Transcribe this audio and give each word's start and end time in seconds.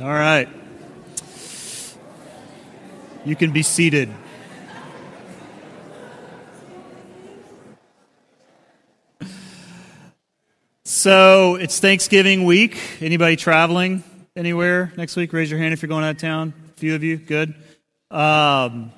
All 0.00 0.08
right. 0.08 0.48
You 3.24 3.36
can 3.36 3.52
be 3.52 3.62
seated. 3.62 4.12
So 10.82 11.54
it's 11.54 11.78
Thanksgiving 11.78 12.44
week. 12.44 12.76
Anybody 13.00 13.36
traveling 13.36 14.02
anywhere 14.34 14.92
next 14.96 15.14
week? 15.14 15.32
Raise 15.32 15.48
your 15.48 15.60
hand 15.60 15.72
if 15.72 15.80
you're 15.80 15.88
going 15.88 16.02
out 16.02 16.16
of 16.16 16.18
town. 16.18 16.54
A 16.76 16.80
few 16.80 16.96
of 16.96 17.04
you, 17.04 17.16
good. 17.16 17.54
Um, 18.10 18.90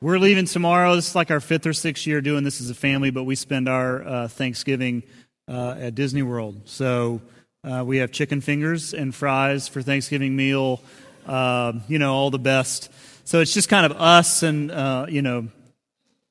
we're 0.00 0.18
leaving 0.18 0.46
tomorrow. 0.46 0.96
This 0.96 1.10
is 1.10 1.14
like 1.14 1.30
our 1.30 1.40
fifth 1.40 1.66
or 1.66 1.74
sixth 1.74 2.06
year 2.06 2.22
doing 2.22 2.44
this 2.44 2.62
as 2.62 2.70
a 2.70 2.74
family, 2.74 3.10
but 3.10 3.24
we 3.24 3.34
spend 3.34 3.68
our 3.68 4.02
uh, 4.02 4.28
Thanksgiving 4.28 5.02
uh, 5.48 5.76
at 5.78 5.94
Disney 5.94 6.22
World. 6.22 6.62
So 6.64 7.20
uh, 7.64 7.84
we 7.84 7.98
have 7.98 8.12
chicken 8.12 8.40
fingers 8.40 8.94
and 8.94 9.14
fries 9.14 9.68
for 9.68 9.82
Thanksgiving 9.82 10.36
meal. 10.36 10.80
Uh, 11.26 11.72
you 11.88 11.98
know, 11.98 12.12
all 12.12 12.30
the 12.30 12.38
best. 12.38 12.90
So 13.24 13.40
it's 13.40 13.54
just 13.54 13.68
kind 13.68 13.86
of 13.86 13.92
us 13.92 14.42
and 14.42 14.70
uh, 14.70 15.06
you 15.08 15.22
know, 15.22 15.48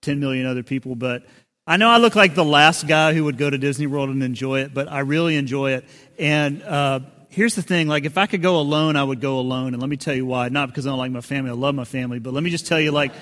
10 0.01 0.19
million 0.19 0.45
other 0.45 0.63
people, 0.63 0.95
but 0.95 1.23
I 1.65 1.77
know 1.77 1.89
I 1.89 1.97
look 1.97 2.15
like 2.15 2.35
the 2.35 2.43
last 2.43 2.87
guy 2.87 3.13
who 3.13 3.23
would 3.23 3.37
go 3.37 3.49
to 3.49 3.57
Disney 3.57 3.87
World 3.87 4.09
and 4.09 4.21
enjoy 4.21 4.61
it, 4.61 4.73
but 4.73 4.91
I 4.91 4.99
really 4.99 5.37
enjoy 5.37 5.71
it. 5.71 5.85
And 6.19 6.61
uh, 6.61 6.99
here's 7.29 7.55
the 7.55 7.61
thing 7.61 7.87
like, 7.87 8.03
if 8.03 8.17
I 8.17 8.27
could 8.27 8.41
go 8.41 8.57
alone, 8.57 8.97
I 8.97 9.03
would 9.03 9.21
go 9.21 9.39
alone. 9.39 9.73
And 9.73 9.81
let 9.81 9.89
me 9.89 9.97
tell 9.97 10.13
you 10.13 10.25
why. 10.25 10.49
Not 10.49 10.67
because 10.67 10.85
I 10.85 10.89
don't 10.89 10.99
like 10.99 11.11
my 11.11 11.21
family, 11.21 11.51
I 11.51 11.53
love 11.53 11.73
my 11.73 11.85
family, 11.85 12.19
but 12.19 12.33
let 12.33 12.43
me 12.43 12.49
just 12.49 12.67
tell 12.67 12.81
you, 12.81 12.91
like, 12.91 13.13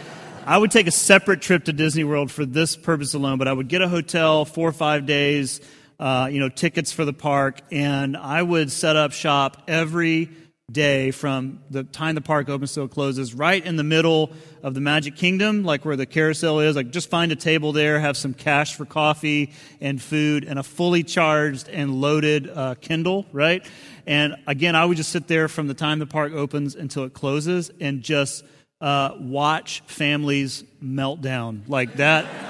I 0.45 0.57
would 0.57 0.71
take 0.71 0.87
a 0.87 0.91
separate 0.91 1.41
trip 1.41 1.65
to 1.65 1.73
Disney 1.73 2.03
World 2.03 2.31
for 2.31 2.45
this 2.45 2.75
purpose 2.75 3.13
alone, 3.13 3.37
but 3.37 3.47
I 3.47 3.53
would 3.53 3.67
get 3.67 3.83
a 3.83 3.87
hotel 3.87 4.43
four 4.43 4.67
or 4.67 4.73
five 4.73 5.05
days, 5.05 5.61
uh, 6.01 6.27
you 6.31 6.39
know, 6.39 6.49
tickets 6.49 6.91
for 6.91 7.05
the 7.05 7.13
park, 7.13 7.61
and 7.71 8.17
I 8.17 8.41
would 8.41 8.71
set 8.71 8.95
up 8.95 9.11
shop 9.11 9.61
every 9.67 10.31
day 10.71 11.11
from 11.11 11.59
the 11.69 11.83
time 11.83 12.15
the 12.15 12.21
park 12.21 12.49
opens 12.49 12.73
till 12.73 12.85
it 12.85 12.91
closes, 12.91 13.35
right 13.35 13.63
in 13.63 13.75
the 13.75 13.83
middle 13.83 14.31
of 14.63 14.73
the 14.73 14.81
Magic 14.81 15.15
Kingdom, 15.15 15.63
like 15.63 15.85
where 15.85 15.95
the 15.95 16.07
carousel 16.07 16.59
is. 16.59 16.75
Like 16.75 16.89
just 16.89 17.11
find 17.11 17.31
a 17.31 17.35
table 17.35 17.71
there, 17.71 17.99
have 17.99 18.17
some 18.17 18.33
cash 18.33 18.75
for 18.75 18.83
coffee 18.83 19.53
and 19.79 20.01
food, 20.01 20.43
and 20.43 20.57
a 20.57 20.63
fully 20.63 21.03
charged 21.03 21.69
and 21.69 22.01
loaded 22.01 22.49
uh, 22.49 22.73
Kindle, 22.81 23.27
right? 23.31 23.63
And 24.07 24.37
again, 24.47 24.75
I 24.75 24.85
would 24.85 24.97
just 24.97 25.11
sit 25.11 25.27
there 25.27 25.47
from 25.47 25.67
the 25.67 25.75
time 25.75 25.99
the 25.99 26.07
park 26.07 26.33
opens 26.33 26.73
until 26.73 27.03
it 27.03 27.13
closes 27.13 27.69
and 27.79 28.01
just 28.01 28.43
uh, 28.79 29.11
watch 29.19 29.83
families 29.85 30.63
melt 30.81 31.21
down 31.21 31.63
like 31.67 31.97
that. 31.97 32.25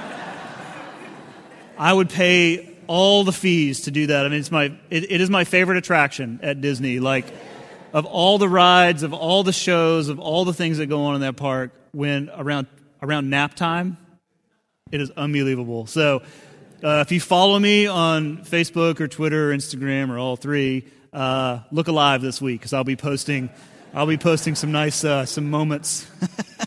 I 1.77 1.91
would 1.91 2.09
pay 2.09 2.70
all 2.91 3.23
the 3.23 3.31
fees 3.31 3.83
to 3.83 3.91
do 3.91 4.07
that. 4.07 4.25
I 4.25 4.29
mean, 4.29 4.41
it's 4.41 4.51
my 4.51 4.65
it, 4.89 5.09
it 5.09 5.21
is 5.21 5.29
my 5.29 5.45
favorite 5.45 5.77
attraction 5.77 6.41
at 6.43 6.59
Disney. 6.59 6.99
Like 6.99 7.25
of 7.93 8.05
all 8.05 8.37
the 8.37 8.49
rides, 8.49 9.03
of 9.03 9.13
all 9.13 9.43
the 9.43 9.53
shows, 9.53 10.09
of 10.09 10.19
all 10.19 10.43
the 10.43 10.53
things 10.53 10.77
that 10.77 10.87
go 10.87 11.05
on 11.05 11.15
in 11.15 11.21
that 11.21 11.37
park, 11.37 11.71
when 11.93 12.29
around 12.35 12.67
around 13.01 13.29
nap 13.29 13.53
time, 13.53 13.95
it 14.91 14.99
is 14.99 15.09
unbelievable. 15.11 15.87
So, 15.87 16.21
uh, 16.83 16.99
if 17.05 17.13
you 17.13 17.21
follow 17.21 17.57
me 17.57 17.87
on 17.87 18.39
Facebook 18.39 18.99
or 18.99 19.07
Twitter 19.07 19.51
or 19.51 19.55
Instagram 19.55 20.09
or 20.09 20.19
all 20.19 20.35
three, 20.35 20.85
uh, 21.13 21.59
look 21.71 21.87
alive 21.87 22.21
this 22.21 22.41
week 22.41 22.59
because 22.59 22.73
I'll 22.73 22.83
be 22.83 22.97
posting. 22.97 23.49
I'll 23.93 24.05
be 24.05 24.17
posting 24.17 24.55
some 24.55 24.73
nice 24.73 25.05
uh, 25.05 25.25
some 25.25 25.49
moments. 25.49 26.05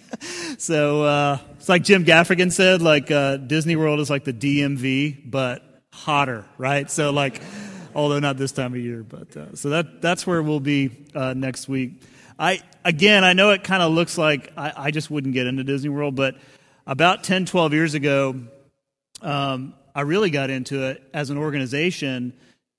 so 0.57 1.03
uh, 1.05 1.39
it's 1.59 1.69
like 1.69 1.85
Jim 1.85 2.07
Gaffigan 2.07 2.51
said, 2.51 2.81
like 2.81 3.11
uh, 3.11 3.37
Disney 3.37 3.77
World 3.77 4.01
is 4.01 4.09
like 4.09 4.25
the 4.25 4.33
DMV, 4.33 5.31
but 5.31 5.74
hotter, 5.95 6.45
right? 6.59 6.91
So 6.91 7.11
like 7.11 7.41
although 7.95 8.19
not 8.19 8.37
this 8.37 8.53
time 8.53 8.75
of 8.75 8.81
year. 8.81 9.03
But 9.03 9.37
uh, 9.37 9.55
so 9.55 9.71
that 9.71 10.03
that's 10.03 10.27
where 10.27 10.43
we'll 10.43 10.61
be 10.61 10.91
uh, 11.15 11.35
next 11.35 11.69
week. 11.69 12.03
I 12.39 12.61
again, 12.85 13.25
I 13.25 13.33
know 13.33 13.51
it 13.51 13.65
kind 13.65 13.83
of 13.83 13.93
looks 13.93 14.19
like 14.19 14.53
I, 14.57 14.73
I, 14.77 14.91
just 14.91 15.11
wouldn't 15.11 15.35
get 15.35 15.47
into 15.47 15.63
Disney 15.63 15.89
World, 15.89 16.17
but 16.17 16.35
about 16.87 17.23
10, 17.23 17.47
12 17.47 17.73
years 17.73 17.95
ago, 17.95 18.41
um, 19.23 19.75
I 19.95 20.01
really 20.01 20.31
got 20.31 20.51
into 20.51 20.83
it 20.89 21.03
as 21.15 21.31
an 21.31 21.39
organization, 21.39 22.33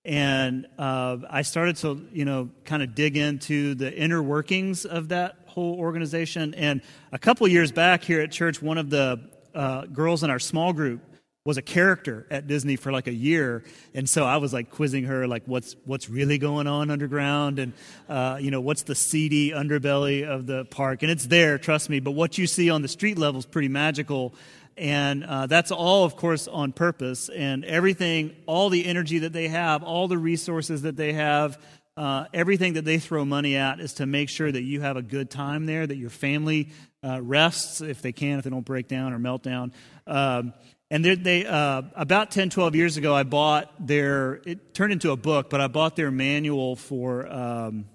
and 0.03 0.67
uh, 0.77 1.17
I 1.29 1.41
started 1.43 1.77
to 1.77 2.05
you 2.11 2.25
know 2.25 2.49
kind 2.65 2.83
of 2.83 2.95
dig 2.95 3.15
into 3.15 3.75
the 3.75 3.93
inner 3.93 4.21
workings 4.21 4.85
of 4.85 5.09
that 5.09 5.37
whole 5.45 5.79
organization. 5.79 6.53
And 6.55 6.81
a 7.13 7.17
couple 7.17 7.47
years 7.47 7.71
back 7.71 8.03
here 8.03 8.19
at 8.19 8.31
church, 8.31 8.61
one 8.61 8.77
of 8.77 8.89
the 8.89 9.29
uh, 9.53 9.85
girls 9.85 10.21
in 10.21 10.29
our 10.29 10.39
small 10.39 10.73
group 10.73 10.99
was 11.45 11.57
a 11.57 11.61
character 11.61 12.25
at 12.31 12.47
Disney 12.47 12.75
for 12.75 12.91
like 12.91 13.05
a 13.05 13.13
year, 13.13 13.63
and 13.93 14.09
so 14.09 14.25
I 14.25 14.37
was 14.37 14.51
like 14.51 14.71
quizzing 14.71 15.03
her, 15.03 15.27
like 15.27 15.43
what's 15.45 15.75
what's 15.85 16.09
really 16.09 16.39
going 16.39 16.65
on 16.65 16.89
underground, 16.89 17.59
and 17.59 17.73
uh, 18.09 18.39
you 18.41 18.49
know 18.49 18.61
what's 18.61 18.81
the 18.81 18.95
seedy 18.95 19.51
underbelly 19.51 20.27
of 20.27 20.47
the 20.47 20.65
park, 20.65 21.03
and 21.03 21.11
it's 21.11 21.27
there, 21.27 21.59
trust 21.59 21.87
me. 21.87 21.99
But 21.99 22.11
what 22.11 22.39
you 22.39 22.47
see 22.47 22.71
on 22.71 22.81
the 22.81 22.87
street 22.87 23.19
level 23.19 23.37
is 23.37 23.45
pretty 23.45 23.67
magical, 23.67 24.33
and 24.75 25.23
uh, 25.23 25.45
that's 25.45 25.71
all, 25.71 26.03
of 26.03 26.15
course, 26.15 26.47
on 26.47 26.71
purpose. 26.71 27.29
And 27.29 27.63
everything, 27.63 28.35
all 28.47 28.69
the 28.69 28.83
energy 28.83 29.19
that 29.19 29.31
they 29.31 29.47
have, 29.47 29.83
all 29.83 30.07
the 30.07 30.17
resources 30.17 30.81
that 30.81 30.97
they 30.97 31.13
have. 31.13 31.61
Uh, 31.97 32.25
everything 32.33 32.73
that 32.73 32.83
they 32.83 32.99
throw 32.99 33.23
money 33.23 33.55
at 33.55 33.79
is 33.79 33.93
to 33.93 34.05
make 34.05 34.27
sure 34.27 34.51
that 34.51 34.63
you 34.63 34.81
have 34.81 34.97
a 34.97 35.01
good 35.01 35.29
time 35.29 35.65
there, 35.65 35.87
that 35.87 35.95
your 35.95 36.09
family 36.09 36.67
uh, 37.01 37.21
rests 37.21 37.79
if 37.79 38.01
they 38.01 38.11
can, 38.11 38.37
if 38.37 38.43
they 38.43 38.49
don't 38.49 38.65
break 38.65 38.89
down 38.89 39.13
or 39.13 39.19
melt 39.19 39.43
down. 39.43 39.71
Um, 40.05 40.53
and 40.91 41.03
they, 41.03 41.45
uh, 41.45 41.81
about 41.95 42.31
10, 42.31 42.51
12 42.51 42.75
years 42.75 42.97
ago, 42.97 43.13
I 43.13 43.23
bought 43.23 43.73
their, 43.85 44.41
it 44.45 44.73
turned 44.73 44.93
into 44.93 45.11
a 45.11 45.17
book, 45.17 45.49
but 45.49 45.59
I 45.59 45.67
bought 45.67 45.95
their 45.95 46.11
manual 46.11 46.75
for 46.75 47.27
um, 47.27 47.85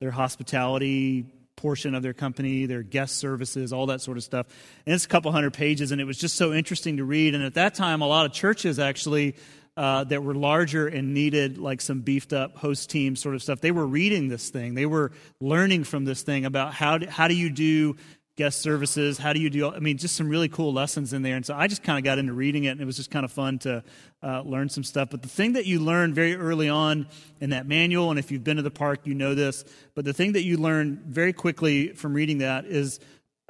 their 0.00 0.12
hospitality 0.12 1.26
portion 1.56 1.94
of 1.94 2.02
their 2.02 2.14
company, 2.14 2.66
their 2.66 2.82
guest 2.82 3.16
services, 3.16 3.72
all 3.72 3.86
that 3.86 4.00
sort 4.00 4.16
of 4.16 4.22
stuff. 4.22 4.46
And 4.86 4.94
it's 4.94 5.04
a 5.04 5.08
couple 5.08 5.32
hundred 5.32 5.54
pages, 5.54 5.92
and 5.92 6.00
it 6.00 6.04
was 6.04 6.18
just 6.18 6.36
so 6.36 6.52
interesting 6.52 6.98
to 6.98 7.04
read. 7.04 7.34
And 7.34 7.44
at 7.44 7.54
that 7.54 7.74
time, 7.74 8.00
a 8.00 8.06
lot 8.06 8.26
of 8.26 8.32
churches 8.32 8.78
actually 8.78 9.34
uh, 9.76 10.04
that 10.04 10.22
were 10.22 10.34
larger 10.34 10.88
and 10.88 11.14
needed 11.14 11.58
like 11.58 11.80
some 11.80 12.00
beefed 12.00 12.32
up 12.32 12.56
host 12.56 12.90
team 12.90 13.16
sort 13.16 13.34
of 13.34 13.42
stuff, 13.42 13.60
they 13.60 13.70
were 13.70 13.86
reading 13.86 14.28
this 14.28 14.50
thing. 14.50 14.74
They 14.74 14.86
were 14.86 15.12
learning 15.40 15.84
from 15.84 16.04
this 16.04 16.22
thing 16.22 16.44
about 16.44 16.74
how 16.74 16.98
do, 16.98 17.06
how 17.06 17.28
do 17.28 17.34
you 17.34 17.50
do 17.50 17.96
guest 18.40 18.62
services? 18.62 19.18
How 19.18 19.34
do 19.34 19.38
you 19.38 19.50
do 19.50 19.70
i 19.70 19.80
mean 19.80 19.98
just 19.98 20.16
some 20.16 20.26
really 20.26 20.48
cool 20.48 20.72
lessons 20.72 21.12
in 21.12 21.20
there. 21.20 21.36
And 21.36 21.44
so 21.44 21.54
i 21.54 21.66
just 21.66 21.82
kind 21.82 21.98
of 21.98 22.04
got 22.04 22.16
into 22.18 22.32
reading 22.32 22.64
it 22.64 22.70
and 22.70 22.80
it 22.80 22.86
was 22.86 22.96
just 22.96 23.10
kind 23.10 23.22
of 23.22 23.30
fun 23.30 23.58
to 23.60 23.84
uh, 24.22 24.40
learn 24.46 24.70
some 24.70 24.82
stuff. 24.82 25.10
But 25.10 25.20
the 25.20 25.28
thing 25.28 25.52
that 25.52 25.66
you 25.66 25.78
learn 25.78 26.14
very 26.14 26.34
early 26.34 26.70
on 26.70 27.06
in 27.42 27.50
that 27.50 27.66
manual 27.66 28.08
and 28.08 28.18
if 28.18 28.30
you've 28.30 28.42
been 28.42 28.56
to 28.56 28.62
the 28.62 28.70
park 28.70 29.00
you 29.04 29.14
know 29.14 29.34
this 29.34 29.62
but 29.94 30.06
the 30.06 30.14
thing 30.14 30.32
that 30.32 30.42
you 30.42 30.56
learn 30.56 31.02
very 31.06 31.34
quickly 31.34 31.92
from 31.92 32.14
reading 32.14 32.38
that 32.38 32.64
is 32.64 32.98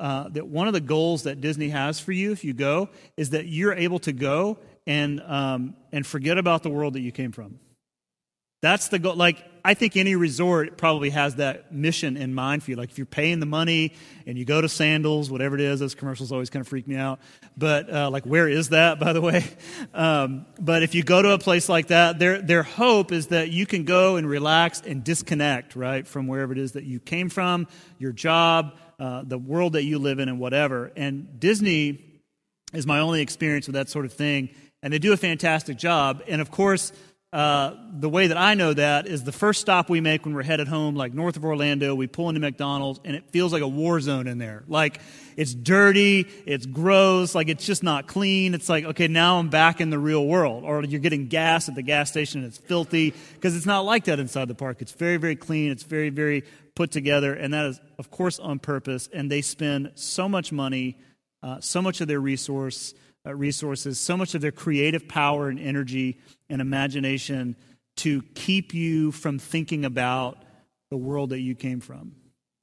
uh, 0.01 0.29
that 0.31 0.49
one 0.49 0.67
of 0.67 0.75
the 0.75 0.81
goals 0.81 1.23
that 1.23 1.41
disney 1.41 1.69
has 1.69 2.01
for 2.01 2.11
you 2.11 2.33
if 2.33 2.43
you 2.43 2.53
go 2.53 2.89
is 3.17 3.31
that 3.31 3.47
you're 3.47 3.75
able 3.75 4.01
to 4.01 4.13
go 4.13 4.59
and 4.89 5.21
um, 5.21 5.77
and 5.93 6.05
forget 6.05 6.37
about 6.37 6.65
the 6.65 6.71
world 6.71 6.95
that 6.95 7.03
you 7.03 7.13
came 7.13 7.31
from 7.31 7.61
that's 8.63 8.89
the 8.89 8.99
goal. 8.99 9.17
Like, 9.17 9.43
I 9.65 9.75
think 9.75 9.97
any 9.97 10.17
resort 10.17 10.77
probably 10.77 11.11
has 11.11 11.37
that 11.37 11.73
mission 11.73 12.17
in 12.17 12.35
mind 12.35 12.63
for 12.63 12.71
you. 12.71 12.77
Like, 12.77 12.91
if 12.91 12.99
you're 12.99 13.07
paying 13.07 13.41
the 13.41 13.47
money 13.47 13.95
and 14.27 14.37
you 14.39 14.45
go 14.45 14.61
to 14.61 14.69
Sandals, 14.69 15.31
whatever 15.31 15.55
it 15.55 15.63
is, 15.63 15.81
those 15.81 15.95
commercials 15.95 16.31
always 16.31 16.51
kind 16.51 16.61
of 16.61 16.69
freak 16.69 16.87
me 16.87 16.97
out. 16.97 17.21
But, 17.57 17.93
uh, 17.93 18.11
like, 18.11 18.25
where 18.25 18.49
is 18.49 18.71
that, 18.71 19.01
by 19.01 19.13
the 19.13 19.21
way? 19.21 19.45
Um, 19.93 20.47
but 20.59 20.83
if 20.83 20.95
you 20.95 21.03
go 21.03 21.21
to 21.21 21.33
a 21.33 21.39
place 21.39 21.69
like 21.69 21.89
that, 21.89 22.19
their, 22.19 22.41
their 22.41 22.63
hope 22.63 23.13
is 23.13 23.29
that 23.29 23.51
you 23.51 23.67
can 23.67 23.85
go 23.85 24.17
and 24.17 24.29
relax 24.29 24.81
and 24.83 25.03
disconnect, 25.03 25.75
right, 25.75 26.07
from 26.07 26.27
wherever 26.27 26.53
it 26.53 26.59
is 26.59 26.73
that 26.73 26.85
you 26.85 27.01
came 27.01 27.29
from, 27.29 27.67
your 27.99 28.13
job, 28.13 28.77
uh, 28.99 29.23
the 29.25 29.39
world 29.39 29.73
that 29.73 29.83
you 29.83 29.99
live 29.99 30.19
in, 30.19 30.29
and 30.29 30.39
whatever. 30.39 30.93
And 30.97 31.41
Disney 31.41 32.05
is 32.73 32.87
my 32.87 33.01
only 33.01 33.21
experience 33.21 33.67
with 33.67 33.75
that 33.75 33.89
sort 33.89 34.05
of 34.05 34.13
thing. 34.13 34.51
And 34.83 34.93
they 34.93 34.99
do 34.99 35.13
a 35.13 35.17
fantastic 35.17 35.77
job. 35.77 36.23
And 36.29 36.41
of 36.41 36.51
course, 36.51 36.93
uh, 37.33 37.75
the 37.93 38.09
way 38.09 38.27
that 38.27 38.37
I 38.37 38.55
know 38.55 38.75
that 38.75 39.07
is 39.07 39.23
the 39.23 39.31
first 39.31 39.61
stop 39.61 39.89
we 39.89 40.01
make 40.01 40.25
when 40.25 40.35
we're 40.35 40.43
headed 40.43 40.67
home, 40.67 40.97
like 40.97 41.15
north 41.15 41.37
of 41.37 41.45
Orlando, 41.45 41.95
we 41.95 42.09
pull 42.09 42.29
into 42.29 42.41
McDonald's 42.41 42.99
and 43.05 43.15
it 43.15 43.31
feels 43.31 43.53
like 43.53 43.63
a 43.63 43.69
war 43.69 44.01
zone 44.01 44.27
in 44.27 44.39
there. 44.39 44.65
Like 44.67 45.01
it's 45.37 45.55
dirty, 45.55 46.27
it's 46.45 46.67
gross, 46.67 47.33
like 47.33 47.49
it's 47.49 47.65
just 47.65 47.85
not 47.85 48.09
clean. 48.09 48.53
It's 48.53 48.69
like, 48.69 48.85
okay, 48.85 49.07
now 49.07 49.39
I'm 49.39 49.49
back 49.49 49.81
in 49.81 49.91
the 49.91 49.99
real 49.99 50.27
world. 50.27 50.65
Or 50.65 50.83
you're 50.83 51.01
getting 51.01 51.29
gas 51.29 51.69
at 51.69 51.77
the 51.77 51.83
gas 51.83 52.11
station 52.11 52.41
and 52.41 52.49
it's 52.49 52.59
filthy 52.59 53.15
because 53.35 53.55
it's 53.55 53.67
not 53.67 53.85
like 53.85 54.07
that 54.07 54.19
inside 54.19 54.49
the 54.49 54.57
park. 54.57 54.83
It's 54.83 54.93
very, 54.93 55.17
very 55.17 55.37
clean, 55.37 55.71
it's 55.71 55.85
very, 55.85 56.11
very 56.11 56.43
put 56.75 56.91
together, 56.91 57.35
and 57.35 57.55
that 57.55 57.67
is, 57.67 57.81
of 57.99 58.11
course, 58.11 58.39
on 58.39 58.59
purpose. 58.59 59.09
And 59.13 59.31
they 59.31 59.43
spend 59.43 59.93
so 59.95 60.29
much 60.29 60.51
money, 60.51 60.99
uh, 61.43 61.61
so 61.61 61.81
much 61.81 62.01
of 62.01 62.09
their 62.09 62.21
resource 62.21 62.95
resources, 63.25 63.99
so 63.99 64.17
much 64.17 64.35
of 64.35 64.41
their 64.41 64.53
creative 64.53 65.07
power 65.09 65.49
and 65.49 65.59
energy 65.59 66.19
and 66.49 66.61
imagination 66.61 67.57
to 67.97 68.23
keep 68.35 68.73
you 68.73 69.13
from 69.13 69.39
thinking 69.39 69.85
about 69.85 70.43
the 70.91 70.97
world 70.97 71.31
that 71.31 71.41
you 71.41 71.55
came 71.55 71.81
from, 71.81 72.15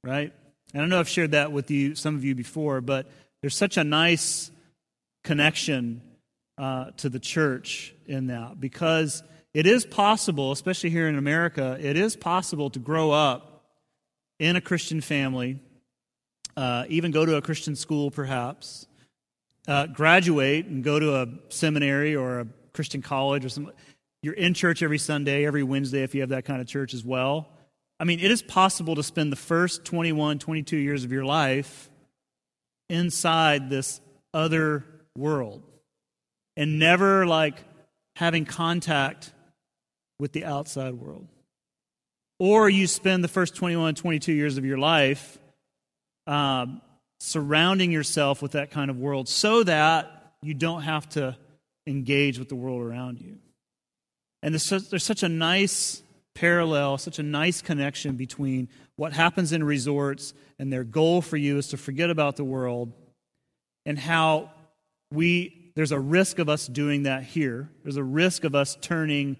right? 0.02 0.32
And 0.74 0.82
I 0.82 0.86
know 0.86 0.98
I've 0.98 1.08
shared 1.08 1.30
that 1.32 1.52
with 1.52 1.70
you, 1.70 1.94
some 1.94 2.16
of 2.16 2.24
you 2.24 2.34
before, 2.34 2.80
but 2.80 3.06
there's 3.40 3.56
such 3.56 3.76
a 3.76 3.84
nice 3.84 4.50
connection 5.24 6.02
uh, 6.58 6.90
to 6.96 7.08
the 7.08 7.20
church 7.20 7.94
in 8.06 8.26
that 8.26 8.60
because 8.60 9.22
it 9.54 9.66
is 9.66 9.86
possible, 9.86 10.52
especially 10.52 10.90
here 10.90 11.08
in 11.08 11.16
America, 11.16 11.78
it 11.80 11.96
is 11.96 12.16
possible 12.16 12.68
to 12.70 12.78
grow 12.78 13.12
up 13.12 13.64
in 14.38 14.56
a 14.56 14.60
Christian 14.60 15.00
family, 15.00 15.60
uh, 16.56 16.84
even 16.88 17.12
go 17.12 17.24
to 17.24 17.36
a 17.36 17.42
Christian 17.42 17.76
school 17.76 18.10
perhaps, 18.10 18.87
uh, 19.68 19.86
graduate 19.86 20.66
and 20.66 20.82
go 20.82 20.98
to 20.98 21.16
a 21.16 21.28
seminary 21.50 22.16
or 22.16 22.40
a 22.40 22.46
Christian 22.72 23.02
college 23.02 23.44
or 23.44 23.50
something. 23.50 23.74
You're 24.22 24.34
in 24.34 24.54
church 24.54 24.82
every 24.82 24.98
Sunday, 24.98 25.46
every 25.46 25.62
Wednesday 25.62 26.02
if 26.02 26.14
you 26.14 26.22
have 26.22 26.30
that 26.30 26.44
kind 26.44 26.60
of 26.60 26.66
church 26.66 26.94
as 26.94 27.04
well. 27.04 27.48
I 28.00 28.04
mean, 28.04 28.18
it 28.18 28.30
is 28.30 28.42
possible 28.42 28.94
to 28.96 29.02
spend 29.02 29.30
the 29.30 29.36
first 29.36 29.84
21, 29.84 30.38
22 30.38 30.76
years 30.76 31.04
of 31.04 31.12
your 31.12 31.24
life 31.24 31.90
inside 32.88 33.70
this 33.70 34.00
other 34.32 34.84
world 35.16 35.62
and 36.56 36.78
never 36.78 37.26
like 37.26 37.62
having 38.16 38.44
contact 38.44 39.32
with 40.18 40.32
the 40.32 40.44
outside 40.44 40.94
world. 40.94 41.28
Or 42.38 42.70
you 42.70 42.86
spend 42.86 43.22
the 43.22 43.28
first 43.28 43.54
21, 43.56 43.96
22 43.96 44.32
years 44.32 44.58
of 44.58 44.64
your 44.64 44.78
life 44.78 45.38
um, 46.26 46.80
surrounding 47.18 47.90
yourself 47.90 48.40
with 48.42 48.52
that 48.52 48.70
kind 48.70 48.90
of 48.90 48.98
world 48.98 49.28
so 49.28 49.64
that 49.64 50.32
you 50.42 50.54
don't 50.54 50.82
have 50.82 51.08
to 51.10 51.36
engage 51.86 52.38
with 52.38 52.48
the 52.48 52.54
world 52.54 52.80
around 52.82 53.20
you. 53.20 53.38
And 54.42 54.54
there's 54.54 55.04
such, 55.04 55.22
a 55.22 55.28
nice 55.28 56.02
parallel, 56.34 56.98
such 56.98 57.18
a 57.18 57.22
nice 57.24 57.60
connection 57.60 58.14
between 58.14 58.68
what 58.96 59.12
happens 59.12 59.52
in 59.52 59.64
resorts 59.64 60.32
and 60.58 60.72
their 60.72 60.84
goal 60.84 61.20
for 61.22 61.36
you 61.36 61.58
is 61.58 61.68
to 61.68 61.76
forget 61.76 62.10
about 62.10 62.36
the 62.36 62.44
world 62.44 62.92
and 63.84 63.98
how 63.98 64.50
we 65.12 65.72
there's 65.74 65.92
a 65.92 66.00
risk 66.00 66.40
of 66.40 66.48
us 66.48 66.66
doing 66.66 67.04
that 67.04 67.22
here. 67.22 67.70
There's 67.84 67.96
a 67.96 68.02
risk 68.02 68.42
of 68.42 68.56
us 68.56 68.76
turning 68.80 69.36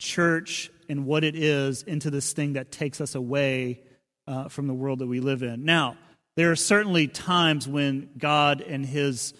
church 0.00 0.68
and 0.88 1.06
what 1.06 1.22
it 1.22 1.36
is 1.36 1.84
into 1.84 2.10
this 2.10 2.32
thing 2.32 2.54
that 2.54 2.72
takes 2.72 3.00
us 3.00 3.14
away 3.14 3.82
uh, 4.26 4.48
from 4.48 4.66
the 4.66 4.74
world 4.74 4.98
that 4.98 5.06
we 5.06 5.20
live 5.20 5.44
in. 5.44 5.64
Now, 5.64 5.96
there 6.36 6.50
are 6.50 6.56
certainly 6.56 7.08
times 7.08 7.66
when 7.66 8.10
God 8.18 8.60
and 8.60 8.84
His 8.84 9.34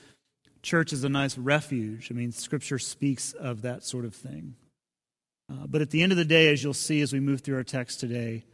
church 0.62 0.93
is 0.93 1.04
a 1.04 1.08
nice 1.08 1.38
refuge. 1.38 2.08
I 2.10 2.14
mean, 2.14 2.32
Scripture 2.32 2.78
speaks 2.78 3.32
of 3.32 3.62
that 3.62 3.84
sort 3.84 4.04
of 4.04 4.14
thing. 4.14 4.56
Uh, 5.50 5.66
but 5.66 5.81
at 5.81 5.90
the 5.90 6.02
end 6.02 6.10
of 6.10 6.19
the 6.19 6.25
day, 6.25 6.52
as 6.52 6.62
you'll 6.64 6.75
see 6.75 7.00
as 7.02 7.12
we 7.12 7.20
move 7.20 7.43
through 7.43 7.56
our 7.56 7.62
text 7.62 8.00
today, 8.00 8.44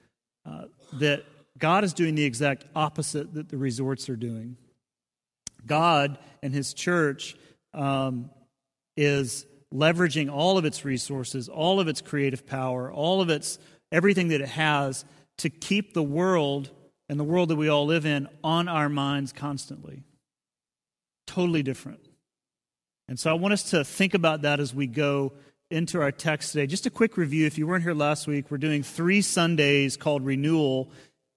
uh, 0.44 0.64
that 0.94 1.24
God 1.56 1.84
is 1.84 1.94
doing 1.94 2.14
the 2.14 2.24
exact 2.24 2.64
opposite 2.74 3.32
that 3.34 3.48
the 3.48 3.56
resorts 3.56 4.08
are 4.08 4.16
doing. 4.16 4.56
God 5.64 6.18
and 6.42 6.52
His 6.52 6.74
church 6.74 7.36
um, 7.72 8.28
is 8.96 9.46
leveraging 9.72 10.30
all 10.30 10.58
of 10.58 10.64
its 10.64 10.84
resources, 10.84 11.48
all 11.48 11.80
of 11.80 11.88
its 11.88 12.00
creative 12.00 12.46
power, 12.46 12.92
all 12.92 13.20
of 13.20 13.30
its 13.30 13.58
everything 13.90 14.28
that 14.28 14.40
it 14.40 14.48
has 14.48 15.04
to 15.38 15.48
keep 15.48 15.94
the 15.94 16.02
world 16.02 16.70
and 17.12 17.20
the 17.20 17.25
world 17.25 17.50
that 17.50 17.56
we 17.56 17.69
all 17.69 17.85
live 17.85 18.06
in 18.06 18.26
on 18.43 18.69
our 18.69 18.88
minds 18.88 19.35
constantly. 19.35 20.03
Totally 21.26 21.62
different. 21.62 22.00
And 23.06 23.20
so 23.20 23.31
I 23.31 23.35
want 23.35 23.53
us 23.53 23.64
to 23.73 23.85
think 23.85 24.14
about 24.14 24.41
that 24.43 24.61
as 24.61 24.75
we 24.75 24.87
go 24.87 25.35
into 25.70 26.00
our 26.00 26.11
text 26.11 26.53
today. 26.53 26.67
Just 26.67 26.87
a 26.87 26.91
quick 26.91 27.19
review. 27.19 27.44
If 27.44 27.59
you 27.59 27.67
weren't 27.67 27.82
here 27.82 27.93
last 27.93 28.26
week, 28.26 28.50
we're 28.50 28.56
doing 28.56 28.82
three 28.82 29.20
Sundays 29.20 29.99
called 29.99 30.25
Renewal, 30.25 30.91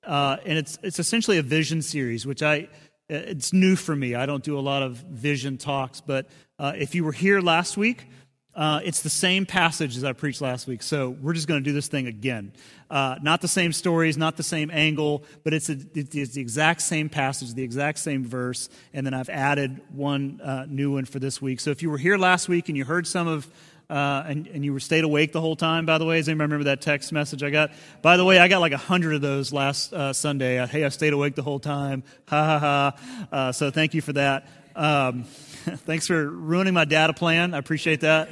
uh, 0.06 0.38
and 0.45 0.57
it's 0.57 0.80
it's 0.81 0.98
essentially 0.98 1.39
a 1.39 1.44
vision 1.44 1.81
series, 1.81 2.25
which 2.25 2.42
I 2.42 2.69
it's 3.10 3.51
new 3.51 3.75
for 3.75 3.98
me. 3.98 4.16
I 4.16 4.25
don't 4.25 4.45
do 4.45 4.57
a 4.57 4.62
lot 4.62 4.81
of 4.81 4.95
vision 4.95 5.57
talks, 5.57 6.00
but 6.00 6.30
uh, 6.57 6.72
if 6.77 6.95
you 6.95 7.04
were 7.04 7.12
here 7.12 7.42
last 7.42 7.75
week, 7.75 8.07
uh, 8.55 8.79
it's 8.83 9.01
the 9.01 9.09
same 9.09 9.45
passage 9.45 9.97
as 9.97 10.03
I 10.03 10.13
preached 10.13 10.39
last 10.39 10.65
week. 10.65 10.81
So 10.81 11.09
we're 11.09 11.33
just 11.33 11.47
going 11.47 11.61
to 11.61 11.69
do 11.69 11.73
this 11.73 11.87
thing 11.87 12.07
again. 12.07 12.53
Uh, 12.89 13.17
not 13.21 13.41
the 13.41 13.47
same 13.47 13.73
stories, 13.73 14.17
not 14.17 14.37
the 14.37 14.43
same 14.43 14.71
angle, 14.71 15.23
but 15.43 15.53
it's, 15.53 15.69
a, 15.69 15.77
it's, 15.93 16.33
the 16.33 16.41
exact 16.41 16.81
same 16.81 17.09
passage, 17.09 17.53
the 17.53 17.63
exact 17.63 17.99
same 17.99 18.23
verse. 18.23 18.69
And 18.93 19.05
then 19.05 19.13
I've 19.13 19.29
added 19.29 19.81
one 19.91 20.39
uh, 20.41 20.65
new 20.69 20.93
one 20.93 21.03
for 21.05 21.19
this 21.19 21.41
week. 21.41 21.59
So 21.59 21.71
if 21.71 21.81
you 21.81 21.89
were 21.89 21.97
here 21.97 22.17
last 22.17 22.47
week 22.47 22.69
and 22.69 22.77
you 22.77 22.85
heard 22.85 23.07
some 23.07 23.27
of 23.27 23.49
uh, 23.87 24.23
and, 24.27 24.47
and 24.47 24.65
you 24.65 24.73
were 24.73 24.79
stayed 24.79 25.03
awake 25.03 25.31
the 25.31 25.41
whole 25.41 25.55
time, 25.55 25.85
by 25.85 25.99
the 25.99 26.05
way. 26.05 26.17
Does 26.17 26.27
anybody 26.27 26.45
remember 26.45 26.63
that 26.65 26.81
text 26.81 27.11
message 27.11 27.43
I 27.43 27.51
got? 27.51 27.71
By 28.01 28.17
the 28.17 28.25
way, 28.25 28.39
I 28.39 28.47
got 28.47 28.59
like 28.59 28.71
a 28.71 28.77
hundred 28.77 29.13
of 29.13 29.21
those 29.21 29.53
last 29.53 29.93
uh, 29.93 30.11
Sunday. 30.11 30.65
Hey, 30.65 30.83
I 30.83 30.89
stayed 30.89 31.13
awake 31.13 31.35
the 31.35 31.43
whole 31.43 31.59
time. 31.59 32.03
Ha 32.29 32.43
ha 32.45 32.59
ha. 32.59 33.27
Uh, 33.31 33.51
so 33.51 33.69
thank 33.69 33.93
you 33.93 34.01
for 34.01 34.13
that. 34.13 34.47
Um, 34.75 35.25
thanks 35.85 36.06
for 36.06 36.29
ruining 36.29 36.75
my 36.75 36.85
data 36.85 37.12
plan. 37.12 37.56
I 37.56 37.57
appreciate 37.57 38.01
that. 38.01 38.29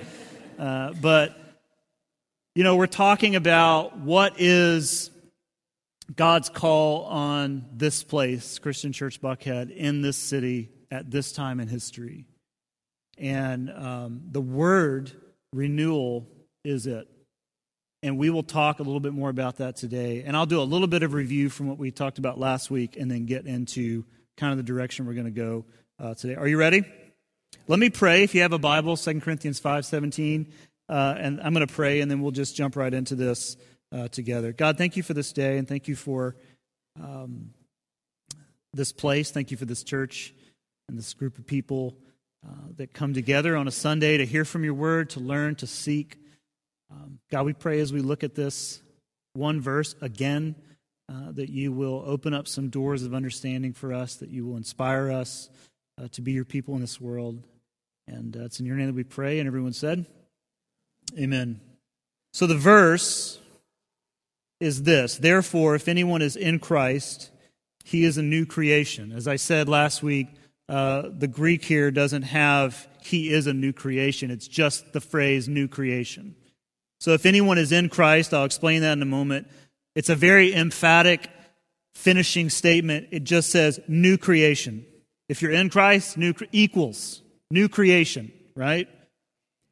Uh, 0.60 0.94
but, 1.02 1.36
you 2.54 2.64
know, 2.64 2.76
we're 2.76 2.86
talking 2.86 3.36
about 3.36 3.98
what 3.98 4.40
is 4.40 5.10
God's 6.16 6.50
call 6.50 7.06
on 7.06 7.66
this 7.74 8.04
place, 8.04 8.60
Christian 8.60 8.94
Church 8.94 9.20
Buckhead, 9.20 9.76
in 9.76 10.04
this 10.04 10.16
city 10.16 10.70
at 10.92 11.10
this 11.10 11.32
time 11.32 11.60
in 11.60 11.68
history. 11.68 12.28
And 13.18 13.72
um, 13.72 14.22
the 14.32 14.42
word 14.42 15.12
renewal 15.54 16.28
is 16.64 16.86
it. 16.86 17.08
And 18.04 18.20
we 18.20 18.30
will 18.30 18.44
talk 18.44 18.80
a 18.80 18.84
little 18.84 19.00
bit 19.00 19.14
more 19.14 19.30
about 19.30 19.58
that 19.58 19.76
today. 19.76 20.22
And 20.24 20.38
I'll 20.38 20.46
do 20.46 20.62
a 20.62 20.64
little 20.64 20.88
bit 20.88 21.02
of 21.02 21.16
review 21.16 21.50
from 21.50 21.68
what 21.68 21.80
we 21.80 21.90
talked 21.90 22.20
about 22.20 22.38
last 22.38 22.70
week 22.70 22.96
and 22.96 23.10
then 23.10 23.26
get 23.26 23.48
into 23.48 24.06
kind 24.38 24.52
of 24.52 24.58
the 24.58 24.64
direction 24.64 25.08
we're 25.08 25.14
going 25.14 25.26
to 25.26 25.32
go 25.32 25.66
uh, 25.98 26.14
today. 26.14 26.36
Are 26.36 26.48
you 26.48 26.58
ready? 26.58 26.84
Let 27.68 27.80
me 27.80 27.90
pray. 27.90 28.24
If 28.24 28.36
you 28.36 28.42
have 28.42 28.54
a 28.54 28.60
Bible, 28.60 28.98
2 28.98 29.22
Corinthians 29.22 29.60
5 29.60 29.86
17. 29.86 30.52
Uh, 30.90 31.16
and 31.18 31.42
I'm 31.42 31.54
going 31.54 31.66
to 31.66 31.74
pray, 31.74 32.02
and 32.02 32.12
then 32.12 32.22
we'll 32.22 32.32
just 32.32 32.56
jump 32.56 32.76
right 32.76 32.94
into 32.94 33.16
this 33.16 33.58
uh, 33.94 34.10
together. 34.10 34.52
God, 34.52 34.78
thank 34.78 34.98
you 34.98 35.04
for 35.04 35.14
this 35.14 35.32
day, 35.32 35.58
and 35.58 35.68
thank 35.68 35.88
you 35.88 35.96
for 35.96 36.36
um, 37.02 37.52
this 38.74 38.92
place. 38.92 39.32
Thank 39.32 39.52
you 39.52 39.58
for 39.58 39.66
this 39.66 39.84
church 39.84 40.34
and 40.90 40.98
this 40.98 41.14
group 41.14 41.38
of 41.38 41.46
people 41.46 41.96
uh, 42.46 42.68
that 42.78 42.94
come 42.94 43.14
together 43.14 43.56
on 43.56 43.68
a 43.68 43.72
Sunday 43.72 44.18
to 44.18 44.26
hear 44.26 44.44
from 44.44 44.64
your 44.64 44.74
word, 44.74 45.10
to 45.12 45.20
learn, 45.20 45.56
to 45.56 45.68
seek. 45.68 46.18
Um, 46.92 47.20
God, 47.32 47.46
we 47.46 47.54
pray 47.54 47.80
as 47.80 47.94
we 47.94 48.02
look 48.02 48.24
at 48.24 48.36
this 48.36 48.82
one 49.34 49.62
verse 49.62 49.96
again 50.02 50.56
uh, 51.10 51.32
that 51.32 51.50
you 51.50 51.72
will 51.72 52.04
open 52.06 52.34
up 52.34 52.48
some 52.48 52.70
doors 52.70 53.04
of 53.04 53.14
understanding 53.14 53.74
for 53.74 53.94
us, 53.94 54.16
that 54.16 54.30
you 54.30 54.46
will 54.46 54.58
inspire 54.58 55.12
us 55.12 55.50
uh, 56.02 56.08
to 56.12 56.22
be 56.22 56.32
your 56.32 56.46
people 56.46 56.76
in 56.76 56.82
this 56.82 57.00
world. 57.00 57.44
And 58.08 58.36
uh, 58.36 58.46
it's 58.46 58.60
in 58.60 58.66
your 58.66 58.76
name 58.76 58.88
that 58.88 58.96
we 58.96 59.04
pray. 59.04 59.40
And 59.40 59.48
everyone 59.48 59.74
said, 59.74 60.06
Amen. 61.18 61.60
So 62.34 62.48
the 62.48 62.58
verse 62.58 63.40
is 64.60 64.84
this 64.84 65.18
Therefore, 65.18 65.76
if 65.76 65.88
anyone 65.88 66.22
is 66.22 66.36
in 66.36 66.60
Christ, 66.60 67.30
he 67.84 68.04
is 68.04 68.18
a 68.18 68.24
new 68.24 68.46
creation. 68.46 69.12
As 69.12 69.28
I 69.28 69.36
said 69.36 69.70
last 69.70 70.02
week, 70.02 70.28
uh, 70.70 71.10
the 71.18 71.28
Greek 71.28 71.64
here 71.66 71.92
doesn't 71.92 72.24
have 72.24 72.88
he 73.02 73.32
is 73.32 73.48
a 73.48 73.54
new 73.54 73.74
creation. 73.74 74.32
It's 74.32 74.48
just 74.48 74.94
the 74.94 75.02
phrase 75.02 75.50
new 75.50 75.68
creation. 75.68 76.36
So 77.02 77.12
if 77.12 77.26
anyone 77.26 77.58
is 77.58 77.74
in 77.74 77.90
Christ, 77.90 78.34
I'll 78.34 78.46
explain 78.46 78.82
that 78.82 78.94
in 78.94 79.02
a 79.02 79.06
moment. 79.06 79.48
It's 79.94 80.10
a 80.10 80.16
very 80.16 80.56
emphatic 80.56 81.30
finishing 81.94 82.50
statement. 82.50 83.10
It 83.12 83.26
just 83.26 83.50
says 83.50 83.80
new 83.90 84.18
creation. 84.18 84.86
If 85.34 85.42
you're 85.42 85.50
in 85.52 85.72
Christ, 85.72 86.16
new 86.16 86.36
equals 86.52 87.24
new 87.50 87.68
creation, 87.68 88.32
right? 88.56 88.88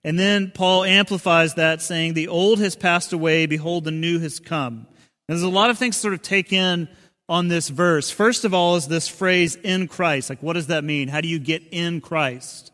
And 0.03 0.17
then 0.17 0.51
Paul 0.51 0.83
amplifies 0.83 1.53
that 1.53 1.79
saying, 1.83 2.15
The 2.15 2.29
old 2.29 2.57
has 2.57 2.75
passed 2.75 3.13
away, 3.13 3.45
behold, 3.45 3.83
the 3.83 3.91
new 3.91 4.17
has 4.17 4.39
come. 4.39 4.87
And 5.27 5.37
there's 5.37 5.43
a 5.43 5.47
lot 5.49 5.69
of 5.69 5.77
things 5.77 5.97
sort 5.97 6.15
of 6.15 6.23
take 6.23 6.51
in 6.51 6.89
on 7.29 7.47
this 7.47 7.69
verse. 7.69 8.09
First 8.09 8.43
of 8.43 8.55
all, 8.55 8.75
is 8.75 8.87
this 8.87 9.07
phrase 9.07 9.55
in 9.55 9.87
Christ. 9.87 10.31
Like, 10.31 10.41
what 10.41 10.53
does 10.53 10.65
that 10.65 10.83
mean? 10.83 11.09
How 11.09 11.21
do 11.21 11.27
you 11.27 11.37
get 11.37 11.61
in 11.69 12.01
Christ? 12.01 12.71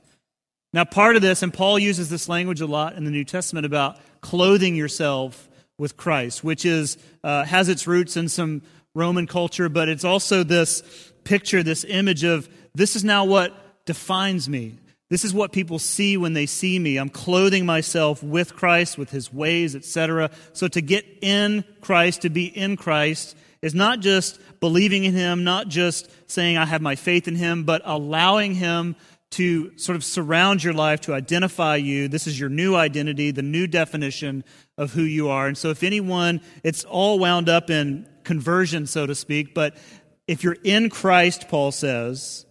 Now, 0.71 0.85
part 0.85 1.17
of 1.17 1.21
this, 1.21 1.43
and 1.43 1.53
Paul 1.53 1.77
uses 1.77 2.09
this 2.09 2.29
language 2.29 2.61
a 2.61 2.67
lot 2.67 2.95
in 2.95 3.03
the 3.03 3.11
New 3.11 3.25
Testament 3.25 3.65
about 3.65 3.97
clothing 4.21 4.77
yourself 4.77 5.49
with 5.77 5.97
Christ, 5.97 6.41
which 6.41 6.63
is 6.63 6.97
uh, 7.21 7.43
has 7.43 7.67
its 7.67 7.85
roots 7.85 8.15
in 8.15 8.29
some 8.29 8.61
Roman 8.95 9.27
culture, 9.27 9.67
but 9.67 9.89
it's 9.89 10.05
also 10.05 10.43
this 10.43 10.81
picture, 11.27 11.61
this 11.61 11.83
image 11.83 12.23
of 12.23 12.49
this 12.77 12.95
is 12.95 13.03
now 13.03 13.25
what 13.25 13.85
defines 13.85 14.47
me. 14.47 14.77
This 15.09 15.23
is 15.23 15.33
what 15.33 15.51
people 15.53 15.79
see 15.79 16.17
when 16.17 16.33
they 16.33 16.45
see 16.45 16.77
me. 16.77 16.97
I'm 16.97 17.09
clothing 17.09 17.65
myself 17.65 18.21
with 18.21 18.55
Christ, 18.55 18.97
with 18.97 19.09
his 19.09 19.31
ways, 19.31 19.75
etc. 19.75 20.31
So 20.53 20.67
to 20.67 20.81
get 20.81 21.05
in 21.21 21.63
Christ, 21.81 22.23
to 22.23 22.29
be 22.29 22.45
in 22.45 22.75
Christ, 22.75 23.35
is 23.61 23.73
not 23.73 24.01
just 24.01 24.39
believing 24.59 25.05
in 25.05 25.13
Him, 25.13 25.43
not 25.43 25.67
just 25.67 26.09
saying, 26.29 26.57
I 26.57 26.65
have 26.65 26.81
my 26.81 26.95
faith 26.95 27.27
in 27.27 27.35
Him, 27.35 27.63
but 27.63 27.81
allowing 27.85 28.53
Him 28.53 28.95
to 29.31 29.77
sort 29.77 29.95
of 29.95 30.03
surround 30.03 30.63
your 30.63 30.73
life, 30.73 31.01
to 31.01 31.13
identify 31.13 31.75
you. 31.75 32.07
This 32.07 32.27
is 32.27 32.39
your 32.39 32.49
new 32.49 32.75
identity, 32.75 33.31
the 33.31 33.41
new 33.41 33.67
definition 33.67 34.43
of 34.77 34.93
who 34.93 35.03
you 35.03 35.29
are. 35.29 35.47
And 35.47 35.57
so, 35.57 35.69
if 35.69 35.83
anyone, 35.83 36.41
it's 36.63 36.83
all 36.85 37.19
wound 37.19 37.49
up 37.49 37.69
in 37.69 38.07
conversion, 38.23 38.85
so 38.87 39.05
to 39.05 39.15
speak, 39.15 39.53
but 39.53 39.75
if 40.27 40.43
you're 40.43 40.57
in 40.63 40.89
Christ, 40.89 41.47
Paul 41.47 41.71
says, 41.71 42.45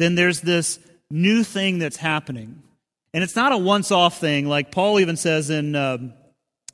then 0.00 0.14
there's 0.14 0.40
this 0.40 0.78
new 1.10 1.44
thing 1.44 1.78
that's 1.78 1.96
happening. 1.96 2.62
And 3.12 3.22
it's 3.22 3.36
not 3.36 3.52
a 3.52 3.58
once 3.58 3.90
off 3.90 4.18
thing. 4.18 4.46
Like 4.46 4.72
Paul 4.72 5.00
even 5.00 5.16
says 5.16 5.50
in 5.50 5.74
um, 5.74 6.14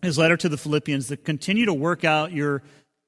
his 0.03 0.19
letter 0.19 0.37
to 0.37 0.49
the 0.49 0.57
Philippians, 0.57 1.09
that 1.09 1.25
continue 1.25 1.67
to 1.67 1.75
work 1.75 2.05
out 2.05 2.33
your 2.33 2.63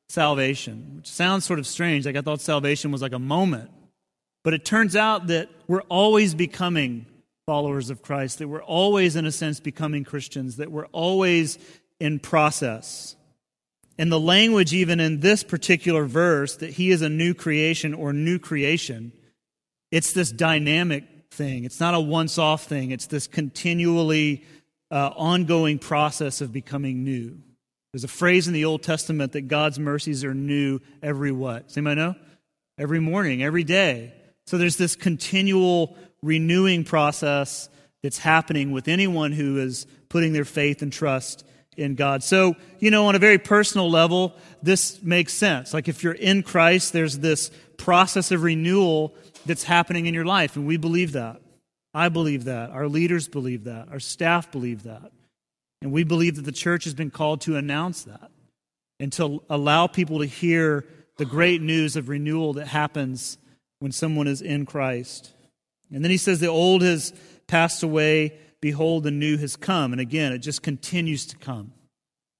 salvation, 0.08 0.94
which 0.96 1.08
sounds 1.08 1.44
sort 1.44 1.58
of 1.58 1.66
strange. 1.66 2.06
Like 2.06 2.16
I 2.16 2.22
thought 2.22 2.40
salvation 2.40 2.90
was 2.90 3.02
like 3.02 3.12
a 3.12 3.18
moment. 3.18 3.70
But 4.44 4.54
it 4.54 4.64
turns 4.64 4.96
out 4.96 5.26
that 5.26 5.50
we're 5.66 5.82
always 5.82 6.34
becoming 6.34 7.06
followers 7.46 7.90
of 7.90 8.02
Christ, 8.02 8.38
that 8.38 8.48
we're 8.48 8.62
always, 8.62 9.16
in 9.16 9.26
a 9.26 9.32
sense, 9.32 9.60
becoming 9.60 10.04
Christians, 10.04 10.56
that 10.56 10.70
we're 10.70 10.86
always 10.86 11.58
in 12.00 12.18
process. 12.18 13.16
And 13.98 14.12
the 14.12 14.20
language, 14.20 14.72
even 14.72 15.00
in 15.00 15.20
this 15.20 15.42
particular 15.42 16.04
verse, 16.04 16.56
that 16.56 16.70
he 16.70 16.90
is 16.90 17.02
a 17.02 17.08
new 17.08 17.34
creation 17.34 17.94
or 17.94 18.12
new 18.12 18.38
creation, 18.38 19.12
it's 19.90 20.12
this 20.12 20.30
dynamic 20.30 21.04
thing. 21.30 21.64
It's 21.64 21.80
not 21.80 21.94
a 21.94 22.00
once 22.00 22.38
off 22.38 22.64
thing, 22.64 22.90
it's 22.90 23.06
this 23.06 23.26
continually 23.26 24.44
uh, 24.90 25.10
ongoing 25.16 25.78
process 25.78 26.40
of 26.40 26.52
becoming 26.52 27.04
new. 27.04 27.38
There's 27.92 28.04
a 28.04 28.08
phrase 28.08 28.48
in 28.48 28.54
the 28.54 28.64
Old 28.64 28.82
Testament 28.82 29.32
that 29.32 29.48
God's 29.48 29.78
mercies 29.78 30.24
are 30.24 30.34
new 30.34 30.80
every 31.02 31.32
what? 31.32 31.68
Does 31.68 31.76
anybody 31.76 32.00
know? 32.00 32.14
Every 32.78 33.00
morning, 33.00 33.42
every 33.42 33.64
day. 33.64 34.12
So 34.46 34.58
there's 34.58 34.76
this 34.76 34.94
continual 34.94 35.96
renewing 36.22 36.84
process 36.84 37.68
that's 38.02 38.18
happening 38.18 38.72
with 38.72 38.88
anyone 38.88 39.32
who 39.32 39.58
is 39.58 39.86
putting 40.08 40.32
their 40.32 40.44
faith 40.44 40.82
and 40.82 40.92
trust 40.92 41.44
in 41.78 41.94
God. 41.94 42.22
So, 42.22 42.56
you 42.78 42.90
know, 42.90 43.06
on 43.06 43.14
a 43.14 43.18
very 43.18 43.38
personal 43.38 43.90
level, 43.90 44.34
this 44.62 45.02
makes 45.02 45.32
sense. 45.32 45.72
Like 45.72 45.88
if 45.88 46.02
you're 46.02 46.12
in 46.12 46.42
Christ, 46.42 46.92
there's 46.92 47.18
this 47.18 47.50
process 47.76 48.30
of 48.30 48.42
renewal 48.42 49.14
that's 49.46 49.64
happening 49.64 50.06
in 50.06 50.14
your 50.14 50.24
life, 50.24 50.56
and 50.56 50.66
we 50.66 50.76
believe 50.76 51.12
that. 51.12 51.40
I 51.94 52.08
believe 52.08 52.44
that. 52.44 52.70
Our 52.70 52.88
leaders 52.88 53.28
believe 53.28 53.64
that. 53.64 53.88
Our 53.90 54.00
staff 54.00 54.52
believe 54.52 54.82
that. 54.82 55.10
And 55.80 55.92
we 55.92 56.04
believe 56.04 56.36
that 56.36 56.44
the 56.44 56.52
church 56.52 56.84
has 56.84 56.94
been 56.94 57.10
called 57.10 57.40
to 57.42 57.56
announce 57.56 58.02
that 58.04 58.30
and 59.00 59.12
to 59.14 59.42
allow 59.48 59.86
people 59.86 60.18
to 60.18 60.26
hear 60.26 60.84
the 61.16 61.24
great 61.24 61.62
news 61.62 61.96
of 61.96 62.08
renewal 62.08 62.54
that 62.54 62.66
happens 62.66 63.38
when 63.78 63.92
someone 63.92 64.26
is 64.26 64.42
in 64.42 64.66
Christ. 64.66 65.32
And 65.92 66.04
then 66.04 66.10
he 66.10 66.16
says, 66.16 66.40
The 66.40 66.48
old 66.48 66.82
has 66.82 67.12
passed 67.46 67.82
away, 67.82 68.38
behold, 68.60 69.04
the 69.04 69.10
new 69.10 69.36
has 69.38 69.56
come. 69.56 69.92
And 69.92 70.00
again, 70.00 70.32
it 70.32 70.38
just 70.38 70.62
continues 70.62 71.26
to 71.26 71.36
come. 71.36 71.72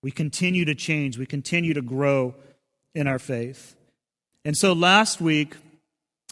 We 0.03 0.11
continue 0.11 0.65
to 0.65 0.75
change, 0.75 1.19
we 1.19 1.27
continue 1.27 1.75
to 1.75 1.83
grow 1.83 2.35
in 2.95 3.07
our 3.07 3.19
faith. 3.19 3.77
And 4.45 4.57
so 4.57 4.73
last 4.73 5.21
week, 5.21 5.57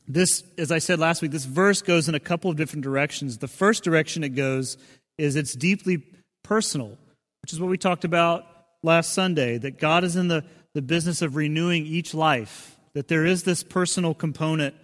this, 0.09 0.45
as 0.57 0.71
I 0.71 0.78
said 0.78 0.99
last 1.00 1.21
week, 1.21 1.33
this 1.33 1.45
verse 1.45 1.83
goes 1.83 2.09
in 2.09 2.14
a 2.14 2.21
couple 2.21 2.50
of 2.50 2.57
different 2.57 2.85
directions. 2.85 3.38
The 3.38 3.49
first 3.49 3.83
direction 3.83 4.23
it 4.23 4.31
goes 4.31 4.76
is 5.19 5.35
it's 5.35 5.55
deeply 5.55 6.02
personal, 6.45 6.97
which 7.43 7.52
is 7.52 7.61
what 7.61 7.71
we 7.71 7.78
talked 7.78 8.05
about 8.05 8.47
last 8.83 9.12
Sunday 9.12 9.59
that 9.59 9.78
God 9.78 10.05
is 10.05 10.14
in 10.14 10.28
the, 10.28 10.45
the 10.75 10.83
business 10.83 11.23
of 11.23 11.35
renewing 11.35 11.87
each 11.87 12.14
life, 12.14 12.78
that 12.95 13.09
there 13.09 13.26
is 13.26 13.43
this 13.43 13.62
personal 13.64 14.14
component 14.14 14.75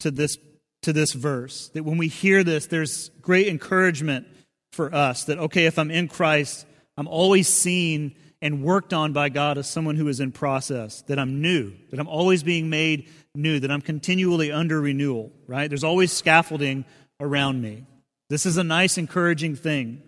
to 0.00 0.10
this, 0.10 0.36
to 0.82 0.92
this 0.92 1.12
verse. 1.12 1.68
That 1.70 1.84
when 1.84 1.96
we 1.96 2.08
hear 2.08 2.44
this, 2.44 2.66
there's 2.66 3.08
great 3.22 3.48
encouragement 3.48 4.26
for 4.72 4.94
us 4.94 5.24
that, 5.24 5.38
okay, 5.38 5.66
if 5.66 5.78
I'm 5.78 5.90
in 5.90 6.08
Christ, 6.08 6.66
I'm 6.96 7.08
always 7.08 7.48
seen 7.48 8.16
and 8.40 8.62
worked 8.62 8.92
on 8.92 9.12
by 9.12 9.28
God 9.28 9.58
as 9.58 9.68
someone 9.68 9.96
who 9.96 10.08
is 10.08 10.20
in 10.20 10.30
process, 10.30 11.02
that 11.02 11.18
I'm 11.18 11.42
new, 11.42 11.72
that 11.90 11.98
I'm 11.98 12.08
always 12.08 12.42
being 12.42 12.70
made 12.70 13.08
new, 13.34 13.58
that 13.60 13.70
I'm 13.70 13.80
continually 13.80 14.52
under 14.52 14.80
renewal, 14.80 15.32
right? 15.46 15.68
There's 15.68 15.84
always 15.84 16.12
scaffolding 16.12 16.84
around 17.20 17.60
me. 17.60 17.84
This 18.30 18.46
is 18.46 18.56
a 18.56 18.64
nice, 18.64 18.98
encouraging 18.98 19.56
thing. 19.56 20.02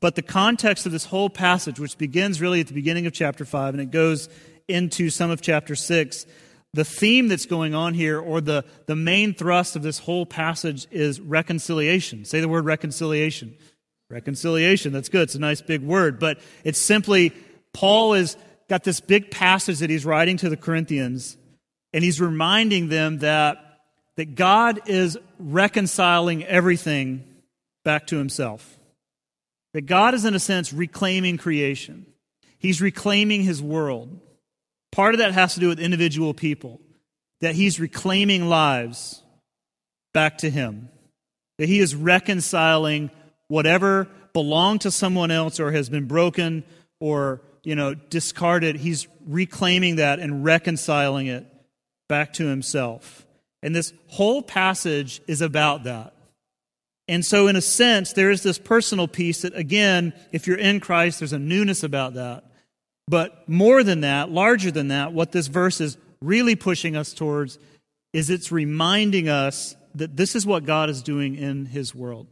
But 0.00 0.14
the 0.14 0.22
context 0.22 0.86
of 0.86 0.92
this 0.92 1.04
whole 1.04 1.28
passage, 1.28 1.80
which 1.80 1.98
begins 1.98 2.40
really 2.40 2.60
at 2.60 2.68
the 2.68 2.74
beginning 2.74 3.06
of 3.06 3.12
chapter 3.12 3.44
5 3.44 3.74
and 3.74 3.82
it 3.82 3.90
goes 3.90 4.28
into 4.68 5.10
some 5.10 5.30
of 5.30 5.42
chapter 5.42 5.74
6, 5.74 6.26
the 6.78 6.84
theme 6.84 7.26
that's 7.26 7.44
going 7.44 7.74
on 7.74 7.92
here, 7.92 8.20
or 8.20 8.40
the, 8.40 8.64
the 8.86 8.94
main 8.94 9.34
thrust 9.34 9.74
of 9.74 9.82
this 9.82 9.98
whole 9.98 10.24
passage, 10.24 10.86
is 10.92 11.20
reconciliation. 11.20 12.24
Say 12.24 12.40
the 12.40 12.48
word 12.48 12.64
reconciliation. 12.66 13.56
Reconciliation, 14.08 14.92
that's 14.92 15.08
good. 15.08 15.22
It's 15.22 15.34
a 15.34 15.40
nice 15.40 15.60
big 15.60 15.82
word, 15.82 16.20
but 16.20 16.38
it's 16.62 16.78
simply 16.78 17.32
Paul 17.72 18.12
has 18.12 18.36
got 18.68 18.84
this 18.84 19.00
big 19.00 19.32
passage 19.32 19.80
that 19.80 19.90
he's 19.90 20.06
writing 20.06 20.36
to 20.36 20.48
the 20.48 20.56
Corinthians, 20.56 21.36
and 21.92 22.04
he's 22.04 22.20
reminding 22.20 22.90
them 22.90 23.18
that, 23.18 23.58
that 24.14 24.36
God 24.36 24.82
is 24.86 25.18
reconciling 25.40 26.44
everything 26.44 27.24
back 27.84 28.06
to 28.06 28.18
himself. 28.18 28.78
That 29.74 29.86
God 29.86 30.14
is, 30.14 30.24
in 30.24 30.36
a 30.36 30.38
sense, 30.38 30.72
reclaiming 30.72 31.38
creation. 31.38 32.06
He's 32.56 32.80
reclaiming 32.80 33.42
his 33.42 33.60
world. 33.60 34.20
Part 34.92 35.14
of 35.14 35.18
that 35.18 35.32
has 35.32 35.54
to 35.54 35.60
do 35.60 35.68
with 35.68 35.78
individual 35.78 36.34
people, 36.34 36.80
that 37.40 37.54
he's 37.54 37.78
reclaiming 37.78 38.48
lives 38.48 39.22
back 40.14 40.38
to 40.38 40.50
him, 40.50 40.88
that 41.58 41.68
he 41.68 41.78
is 41.78 41.94
reconciling 41.94 43.10
whatever 43.48 44.08
belonged 44.32 44.82
to 44.82 44.90
someone 44.90 45.30
else 45.30 45.58
or 45.58 45.72
has 45.72 45.88
been 45.88 46.06
broken 46.06 46.64
or 47.00 47.40
you 47.64 47.74
know 47.74 47.94
discarded. 47.94 48.76
He's 48.76 49.06
reclaiming 49.26 49.96
that 49.96 50.20
and 50.20 50.44
reconciling 50.44 51.26
it 51.26 51.46
back 52.08 52.32
to 52.34 52.46
himself. 52.46 53.26
And 53.62 53.74
this 53.74 53.92
whole 54.06 54.42
passage 54.42 55.20
is 55.26 55.40
about 55.40 55.84
that. 55.84 56.14
And 57.08 57.24
so, 57.24 57.48
in 57.48 57.56
a 57.56 57.60
sense, 57.60 58.12
there 58.12 58.30
is 58.30 58.42
this 58.42 58.58
personal 58.58 59.08
piece 59.08 59.42
that, 59.42 59.56
again, 59.56 60.12
if 60.30 60.46
you're 60.46 60.58
in 60.58 60.78
Christ, 60.78 61.20
there's 61.20 61.32
a 61.32 61.38
newness 61.38 61.82
about 61.82 62.14
that. 62.14 62.44
But 63.08 63.48
more 63.48 63.82
than 63.82 64.02
that, 64.02 64.30
larger 64.30 64.70
than 64.70 64.88
that, 64.88 65.14
what 65.14 65.32
this 65.32 65.46
verse 65.46 65.80
is 65.80 65.96
really 66.20 66.56
pushing 66.56 66.94
us 66.94 67.14
towards 67.14 67.58
is 68.12 68.28
it's 68.28 68.52
reminding 68.52 69.30
us 69.30 69.76
that 69.94 70.16
this 70.16 70.36
is 70.36 70.44
what 70.44 70.66
God 70.66 70.90
is 70.90 71.02
doing 71.02 71.34
in 71.34 71.64
His 71.64 71.94
world. 71.94 72.26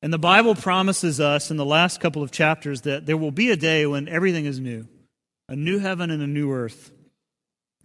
And 0.00 0.12
the 0.12 0.18
Bible 0.18 0.54
promises 0.54 1.18
us 1.18 1.50
in 1.50 1.56
the 1.56 1.64
last 1.64 2.00
couple 2.00 2.22
of 2.22 2.30
chapters 2.30 2.82
that 2.82 3.06
there 3.06 3.16
will 3.16 3.32
be 3.32 3.50
a 3.50 3.56
day 3.56 3.84
when 3.86 4.08
everything 4.08 4.44
is 4.44 4.60
new 4.60 4.86
a 5.46 5.56
new 5.56 5.78
heaven 5.78 6.10
and 6.10 6.22
a 6.22 6.26
new 6.26 6.52
earth. 6.52 6.90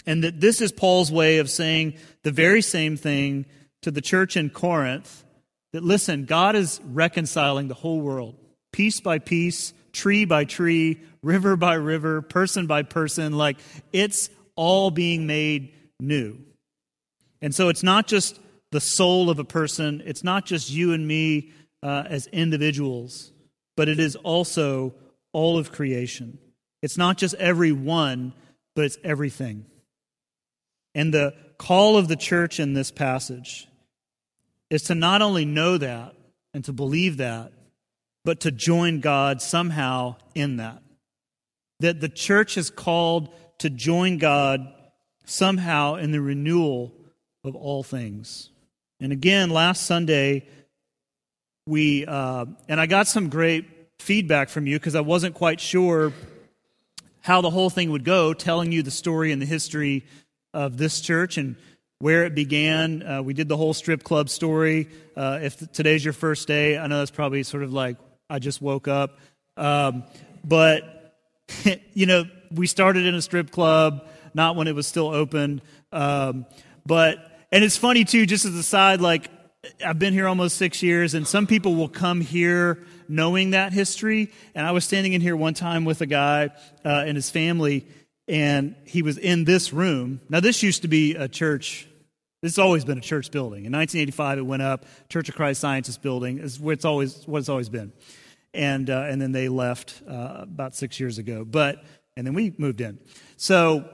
And 0.06 0.24
that 0.24 0.40
this 0.40 0.62
is 0.62 0.72
Paul's 0.72 1.12
way 1.12 1.40
of 1.40 1.50
saying 1.50 1.96
the 2.24 2.32
very 2.32 2.62
same 2.62 2.96
thing 2.96 3.46
to 3.82 3.92
the 3.92 4.00
church 4.00 4.38
in 4.38 4.50
Corinth 4.50 5.26
that 5.74 5.84
listen, 5.84 6.24
God 6.26 6.56
is 6.56 6.80
reconciling 6.86 7.68
the 7.68 7.74
whole 7.74 8.00
world, 8.00 8.36
piece 8.72 9.02
by 9.02 9.20
piece, 9.20 9.74
tree 9.92 10.26
by 10.26 10.46
tree, 10.46 11.02
river 11.24 11.56
by 11.56 11.76
river, 11.76 12.22
person 12.22 12.68
by 12.68 12.84
person. 12.84 13.34
Like 13.38 13.58
it's 13.92 14.30
all 14.56 14.92
being 14.92 15.28
made 15.28 15.74
new. 16.00 16.38
And 17.42 17.54
so 17.54 17.70
it's 17.70 17.84
not 17.84 18.08
just 18.08 18.40
the 18.72 18.82
soul 18.82 19.30
of 19.30 19.40
a 19.40 19.44
person, 19.44 20.04
it's 20.06 20.24
not 20.24 20.46
just 20.46 20.70
you 20.70 20.94
and 20.94 21.08
me 21.08 21.52
uh, 21.82 22.04
as 22.08 22.28
individuals, 22.28 23.32
but 23.76 23.88
it 23.88 24.00
is 24.00 24.16
also 24.18 24.94
all 25.34 25.58
of 25.58 25.72
creation. 25.72 26.38
It's 26.82 26.98
not 26.98 27.18
just 27.18 27.36
every 27.36 27.72
one, 27.72 28.34
but 28.76 28.86
it's 28.86 28.98
everything. 29.04 29.66
And 30.94 31.14
the 31.14 31.34
call 31.58 31.98
of 31.98 32.08
the 32.08 32.16
church 32.16 32.60
in 32.60 32.74
this 32.74 32.92
passage 32.92 33.68
is 34.70 34.84
to 34.84 34.96
not 34.96 35.22
only 35.22 35.46
know 35.46 35.78
that 35.78 36.16
and 36.54 36.64
to 36.66 36.74
believe 36.74 37.18
that, 37.18 37.52
but 38.30 38.42
to 38.42 38.52
join 38.52 39.00
God 39.00 39.42
somehow 39.42 40.16
in 40.36 40.58
that. 40.58 40.84
That 41.80 42.00
the 42.00 42.08
church 42.08 42.60
is 42.60 42.70
called 42.70 43.30
to 43.58 43.72
join 43.72 44.20
God 44.20 44.72
somehow 45.26 45.96
in 45.96 46.12
the 46.12 46.22
renewal 46.22 46.94
of 47.44 47.56
all 47.56 47.82
things. 47.82 48.52
And 49.00 49.12
again, 49.12 49.50
last 49.50 49.88
Sunday, 49.88 50.46
we, 51.66 52.06
uh, 52.06 52.46
and 52.68 52.80
I 52.80 52.86
got 52.86 53.08
some 53.08 53.30
great 53.30 53.66
feedback 53.98 54.50
from 54.50 54.68
you 54.68 54.78
because 54.78 54.94
I 54.94 55.02
wasn't 55.02 55.34
quite 55.34 55.60
sure 55.60 56.14
how 57.22 57.42
the 57.42 57.50
whole 57.50 57.72
thing 57.72 57.90
would 57.90 58.04
go, 58.04 58.36
telling 58.36 58.72
you 58.72 58.84
the 58.84 58.92
story 58.92 59.32
and 59.32 59.42
the 59.42 59.48
history 59.48 60.06
of 60.54 60.78
this 60.78 61.02
church. 61.02 61.40
And 61.40 61.56
where 61.98 62.26
it 62.26 62.34
began. 62.34 63.04
Uh, 63.04 63.22
we 63.22 63.34
did 63.34 63.50
the 63.50 63.58
whole 63.58 63.74
strip 63.74 64.04
club 64.04 64.30
story. 64.30 64.88
Uh, 65.18 65.40
if 65.42 65.72
today's 65.72 66.06
your 66.06 66.14
first 66.14 66.48
day, 66.48 66.78
I 66.78 66.88
know 66.88 67.00
that's 67.00 67.12
probably 67.12 67.44
sort 67.44 67.64
of 67.64 67.74
like 67.74 67.98
I 68.30 68.40
just 68.40 68.62
woke 68.62 68.88
up. 68.88 69.20
Um, 69.58 70.04
but, 70.44 71.16
you 71.94 72.06
know, 72.06 72.26
we 72.52 72.68
started 72.68 73.06
in 73.06 73.16
a 73.16 73.22
strip 73.22 73.52
club, 73.52 74.08
not 74.34 74.56
when 74.56 74.68
it 74.68 74.76
was 74.76 74.88
still 74.88 75.08
open. 75.08 75.62
Um, 75.92 76.46
but, 76.86 77.18
and 77.52 77.64
it's 77.64 77.78
funny 77.78 78.06
too, 78.06 78.26
just 78.26 78.46
as 78.46 78.56
a 78.56 78.64
side, 78.64 79.02
like, 79.02 79.30
I've 79.86 80.00
been 80.00 80.14
here 80.14 80.28
almost 80.28 80.58
six 80.58 80.82
years, 80.82 81.14
and 81.14 81.28
some 81.28 81.46
people 81.46 81.76
will 81.76 81.90
come 81.90 82.22
here 82.22 82.86
knowing 83.10 83.52
that 83.52 83.74
history. 83.74 84.32
And 84.56 84.66
I 84.66 84.72
was 84.72 84.86
standing 84.86 85.14
in 85.14 85.22
here 85.22 85.36
one 85.36 85.54
time 85.54 85.84
with 85.84 86.02
a 86.02 86.06
guy 86.06 86.52
uh, 86.86 87.04
and 87.06 87.18
his 87.18 87.30
family, 87.30 87.86
and 88.28 88.76
he 88.86 89.02
was 89.02 89.18
in 89.18 89.44
this 89.44 89.74
room. 89.74 90.22
Now, 90.30 90.40
this 90.40 90.64
used 90.64 90.84
to 90.84 90.88
be 90.88 91.16
a 91.16 91.28
church 91.28 91.88
this 92.42 92.54
has 92.54 92.60
always 92.60 92.86
been 92.86 92.98
a 92.98 93.02
church 93.02 93.32
building. 93.32 93.66
In 93.66 93.72
1985, 93.72 94.38
it 94.38 94.42
went 94.42 94.62
up. 94.62 94.86
Church 95.10 95.30
of 95.30 95.36
Christ 95.36 95.60
Scientist 95.62 96.02
building 96.02 96.40
is 96.40 96.60
where 96.60 96.74
it's 96.74 96.86
always 96.86 97.28
what 97.28 97.40
it's 97.40 97.50
always 97.50 97.70
been, 97.70 97.92
and 98.54 98.90
uh, 98.90 99.06
and 99.08 99.22
then 99.22 99.32
they 99.32 99.50
left 99.50 100.02
uh, 100.08 100.40
about 100.42 100.76
six 100.76 101.00
years 101.00 101.18
ago. 101.18 101.46
But 101.46 101.84
And 102.20 102.28
then 102.28 102.34
we 102.34 102.54
moved 102.58 102.82
in. 102.82 103.00
So, 103.38 103.90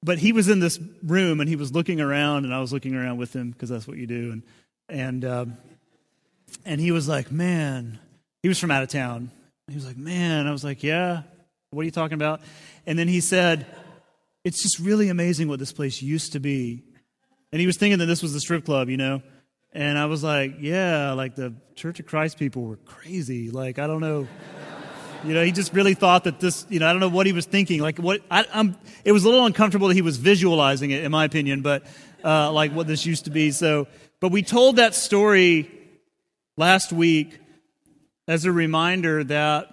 but 0.00 0.18
he 0.18 0.30
was 0.30 0.48
in 0.48 0.60
this 0.60 0.78
room 1.02 1.40
and 1.40 1.48
he 1.48 1.56
was 1.56 1.72
looking 1.72 2.00
around, 2.00 2.44
and 2.44 2.54
I 2.54 2.60
was 2.60 2.72
looking 2.72 2.94
around 2.94 3.18
with 3.18 3.34
him 3.34 3.50
because 3.50 3.68
that's 3.68 3.88
what 3.88 3.96
you 3.96 4.06
do. 4.06 4.30
And, 4.30 4.42
and, 4.88 5.24
um, 5.24 5.56
and 6.64 6.80
he 6.80 6.92
was 6.92 7.08
like, 7.08 7.32
man, 7.32 7.98
he 8.44 8.48
was 8.48 8.60
from 8.60 8.70
out 8.70 8.84
of 8.84 8.90
town. 8.90 9.32
He 9.66 9.74
was 9.74 9.84
like, 9.84 9.96
man, 9.96 10.46
I 10.46 10.52
was 10.52 10.62
like, 10.62 10.84
yeah, 10.84 11.22
what 11.70 11.82
are 11.82 11.84
you 11.84 11.90
talking 11.90 12.14
about? 12.14 12.42
And 12.86 12.96
then 12.96 13.08
he 13.08 13.20
said, 13.20 13.66
it's 14.44 14.62
just 14.62 14.78
really 14.78 15.08
amazing 15.08 15.48
what 15.48 15.58
this 15.58 15.72
place 15.72 16.00
used 16.00 16.34
to 16.34 16.38
be. 16.38 16.84
And 17.52 17.60
he 17.60 17.66
was 17.66 17.76
thinking 17.76 17.98
that 17.98 18.06
this 18.06 18.22
was 18.22 18.32
the 18.32 18.40
strip 18.40 18.64
club, 18.64 18.88
you 18.88 18.96
know? 18.96 19.22
And 19.72 19.98
I 19.98 20.06
was 20.06 20.22
like, 20.22 20.56
yeah, 20.60 21.12
like 21.12 21.34
the 21.34 21.54
Church 21.74 22.00
of 22.00 22.06
Christ 22.06 22.38
people 22.38 22.62
were 22.62 22.76
crazy. 22.76 23.50
Like, 23.50 23.78
I 23.78 23.86
don't 23.86 24.00
know. 24.00 24.26
You 25.24 25.34
know, 25.34 25.42
he 25.42 25.50
just 25.50 25.72
really 25.72 25.94
thought 25.94 26.24
that 26.24 26.38
this, 26.38 26.64
you 26.68 26.78
know, 26.78 26.86
I 26.86 26.92
don't 26.92 27.00
know 27.00 27.08
what 27.08 27.26
he 27.26 27.32
was 27.32 27.44
thinking. 27.44 27.80
Like, 27.80 27.98
what, 27.98 28.22
I, 28.30 28.44
am 28.52 28.76
it 29.04 29.10
was 29.10 29.24
a 29.24 29.28
little 29.28 29.46
uncomfortable 29.46 29.88
that 29.88 29.94
he 29.94 30.00
was 30.00 30.16
visualizing 30.16 30.92
it, 30.92 31.02
in 31.02 31.10
my 31.10 31.24
opinion, 31.24 31.60
but 31.60 31.84
uh, 32.24 32.52
like 32.52 32.70
what 32.70 32.86
this 32.86 33.04
used 33.04 33.24
to 33.24 33.32
be. 33.32 33.50
So, 33.50 33.88
but 34.20 34.30
we 34.30 34.44
told 34.44 34.76
that 34.76 34.94
story 34.94 35.68
last 36.56 36.92
week 36.92 37.40
as 38.28 38.44
a 38.44 38.52
reminder 38.52 39.24
that 39.24 39.68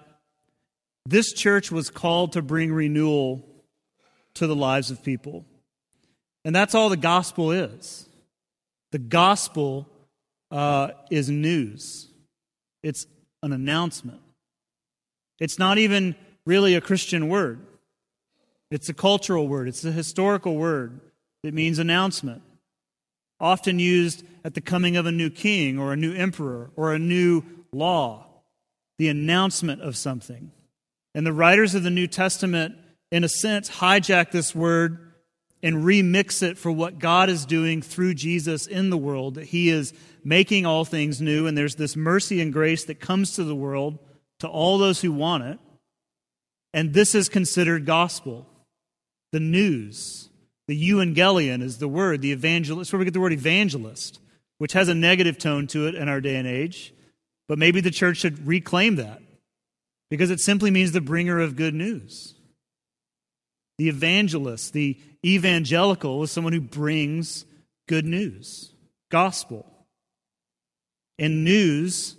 this 1.05 1.31
church 1.31 1.71
was 1.71 1.91
called 1.91 2.33
to 2.33 2.41
bring 2.41 2.73
renewal 2.73 3.47
to 4.35 4.47
the 4.47 4.55
lives 4.55 4.89
of 4.89 5.03
people. 5.03 5.45
And 6.45 6.55
that's 6.55 6.75
all 6.75 6.89
the 6.89 6.95
gospel 6.95 7.51
is. 7.51 8.07
The 8.91 8.99
gospel 8.99 9.89
uh, 10.51 10.91
is 11.09 11.29
news, 11.29 12.07
it's 12.83 13.07
an 13.43 13.51
announcement. 13.51 14.21
It's 15.37 15.59
not 15.59 15.77
even 15.77 16.15
really 16.45 16.75
a 16.75 16.81
Christian 16.81 17.27
word, 17.27 17.65
it's 18.71 18.87
a 18.87 18.93
cultural 18.93 19.47
word, 19.47 19.67
it's 19.67 19.83
a 19.83 19.91
historical 19.91 20.55
word. 20.55 21.01
It 21.43 21.53
means 21.53 21.77
announcement. 21.77 22.41
Often 23.39 23.77
used 23.77 24.23
at 24.43 24.55
the 24.55 24.61
coming 24.61 24.97
of 24.97 25.05
a 25.05 25.11
new 25.11 25.29
king 25.29 25.77
or 25.77 25.93
a 25.93 25.95
new 25.95 26.11
emperor 26.11 26.71
or 26.75 26.91
a 26.91 26.97
new 26.97 27.43
law, 27.71 28.25
the 28.97 29.09
announcement 29.09 29.81
of 29.81 29.95
something. 29.95 30.51
And 31.13 31.23
the 31.25 31.33
writers 31.33 31.75
of 31.75 31.83
the 31.83 31.91
New 31.91 32.07
Testament, 32.07 32.75
in 33.11 33.23
a 33.23 33.29
sense, 33.29 33.69
hijack 33.69 34.31
this 34.31 34.55
word 34.55 35.04
and 35.65 35.77
remix 35.83 36.43
it 36.43 36.59
for 36.59 36.71
what 36.71 36.99
God 36.99 37.27
is 37.27 37.43
doing 37.43 37.81
through 37.81 38.13
Jesus 38.13 38.67
in 38.67 38.91
the 38.91 38.97
world, 38.97 39.33
that 39.33 39.45
He 39.45 39.69
is 39.69 39.93
making 40.23 40.63
all 40.67 40.85
things 40.85 41.19
new, 41.19 41.47
and 41.47 41.57
there's 41.57 41.73
this 41.73 41.95
mercy 41.95 42.39
and 42.39 42.53
grace 42.53 42.85
that 42.85 42.99
comes 42.99 43.31
to 43.31 43.43
the 43.43 43.55
world, 43.55 43.97
to 44.41 44.47
all 44.47 44.77
those 44.77 45.01
who 45.01 45.11
want 45.11 45.43
it. 45.43 45.59
And 46.71 46.93
this 46.93 47.15
is 47.15 47.29
considered 47.29 47.87
gospel. 47.87 48.45
The 49.31 49.39
news, 49.39 50.29
the 50.67 50.79
evangelion 50.91 51.63
is 51.63 51.79
the 51.79 51.87
word, 51.87 52.21
the 52.21 52.31
evangelist, 52.31 52.93
where 52.93 52.99
we 52.99 53.05
get 53.05 53.15
the 53.15 53.19
word 53.19 53.33
evangelist, 53.33 54.19
which 54.59 54.73
has 54.73 54.87
a 54.87 54.93
negative 54.93 55.39
tone 55.39 55.65
to 55.67 55.87
it 55.87 55.95
in 55.95 56.07
our 56.07 56.21
day 56.21 56.35
and 56.35 56.47
age. 56.47 56.93
But 57.47 57.57
maybe 57.57 57.81
the 57.81 57.89
church 57.89 58.17
should 58.17 58.45
reclaim 58.45 58.97
that 58.97 59.19
because 60.11 60.29
it 60.29 60.39
simply 60.39 60.69
means 60.69 60.91
the 60.91 61.01
bringer 61.01 61.39
of 61.39 61.55
good 61.55 61.73
news. 61.73 62.34
The 63.77 63.89
evangelist, 63.89 64.73
the 64.73 64.97
evangelical, 65.25 66.23
is 66.23 66.31
someone 66.31 66.53
who 66.53 66.61
brings 66.61 67.45
good 67.87 68.05
news, 68.05 68.73
gospel. 69.09 69.65
And 71.19 71.43
news, 71.43 72.15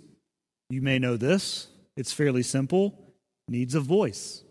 you 0.69 0.81
may 0.81 0.99
know 0.99 1.17
this, 1.17 1.67
it's 1.95 2.13
fairly 2.13 2.43
simple, 2.43 3.13
needs 3.47 3.75
a 3.75 3.79
voice. 3.79 4.43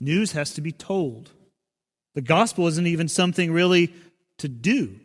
News 0.00 0.32
has 0.32 0.54
to 0.54 0.60
be 0.60 0.72
told. 0.72 1.30
The 2.14 2.22
gospel 2.22 2.66
isn't 2.66 2.86
even 2.86 3.08
something 3.08 3.52
really 3.52 3.92
to 4.38 4.48
do, 4.48 4.98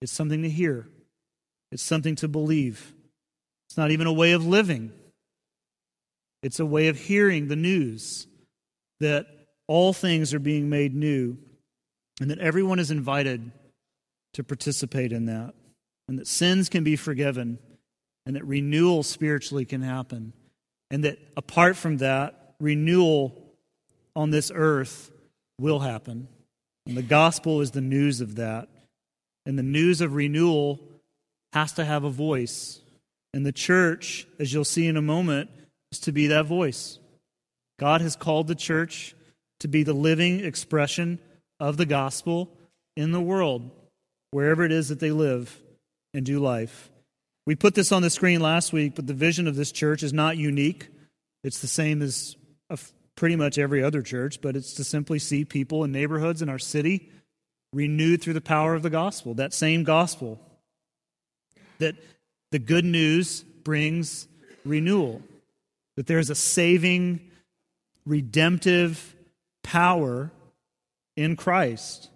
it's 0.00 0.12
something 0.12 0.42
to 0.42 0.50
hear, 0.50 0.86
it's 1.72 1.82
something 1.82 2.14
to 2.16 2.28
believe. 2.28 2.92
It's 3.68 3.76
not 3.76 3.90
even 3.90 4.06
a 4.06 4.12
way 4.12 4.32
of 4.32 4.46
living, 4.46 4.92
it's 6.42 6.60
a 6.60 6.66
way 6.66 6.88
of 6.88 6.98
hearing 6.98 7.48
the 7.48 7.56
news 7.56 8.26
that 9.00 9.26
all 9.66 9.92
things 9.92 10.34
are 10.34 10.38
being 10.38 10.68
made 10.68 10.94
new, 10.94 11.38
and 12.20 12.30
that 12.30 12.38
everyone 12.38 12.78
is 12.78 12.90
invited 12.90 13.50
to 14.34 14.44
participate 14.44 15.12
in 15.12 15.26
that, 15.26 15.54
and 16.08 16.18
that 16.18 16.26
sins 16.26 16.68
can 16.68 16.84
be 16.84 16.96
forgiven, 16.96 17.58
and 18.26 18.36
that 18.36 18.44
renewal 18.44 19.02
spiritually 19.02 19.64
can 19.64 19.82
happen, 19.82 20.32
and 20.90 21.04
that 21.04 21.18
apart 21.36 21.76
from 21.76 21.98
that, 21.98 22.54
renewal 22.60 23.54
on 24.16 24.30
this 24.30 24.50
earth 24.54 25.10
will 25.58 25.80
happen. 25.80 26.28
And 26.86 26.96
the 26.96 27.02
gospel 27.02 27.60
is 27.60 27.70
the 27.70 27.80
news 27.80 28.20
of 28.20 28.36
that. 28.36 28.68
And 29.46 29.58
the 29.58 29.62
news 29.62 30.00
of 30.00 30.14
renewal 30.14 30.80
has 31.52 31.72
to 31.74 31.84
have 31.84 32.04
a 32.04 32.10
voice. 32.10 32.80
And 33.32 33.44
the 33.44 33.52
church, 33.52 34.26
as 34.38 34.52
you'll 34.52 34.64
see 34.64 34.86
in 34.86 34.96
a 34.96 35.02
moment, 35.02 35.50
is 35.92 35.98
to 36.00 36.12
be 36.12 36.28
that 36.28 36.46
voice. 36.46 36.98
God 37.78 38.00
has 38.00 38.16
called 38.16 38.46
the 38.46 38.54
church 38.54 39.14
to 39.64 39.68
be 39.68 39.82
the 39.82 39.94
living 39.94 40.44
expression 40.44 41.18
of 41.58 41.78
the 41.78 41.86
gospel 41.86 42.54
in 42.98 43.12
the 43.12 43.20
world, 43.20 43.70
wherever 44.30 44.62
it 44.62 44.70
is 44.70 44.90
that 44.90 45.00
they 45.00 45.10
live 45.10 45.58
and 46.12 46.26
do 46.26 46.38
life. 46.38 46.90
We 47.46 47.54
put 47.54 47.74
this 47.74 47.90
on 47.90 48.02
the 48.02 48.10
screen 48.10 48.42
last 48.42 48.74
week, 48.74 48.94
but 48.94 49.06
the 49.06 49.14
vision 49.14 49.48
of 49.48 49.56
this 49.56 49.72
church 49.72 50.02
is 50.02 50.12
not 50.12 50.36
unique. 50.36 50.88
It's 51.44 51.60
the 51.60 51.66
same 51.66 52.02
as 52.02 52.36
pretty 53.16 53.36
much 53.36 53.56
every 53.56 53.82
other 53.82 54.02
church, 54.02 54.42
but 54.42 54.54
it's 54.54 54.74
to 54.74 54.84
simply 54.84 55.18
see 55.18 55.46
people 55.46 55.82
in 55.82 55.92
neighborhoods 55.92 56.42
in 56.42 56.50
our 56.50 56.58
city 56.58 57.10
renewed 57.72 58.20
through 58.20 58.34
the 58.34 58.42
power 58.42 58.74
of 58.74 58.82
the 58.82 58.90
gospel, 58.90 59.32
that 59.32 59.54
same 59.54 59.82
gospel. 59.82 60.38
That 61.78 61.94
the 62.52 62.58
good 62.58 62.84
news 62.84 63.42
brings 63.42 64.28
renewal, 64.66 65.22
that 65.96 66.06
there 66.06 66.18
is 66.18 66.28
a 66.28 66.34
saving, 66.34 67.30
redemptive, 68.04 69.13
power 69.64 70.30
in 71.16 71.34
Christ. 71.34 72.08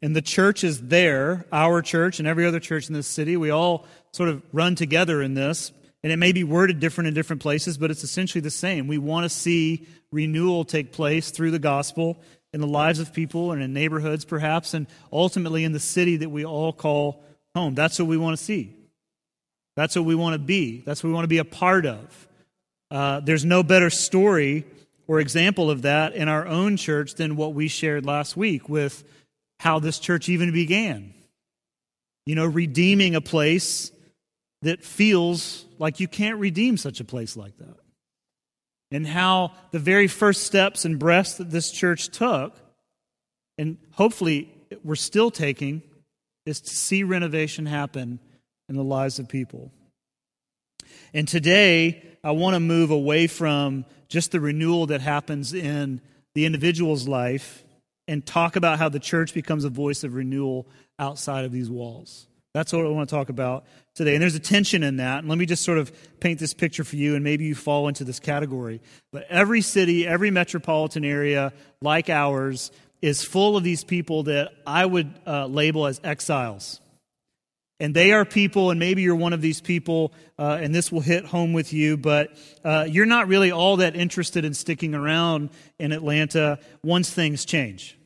And 0.00 0.16
the 0.16 0.22
church 0.22 0.64
is 0.64 0.80
there, 0.80 1.44
our 1.52 1.82
church 1.82 2.18
and 2.18 2.26
every 2.26 2.46
other 2.46 2.60
church 2.60 2.88
in 2.88 2.94
this 2.94 3.06
city. 3.06 3.36
We 3.36 3.50
all 3.50 3.86
sort 4.12 4.30
of 4.30 4.42
run 4.52 4.74
together 4.74 5.20
in 5.20 5.34
this. 5.34 5.72
And 6.02 6.12
it 6.12 6.18
may 6.18 6.32
be 6.32 6.44
worded 6.44 6.78
different 6.78 7.08
in 7.08 7.14
different 7.14 7.42
places, 7.42 7.78
but 7.78 7.90
it's 7.90 8.04
essentially 8.04 8.40
the 8.40 8.50
same. 8.50 8.86
We 8.86 8.98
want 8.98 9.24
to 9.24 9.28
see 9.28 9.86
renewal 10.12 10.64
take 10.64 10.92
place 10.92 11.30
through 11.30 11.50
the 11.50 11.58
gospel 11.58 12.20
in 12.52 12.60
the 12.60 12.66
lives 12.66 13.00
of 13.00 13.12
people 13.12 13.52
and 13.52 13.60
in 13.60 13.72
neighborhoods, 13.72 14.24
perhaps, 14.24 14.72
and 14.72 14.86
ultimately 15.12 15.64
in 15.64 15.72
the 15.72 15.80
city 15.80 16.18
that 16.18 16.28
we 16.28 16.44
all 16.44 16.72
call 16.72 17.24
home. 17.54 17.74
That's 17.74 17.98
what 17.98 18.06
we 18.06 18.16
want 18.16 18.38
to 18.38 18.44
see. 18.44 18.76
That's 19.74 19.96
what 19.96 20.04
we 20.04 20.14
want 20.14 20.34
to 20.34 20.38
be. 20.38 20.82
That's 20.82 21.02
what 21.02 21.08
we 21.08 21.14
want 21.14 21.24
to 21.24 21.28
be 21.28 21.38
a 21.38 21.44
part 21.44 21.86
of. 21.86 22.28
Uh, 22.90 23.20
there's 23.20 23.44
no 23.44 23.62
better 23.62 23.90
story 23.90 24.64
or 25.08 25.20
example 25.20 25.70
of 25.70 25.82
that 25.82 26.14
in 26.14 26.28
our 26.28 26.46
own 26.46 26.76
church 26.76 27.14
than 27.14 27.36
what 27.36 27.54
we 27.54 27.68
shared 27.68 28.04
last 28.04 28.36
week 28.36 28.68
with 28.68 29.04
how 29.60 29.78
this 29.78 29.98
church 29.98 30.28
even 30.28 30.52
began. 30.52 31.14
You 32.24 32.34
know, 32.34 32.46
redeeming 32.46 33.14
a 33.14 33.20
place 33.20 33.92
that 34.62 34.82
feels 34.82 35.64
like 35.78 36.00
you 36.00 36.08
can't 36.08 36.38
redeem 36.38 36.76
such 36.76 37.00
a 37.00 37.04
place 37.04 37.36
like 37.36 37.56
that. 37.58 37.76
And 38.90 39.06
how 39.06 39.52
the 39.70 39.78
very 39.78 40.08
first 40.08 40.44
steps 40.44 40.84
and 40.84 40.98
breaths 40.98 41.34
that 41.34 41.50
this 41.50 41.70
church 41.70 42.08
took, 42.08 42.56
and 43.58 43.78
hopefully 43.92 44.52
we're 44.82 44.94
still 44.96 45.30
taking, 45.30 45.82
is 46.46 46.60
to 46.60 46.74
see 46.74 47.02
renovation 47.02 47.66
happen 47.66 48.18
in 48.68 48.76
the 48.76 48.84
lives 48.84 49.18
of 49.18 49.28
people. 49.28 49.72
And 51.12 51.26
today, 51.26 52.02
I 52.22 52.32
want 52.32 52.54
to 52.54 52.60
move 52.60 52.90
away 52.90 53.26
from 53.26 53.84
just 54.08 54.32
the 54.32 54.40
renewal 54.40 54.86
that 54.86 55.00
happens 55.00 55.52
in 55.52 56.00
the 56.34 56.46
individual's 56.46 57.08
life 57.08 57.64
and 58.08 58.24
talk 58.24 58.56
about 58.56 58.78
how 58.78 58.88
the 58.88 59.00
church 59.00 59.34
becomes 59.34 59.64
a 59.64 59.70
voice 59.70 60.04
of 60.04 60.14
renewal 60.14 60.66
outside 60.98 61.44
of 61.44 61.52
these 61.52 61.68
walls. 61.68 62.26
That's 62.54 62.72
what 62.72 62.86
I 62.86 62.88
want 62.88 63.08
to 63.08 63.14
talk 63.14 63.28
about 63.28 63.66
today. 63.94 64.14
And 64.14 64.22
there's 64.22 64.34
a 64.34 64.40
tension 64.40 64.82
in 64.82 64.96
that. 64.96 65.18
And 65.18 65.28
let 65.28 65.36
me 65.36 65.44
just 65.44 65.62
sort 65.62 65.76
of 65.76 65.92
paint 66.20 66.38
this 66.38 66.54
picture 66.54 66.84
for 66.84 66.96
you, 66.96 67.14
and 67.14 67.22
maybe 67.22 67.44
you 67.44 67.54
fall 67.54 67.86
into 67.86 68.02
this 68.02 68.18
category. 68.18 68.80
But 69.12 69.26
every 69.28 69.60
city, 69.60 70.06
every 70.06 70.30
metropolitan 70.30 71.04
area 71.04 71.52
like 71.82 72.08
ours 72.08 72.70
is 73.02 73.22
full 73.22 73.58
of 73.58 73.64
these 73.64 73.84
people 73.84 74.22
that 74.22 74.52
I 74.66 74.86
would 74.86 75.12
uh, 75.26 75.46
label 75.46 75.86
as 75.86 76.00
exiles. 76.02 76.80
And 77.78 77.94
they 77.94 78.12
are 78.12 78.24
people, 78.24 78.70
and 78.70 78.80
maybe 78.80 79.02
you're 79.02 79.16
one 79.16 79.34
of 79.34 79.42
these 79.42 79.60
people, 79.60 80.14
uh, 80.38 80.58
and 80.60 80.74
this 80.74 80.90
will 80.90 81.02
hit 81.02 81.26
home 81.26 81.52
with 81.52 81.74
you, 81.74 81.98
but 81.98 82.30
uh, 82.64 82.86
you're 82.88 83.04
not 83.04 83.28
really 83.28 83.50
all 83.50 83.76
that 83.78 83.94
interested 83.94 84.46
in 84.46 84.54
sticking 84.54 84.94
around 84.94 85.50
in 85.78 85.92
Atlanta 85.92 86.58
once 86.82 87.10
things 87.10 87.44
change. 87.44 87.98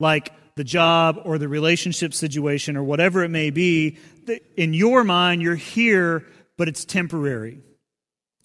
Like 0.00 0.32
the 0.56 0.64
job 0.64 1.20
or 1.24 1.38
the 1.38 1.48
relationship 1.48 2.12
situation 2.12 2.76
or 2.76 2.82
whatever 2.82 3.22
it 3.22 3.28
may 3.28 3.50
be, 3.50 3.98
in 4.56 4.74
your 4.74 5.04
mind, 5.04 5.42
you're 5.42 5.54
here, 5.54 6.26
but 6.56 6.66
it's 6.66 6.84
temporary. 6.84 7.60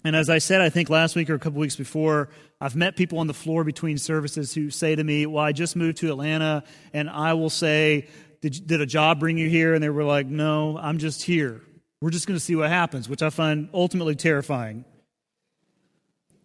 And 0.03 0.15
as 0.15 0.29
I 0.29 0.37
said, 0.37 0.61
I 0.61 0.69
think 0.69 0.89
last 0.89 1.15
week 1.15 1.29
or 1.29 1.33
a 1.33 1.39
couple 1.39 1.59
weeks 1.59 1.75
before, 1.75 2.29
I've 2.61 2.75
met 2.75 2.95
people 2.95 3.19
on 3.19 3.27
the 3.27 3.33
floor 3.33 3.63
between 3.63 3.97
services 3.97 4.53
who 4.53 4.69
say 4.69 4.95
to 4.95 5.03
me, 5.03 5.25
Well, 5.25 5.43
I 5.43 5.51
just 5.51 5.75
moved 5.75 5.97
to 5.97 6.09
Atlanta, 6.09 6.63
and 6.93 7.09
I 7.09 7.33
will 7.33 7.49
say, 7.49 8.07
Did, 8.41 8.67
did 8.67 8.81
a 8.81 8.85
job 8.85 9.19
bring 9.19 9.37
you 9.37 9.49
here? 9.49 9.73
And 9.73 9.83
they 9.83 9.89
were 9.89 10.03
like, 10.03 10.27
No, 10.27 10.77
I'm 10.77 10.97
just 10.97 11.23
here. 11.23 11.61
We're 12.01 12.11
just 12.11 12.27
going 12.27 12.37
to 12.37 12.43
see 12.43 12.55
what 12.55 12.69
happens, 12.69 13.09
which 13.09 13.23
I 13.23 13.29
find 13.29 13.69
ultimately 13.73 14.15
terrifying. 14.15 14.85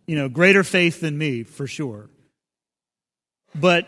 You 0.07 0.17
know, 0.17 0.29
greater 0.29 0.65
faith 0.65 1.01
than 1.01 1.17
me, 1.17 1.43
for 1.43 1.67
sure. 1.67 2.09
But 3.55 3.87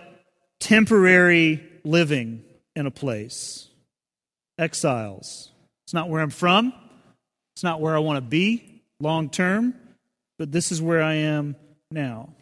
temporary 0.60 1.66
living 1.84 2.44
in 2.76 2.86
a 2.86 2.90
place, 2.90 3.68
exiles. 4.58 5.50
It's 5.86 5.94
not 5.94 6.08
where 6.08 6.20
I'm 6.20 6.30
from, 6.30 6.72
it's 7.54 7.62
not 7.62 7.80
where 7.80 7.96
I 7.96 8.00
want 8.00 8.18
to 8.18 8.28
be 8.28 8.82
long 9.00 9.30
term, 9.30 9.74
but 10.38 10.52
this 10.52 10.72
is 10.72 10.82
where 10.82 11.02
I 11.02 11.14
am 11.14 11.56
now. 11.90 12.34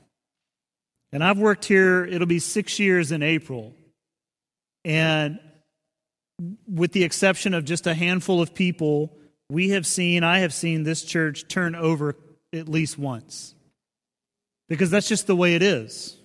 And 1.12 1.22
I've 1.22 1.38
worked 1.38 1.64
here, 1.64 2.04
it'll 2.04 2.26
be 2.26 2.38
six 2.38 2.78
years 2.78 3.12
in 3.12 3.22
April. 3.22 3.74
And 4.84 5.38
with 6.66 6.92
the 6.92 7.04
exception 7.04 7.54
of 7.54 7.64
just 7.64 7.86
a 7.86 7.94
handful 7.94 8.40
of 8.40 8.54
people, 8.54 9.16
we 9.50 9.70
have 9.70 9.86
seen, 9.86 10.24
I 10.24 10.38
have 10.40 10.54
seen 10.54 10.82
this 10.82 11.04
church 11.04 11.48
turn 11.48 11.74
over 11.74 12.16
at 12.52 12.68
least 12.68 12.98
once. 12.98 13.54
Because 14.68 14.90
that's 14.90 15.08
just 15.08 15.26
the 15.26 15.36
way 15.36 15.54
it 15.54 15.62
is. 15.62 16.16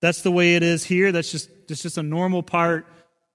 That's 0.00 0.22
the 0.22 0.30
way 0.30 0.56
it 0.56 0.62
is 0.62 0.84
here. 0.84 1.10
That's 1.10 1.30
just, 1.30 1.50
that's 1.68 1.82
just 1.82 1.98
a 1.98 2.02
normal 2.02 2.42
part 2.42 2.86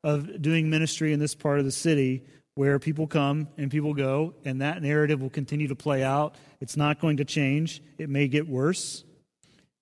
of 0.04 0.42
doing 0.42 0.70
ministry 0.70 1.14
in 1.14 1.20
this 1.20 1.36
part 1.36 1.60
of 1.60 1.66
the 1.66 1.72
city 1.72 2.24
where 2.56 2.80
people 2.80 3.08
come 3.08 3.48
and 3.58 3.72
people 3.72 3.94
go, 3.94 4.34
and 4.46 4.62
that 4.62 4.82
narrative 4.82 5.22
will 5.22 5.30
continue 5.30 5.68
to 5.70 5.76
play 5.76 6.04
out. 6.04 6.36
It's 6.60 6.78
not 6.78 7.00
going 7.00 7.18
to 7.18 7.26
change. 7.26 7.82
It 7.98 8.10
may 8.10 8.28
get 8.28 8.48
worse. 8.48 9.04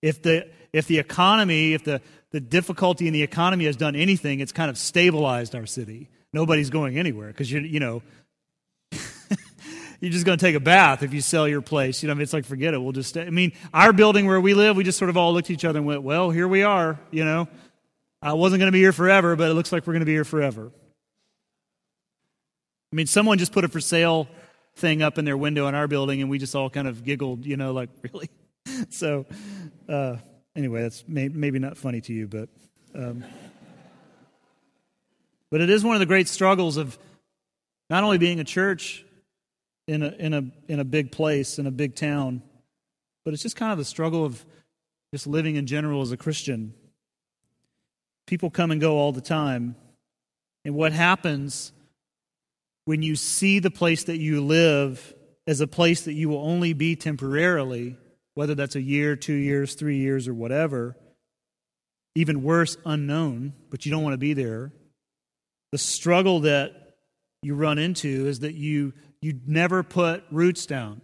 If 0.02 0.22
the, 0.22 0.48
if 0.72 0.88
the 0.88 1.00
economy, 1.00 1.74
if 1.74 1.84
the, 1.84 2.02
the 2.32 2.40
difficulty 2.40 3.08
in 3.08 3.14
the 3.14 3.24
economy 3.24 3.66
has 3.66 3.76
done 3.76 3.96
anything, 3.96 4.40
it's 4.40 4.52
kind 4.52 4.70
of 4.70 4.78
stabilized 4.78 5.56
our 5.56 5.66
city. 5.66 6.10
Nobody's 6.32 6.70
going 6.70 6.98
anywhere 6.98 7.28
because 7.28 7.52
you 7.52 7.60
you 7.62 7.80
know 7.80 8.04
you're 10.00 10.12
just 10.12 10.26
going 10.26 10.38
to 10.38 10.46
take 10.46 10.56
a 10.56 10.60
bath 10.60 11.02
if 11.04 11.14
you 11.14 11.22
sell 11.22 11.48
your 11.48 11.62
place. 11.62 12.04
You 12.04 12.08
know, 12.08 12.12
I 12.12 12.16
mean, 12.16 12.24
it's 12.24 12.34
like 12.34 12.46
forget 12.46 12.74
it. 12.74 12.82
We'll 12.82 12.92
just. 12.92 13.10
Stay. 13.10 13.26
I 13.26 13.30
mean, 13.30 13.54
our 13.74 13.94
building 13.94 14.28
where 14.28 14.40
we 14.40 14.54
live, 14.54 14.76
we 14.76 14.84
just 14.84 15.00
sort 15.00 15.10
of 15.10 15.18
all 15.18 15.34
looked 15.34 15.50
at 15.50 15.54
each 15.54 15.66
other 15.66 15.80
and 15.80 15.88
went, 15.88 16.04
"Well, 16.04 16.30
here 16.30 16.48
we 16.48 16.64
are." 16.64 17.00
You 17.12 17.26
know, 17.26 17.48
I 18.22 18.34
wasn't 18.34 18.60
going 18.60 18.68
to 18.68 18.74
be 18.74 18.80
here 18.80 18.94
forever, 18.94 19.36
but 19.36 19.50
it 19.50 19.54
looks 19.54 19.72
like 19.72 19.88
we're 19.88 19.94
going 19.94 20.02
to 20.02 20.06
be 20.06 20.14
here 20.14 20.26
forever. 20.26 20.72
I 22.92 22.96
mean, 22.96 23.08
someone 23.08 23.38
just 23.38 23.52
put 23.52 23.64
a 23.64 23.68
for 23.68 23.80
sale 23.80 24.28
thing 24.76 25.02
up 25.02 25.18
in 25.18 25.26
their 25.26 25.38
window 25.38 25.68
in 25.68 25.76
our 25.76 25.88
building, 25.88 26.22
and 26.22 26.30
we 26.30 26.40
just 26.40 26.56
all 26.56 26.70
kind 26.70 26.88
of 26.88 27.04
giggled, 27.04 27.46
you 27.46 27.56
know, 27.56 27.72
like, 27.72 27.90
really? 28.14 28.30
so, 28.90 29.26
uh, 29.88 30.16
anyway, 30.56 30.82
that's 30.82 31.04
may, 31.08 31.30
maybe 31.30 31.60
not 31.60 31.78
funny 31.78 32.02
to 32.02 32.14
you, 32.14 32.28
but. 32.28 32.50
Um, 32.96 33.24
but 35.52 35.62
it 35.62 35.70
is 35.70 35.84
one 35.84 35.96
of 35.96 36.00
the 36.00 36.06
great 36.06 36.28
struggles 36.28 36.78
of 36.78 36.98
not 37.90 38.04
only 38.04 38.18
being 38.18 38.40
a 38.40 38.44
church 38.44 39.04
in 39.88 40.04
a, 40.04 40.10
in 40.10 40.34
a, 40.34 40.44
in 40.68 40.80
a 40.80 40.84
big 40.84 41.12
place, 41.12 41.58
in 41.58 41.66
a 41.66 41.72
big 41.72 41.96
town, 41.96 42.44
but 43.26 43.34
it's 43.34 43.42
just 43.42 43.56
kind 43.56 43.72
of 43.72 43.78
the 43.78 43.86
struggle 43.86 44.24
of 44.24 44.46
just 45.14 45.26
living 45.26 45.56
in 45.56 45.66
general 45.66 46.02
as 46.02 46.12
a 46.12 46.18
Christian. 46.18 46.74
People 48.28 48.52
come 48.52 48.70
and 48.70 48.80
go 48.80 48.98
all 48.98 49.12
the 49.12 49.22
time. 49.22 49.76
And 50.64 50.76
what 50.76 50.94
happens 50.94 51.72
when 52.86 53.02
you 53.02 53.16
see 53.16 53.58
the 53.58 53.72
place 53.72 54.04
that 54.04 54.18
you 54.18 54.42
live 54.42 55.16
as 55.48 55.62
a 55.62 55.68
place 55.68 56.04
that 56.04 56.14
you 56.14 56.30
will 56.30 56.42
only 56.42 56.74
be 56.74 56.96
temporarily, 56.96 57.98
whether 58.40 58.56
that's 58.56 58.78
a 58.78 58.82
year, 58.82 59.18
two 59.18 59.34
years, 59.34 59.74
three 59.74 59.98
years, 59.98 60.26
or 60.26 60.34
whatever, 60.34 60.96
even 62.16 62.42
worse, 62.42 62.78
unknown, 62.86 63.52
but 63.70 63.86
you 63.86 63.92
don't 63.92 64.02
want 64.02 64.14
to 64.14 64.18
be 64.18 64.34
there. 64.34 64.72
The 65.74 65.78
struggle 65.78 66.40
that 66.40 66.96
you 67.42 67.54
run 67.54 67.78
into 67.80 68.28
is 68.28 68.40
that 68.40 68.54
you 68.54 68.94
you 69.22 69.42
never 69.46 69.84
put 69.84 70.24
roots 70.32 70.66
down. 70.66 71.02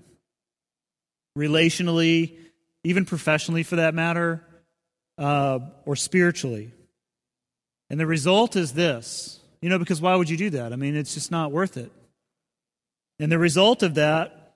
Relationally, 1.38 2.38
even 2.86 3.04
professionally 3.04 3.63
for 3.63 3.76
that 3.76 3.93
matter, 3.93 4.41
uh, 5.17 5.60
or 5.86 5.98
spiritually. 5.98 6.71
And 7.89 8.00
the 8.00 8.08
result 8.08 8.56
is 8.56 8.71
this 8.71 9.41
you 9.62 9.67
know, 9.67 9.78
because 9.78 10.00
why 10.00 10.15
would 10.15 10.30
you 10.30 10.38
do 10.38 10.52
that? 10.52 10.71
I 10.71 10.78
mean, 10.78 10.95
it's 10.95 11.15
just 11.15 11.32
not 11.32 11.52
worth 11.52 11.76
it. 11.76 11.91
And 13.19 13.30
the 13.30 13.39
result 13.39 13.84
of 13.84 13.95
that 13.95 14.54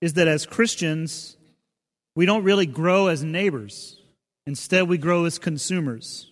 is 0.00 0.12
that 0.12 0.28
as 0.28 0.46
Christians, 0.46 1.36
we 2.14 2.26
don't 2.26 2.44
really 2.44 2.66
grow 2.66 3.06
as 3.06 3.22
neighbors. 3.22 3.96
Instead, 4.46 4.88
we 4.88 4.98
grow 4.98 5.24
as 5.24 5.38
consumers. 5.38 6.30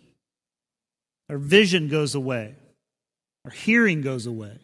Our 1.31 1.39
vision 1.39 1.89
goes 1.89 2.15
away, 2.15 2.55
our 3.45 3.51
hearing 3.51 4.01
goes 4.01 4.27
away. 4.27 4.59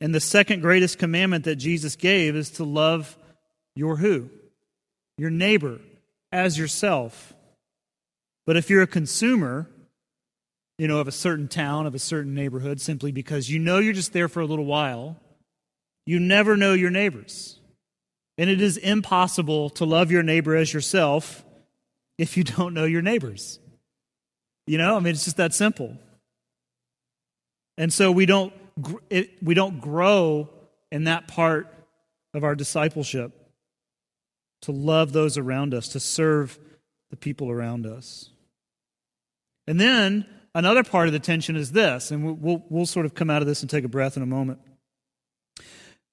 And 0.00 0.12
the 0.12 0.20
second 0.20 0.62
greatest 0.62 0.98
commandment 0.98 1.44
that 1.44 1.56
Jesus 1.56 1.94
gave 1.94 2.34
is 2.34 2.50
to 2.52 2.64
love 2.64 3.16
your 3.76 3.96
who? 3.96 4.30
Your 5.16 5.30
neighbor 5.30 5.78
as 6.32 6.58
yourself. 6.58 7.32
But 8.44 8.56
if 8.56 8.68
you're 8.68 8.82
a 8.82 8.88
consumer, 8.88 9.70
you 10.76 10.88
know, 10.88 10.98
of 10.98 11.06
a 11.06 11.12
certain 11.12 11.46
town, 11.46 11.86
of 11.86 11.94
a 11.94 12.00
certain 12.00 12.34
neighborhood, 12.34 12.80
simply 12.80 13.12
because 13.12 13.48
you 13.48 13.60
know 13.60 13.78
you're 13.78 13.92
just 13.92 14.12
there 14.12 14.28
for 14.28 14.40
a 14.40 14.46
little 14.46 14.64
while, 14.64 15.20
you 16.04 16.18
never 16.18 16.56
know 16.56 16.72
your 16.72 16.90
neighbors. 16.90 17.60
And 18.38 18.48
it 18.48 18.60
is 18.60 18.76
impossible 18.76 19.70
to 19.70 19.84
love 19.84 20.10
your 20.10 20.22
neighbor 20.22 20.56
as 20.56 20.72
yourself 20.72 21.44
if 22.18 22.36
you 22.36 22.44
don't 22.44 22.74
know 22.74 22.84
your 22.84 23.02
neighbors. 23.02 23.58
You 24.66 24.78
know, 24.78 24.96
I 24.96 25.00
mean, 25.00 25.12
it's 25.12 25.24
just 25.24 25.36
that 25.36 25.54
simple. 25.54 25.96
And 27.76 27.92
so 27.92 28.12
we 28.12 28.26
don't, 28.26 28.52
we 29.42 29.54
don't 29.54 29.80
grow 29.80 30.48
in 30.90 31.04
that 31.04 31.28
part 31.28 31.72
of 32.34 32.44
our 32.44 32.54
discipleship 32.54 33.32
to 34.62 34.72
love 34.72 35.12
those 35.12 35.36
around 35.36 35.74
us, 35.74 35.88
to 35.88 36.00
serve 36.00 36.58
the 37.10 37.16
people 37.16 37.50
around 37.50 37.86
us. 37.86 38.30
And 39.66 39.80
then 39.80 40.26
another 40.54 40.84
part 40.84 41.08
of 41.08 41.12
the 41.12 41.18
tension 41.18 41.56
is 41.56 41.72
this, 41.72 42.10
and 42.10 42.24
we'll, 42.24 42.34
we'll, 42.34 42.64
we'll, 42.68 42.86
sort 42.86 43.06
of 43.06 43.14
come 43.14 43.30
out 43.30 43.42
of 43.42 43.48
this 43.48 43.62
and 43.62 43.70
take 43.70 43.84
a 43.84 43.88
breath 43.88 44.16
in 44.16 44.22
a 44.22 44.26
moment. 44.26 44.60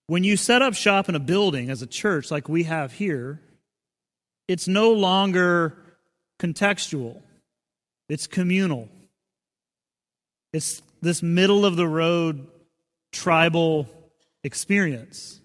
When 0.09 0.23
you 0.23 0.37
set 0.37 0.63
up 0.63 0.73
shop 0.73 1.07
in 1.07 1.13
a 1.13 1.19
building 1.19 1.69
as 1.69 1.83
a 1.83 1.85
church 1.85 2.31
like 2.31 2.49
we 2.49 2.63
have 2.63 2.93
here, 2.93 3.39
it's 4.47 4.67
no 4.67 4.93
longer 4.93 5.77
contextual, 6.39 7.21
it's 8.09 8.25
communal. 8.25 8.89
It's 10.51 10.81
this 10.99 11.21
middle 11.21 11.63
of 11.63 11.75
the 11.75 11.87
road 11.87 12.47
tribal 13.11 13.87
experience. 14.43 15.39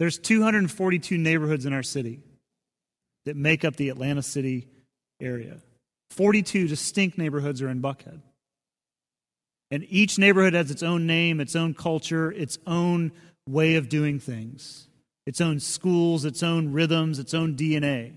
There's 0.00 0.18
242 0.18 1.16
neighborhoods 1.16 1.64
in 1.64 1.72
our 1.72 1.84
city 1.84 2.18
that 3.24 3.36
make 3.36 3.64
up 3.64 3.76
the 3.76 3.88
Atlanta 3.88 4.22
City 4.22 4.66
area. 5.20 5.58
42 6.10 6.66
distinct 6.66 7.18
neighborhoods 7.18 7.62
are 7.62 7.68
in 7.68 7.80
Buckhead. 7.80 8.20
And 9.70 9.86
each 9.88 10.18
neighborhood 10.18 10.54
has 10.54 10.72
its 10.72 10.82
own 10.82 11.06
name, 11.06 11.40
its 11.40 11.54
own 11.54 11.72
culture, 11.72 12.32
its 12.32 12.58
own 12.66 13.12
way 13.48 13.76
of 13.76 13.88
doing 13.88 14.18
things, 14.18 14.88
its 15.26 15.40
own 15.40 15.60
schools, 15.60 16.24
its 16.24 16.42
own 16.42 16.72
rhythms, 16.72 17.18
its 17.18 17.34
own 17.34 17.56
DNA. 17.56 18.16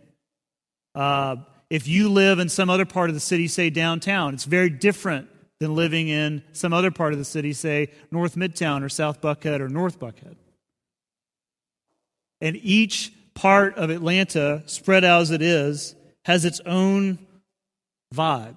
Uh, 0.94 1.38
if 1.70 1.88
you 1.88 2.10
live 2.10 2.40
in 2.40 2.50
some 2.50 2.70
other 2.70 2.86
part 2.86 3.10
of 3.10 3.16
the 3.16 3.20
city, 3.20 3.48
say 3.48 3.70
downtown, 3.70 4.34
it's 4.34 4.46
very 4.46 4.70
different 4.70 5.28
than 5.60 5.76
living 5.76 6.08
in 6.08 6.44
some 6.52 6.74
other 6.74 6.92
part 6.92 7.14
of 7.14 7.20
the 7.20 7.26
city, 7.26 7.54
say 7.54 7.90
North 8.12 8.36
Midtown 8.36 8.84
or 8.84 8.90
South 8.90 9.22
Buckhead 9.22 9.62
or 9.62 9.70
North 9.70 10.00
Buckhead. 10.00 10.36
And 12.42 12.58
each 12.58 13.14
part 13.34 13.76
of 13.78 13.90
Atlanta, 13.90 14.64
spread 14.66 15.04
out 15.04 15.22
as 15.22 15.32
it 15.32 15.42
is, 15.42 15.96
has 16.26 16.46
its 16.46 16.60
own 16.66 17.20
vibe. 18.14 18.56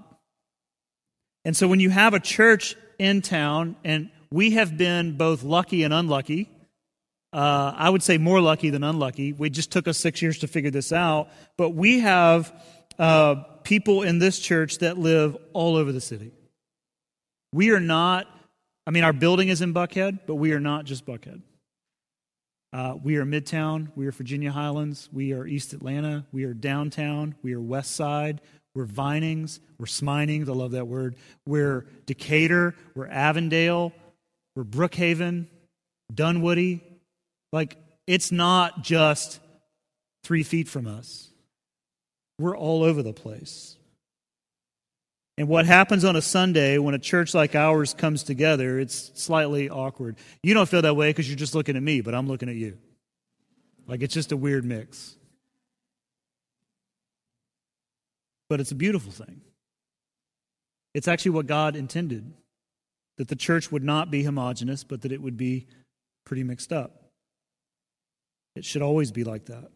And 1.44 1.56
so 1.56 1.68
when 1.68 1.80
you 1.80 1.90
have 1.90 2.14
a 2.14 2.20
church 2.20 2.76
in 2.98 3.22
town, 3.22 3.76
and 3.84 4.10
we 4.30 4.52
have 4.52 4.76
been 4.76 5.16
both 5.16 5.42
lucky 5.42 5.82
and 5.82 5.94
unlucky, 5.94 6.50
uh, 7.32 7.72
I 7.76 7.90
would 7.90 8.02
say 8.02 8.18
more 8.18 8.40
lucky 8.40 8.70
than 8.70 8.84
unlucky. 8.84 9.32
We 9.32 9.50
just 9.50 9.70
took 9.70 9.86
us 9.88 9.98
six 9.98 10.22
years 10.22 10.38
to 10.38 10.48
figure 10.48 10.70
this 10.70 10.92
out, 10.92 11.28
but 11.56 11.70
we 11.70 12.00
have 12.00 12.52
uh, 12.98 13.36
people 13.62 14.02
in 14.02 14.18
this 14.18 14.38
church 14.38 14.78
that 14.78 14.98
live 14.98 15.36
all 15.52 15.76
over 15.76 15.92
the 15.92 16.00
city. 16.00 16.32
We 17.52 17.70
are 17.70 17.80
not, 17.80 18.26
I 18.86 18.90
mean, 18.90 19.04
our 19.04 19.12
building 19.12 19.48
is 19.48 19.62
in 19.62 19.72
Buckhead, 19.74 20.20
but 20.26 20.36
we 20.36 20.52
are 20.52 20.60
not 20.60 20.84
just 20.84 21.06
Buckhead. 21.06 21.42
Uh, 22.72 22.96
we 23.02 23.16
are 23.16 23.24
Midtown. 23.24 23.88
We 23.96 24.06
are 24.06 24.12
Virginia 24.12 24.52
Highlands. 24.52 25.08
We 25.10 25.32
are 25.32 25.46
East 25.46 25.72
Atlanta. 25.72 26.26
We 26.32 26.44
are 26.44 26.52
downtown. 26.52 27.34
We 27.42 27.54
are 27.54 27.60
West 27.60 27.96
Side. 27.96 28.42
We're 28.78 28.84
Vinings, 28.84 29.58
we're 29.78 29.86
Sminings, 29.86 30.48
I 30.48 30.52
love 30.52 30.70
that 30.70 30.86
word. 30.86 31.16
We're 31.44 31.86
Decatur, 32.06 32.76
we're 32.94 33.08
Avondale, 33.08 33.92
we're 34.54 34.62
Brookhaven, 34.62 35.48
Dunwoody. 36.14 36.84
Like, 37.52 37.76
it's 38.06 38.32
not 38.32 38.82
just 38.82 39.40
three 40.24 40.42
feet 40.42 40.68
from 40.68 40.86
us, 40.86 41.30
we're 42.38 42.56
all 42.56 42.82
over 42.82 43.02
the 43.02 43.12
place. 43.12 43.76
And 45.38 45.48
what 45.48 45.66
happens 45.66 46.04
on 46.04 46.16
a 46.16 46.22
Sunday 46.22 46.78
when 46.78 46.94
a 46.94 46.98
church 46.98 47.32
like 47.32 47.54
ours 47.54 47.94
comes 47.94 48.24
together, 48.24 48.80
it's 48.80 49.12
slightly 49.14 49.70
awkward. 49.70 50.16
You 50.42 50.52
don't 50.52 50.68
feel 50.68 50.82
that 50.82 50.96
way 50.96 51.10
because 51.10 51.28
you're 51.28 51.38
just 51.38 51.54
looking 51.54 51.76
at 51.76 51.82
me, 51.82 52.00
but 52.00 52.12
I'm 52.12 52.26
looking 52.26 52.48
at 52.48 52.56
you. 52.56 52.76
Like 53.86 54.02
it's 54.02 54.12
just 54.12 54.32
a 54.32 54.36
weird 54.36 54.64
mix. 54.64 55.14
But 58.48 58.58
it's 58.58 58.72
a 58.72 58.74
beautiful 58.74 59.12
thing. 59.12 59.40
It's 60.92 61.06
actually 61.06 61.32
what 61.32 61.46
God 61.46 61.76
intended 61.76 62.32
that 63.18 63.28
the 63.28 63.36
church 63.36 63.70
would 63.70 63.84
not 63.84 64.10
be 64.10 64.24
homogenous, 64.24 64.82
but 64.82 65.02
that 65.02 65.12
it 65.12 65.22
would 65.22 65.36
be 65.36 65.68
pretty 66.24 66.42
mixed 66.42 66.72
up. 66.72 67.07
It 68.58 68.64
should 68.64 68.82
always 68.82 69.12
be 69.12 69.22
like 69.22 69.46
that. 69.46 69.70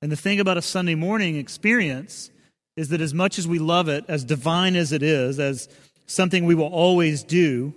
And 0.00 0.12
the 0.12 0.16
thing 0.16 0.38
about 0.38 0.56
a 0.56 0.62
Sunday 0.62 0.94
morning 0.94 1.34
experience 1.34 2.30
is 2.76 2.90
that 2.90 3.00
as 3.00 3.12
much 3.12 3.36
as 3.36 3.48
we 3.48 3.58
love 3.58 3.88
it, 3.88 4.04
as 4.06 4.22
divine 4.22 4.76
as 4.76 4.92
it 4.92 5.02
is, 5.02 5.40
as 5.40 5.68
something 6.06 6.44
we 6.44 6.54
will 6.54 6.72
always 6.72 7.24
do, 7.24 7.74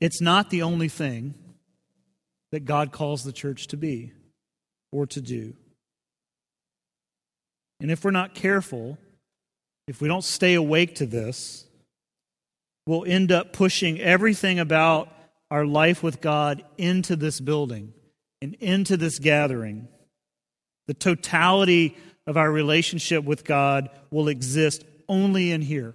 it's 0.00 0.20
not 0.20 0.50
the 0.50 0.62
only 0.62 0.88
thing 0.88 1.34
that 2.50 2.64
God 2.64 2.90
calls 2.90 3.22
the 3.22 3.32
church 3.32 3.68
to 3.68 3.76
be 3.76 4.12
or 4.90 5.06
to 5.06 5.20
do. 5.20 5.54
And 7.78 7.92
if 7.92 8.04
we're 8.04 8.10
not 8.10 8.34
careful, 8.34 8.98
if 9.86 10.00
we 10.00 10.08
don't 10.08 10.24
stay 10.24 10.54
awake 10.54 10.96
to 10.96 11.06
this, 11.06 11.64
we'll 12.86 13.04
end 13.04 13.30
up 13.30 13.52
pushing 13.52 14.00
everything 14.00 14.58
about 14.58 15.12
our 15.48 15.64
life 15.64 16.02
with 16.02 16.20
God 16.20 16.64
into 16.76 17.14
this 17.14 17.38
building 17.38 17.92
and 18.42 18.54
into 18.54 18.96
this 18.96 19.18
gathering. 19.18 19.88
The 20.86 20.94
totality 20.94 21.96
of 22.26 22.36
our 22.36 22.50
relationship 22.50 23.24
with 23.24 23.44
God 23.44 23.90
will 24.10 24.28
exist 24.28 24.84
only 25.08 25.52
in 25.52 25.62
here, 25.62 25.94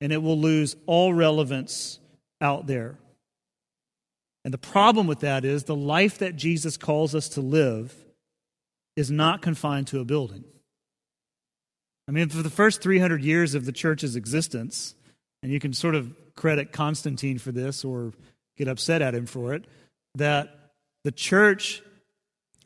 and 0.00 0.12
it 0.12 0.22
will 0.22 0.38
lose 0.38 0.76
all 0.86 1.12
relevance 1.12 1.98
out 2.40 2.66
there. 2.66 2.98
And 4.44 4.52
the 4.52 4.58
problem 4.58 5.06
with 5.06 5.20
that 5.20 5.44
is 5.44 5.64
the 5.64 5.76
life 5.76 6.18
that 6.18 6.36
Jesus 6.36 6.76
calls 6.76 7.14
us 7.14 7.28
to 7.30 7.40
live 7.40 7.94
is 8.96 9.10
not 9.10 9.42
confined 9.42 9.86
to 9.88 10.00
a 10.00 10.04
building. 10.04 10.44
I 12.08 12.12
mean, 12.12 12.28
for 12.28 12.42
the 12.42 12.50
first 12.50 12.82
300 12.82 13.22
years 13.22 13.54
of 13.54 13.64
the 13.64 13.72
church's 13.72 14.16
existence, 14.16 14.94
and 15.42 15.52
you 15.52 15.60
can 15.60 15.72
sort 15.72 15.94
of 15.94 16.14
credit 16.34 16.72
Constantine 16.72 17.38
for 17.38 17.52
this 17.52 17.84
or 17.84 18.12
get 18.56 18.68
upset 18.68 19.02
at 19.02 19.14
him 19.14 19.26
for 19.26 19.54
it, 19.54 19.64
that 20.16 20.61
the 21.04 21.12
church, 21.12 21.82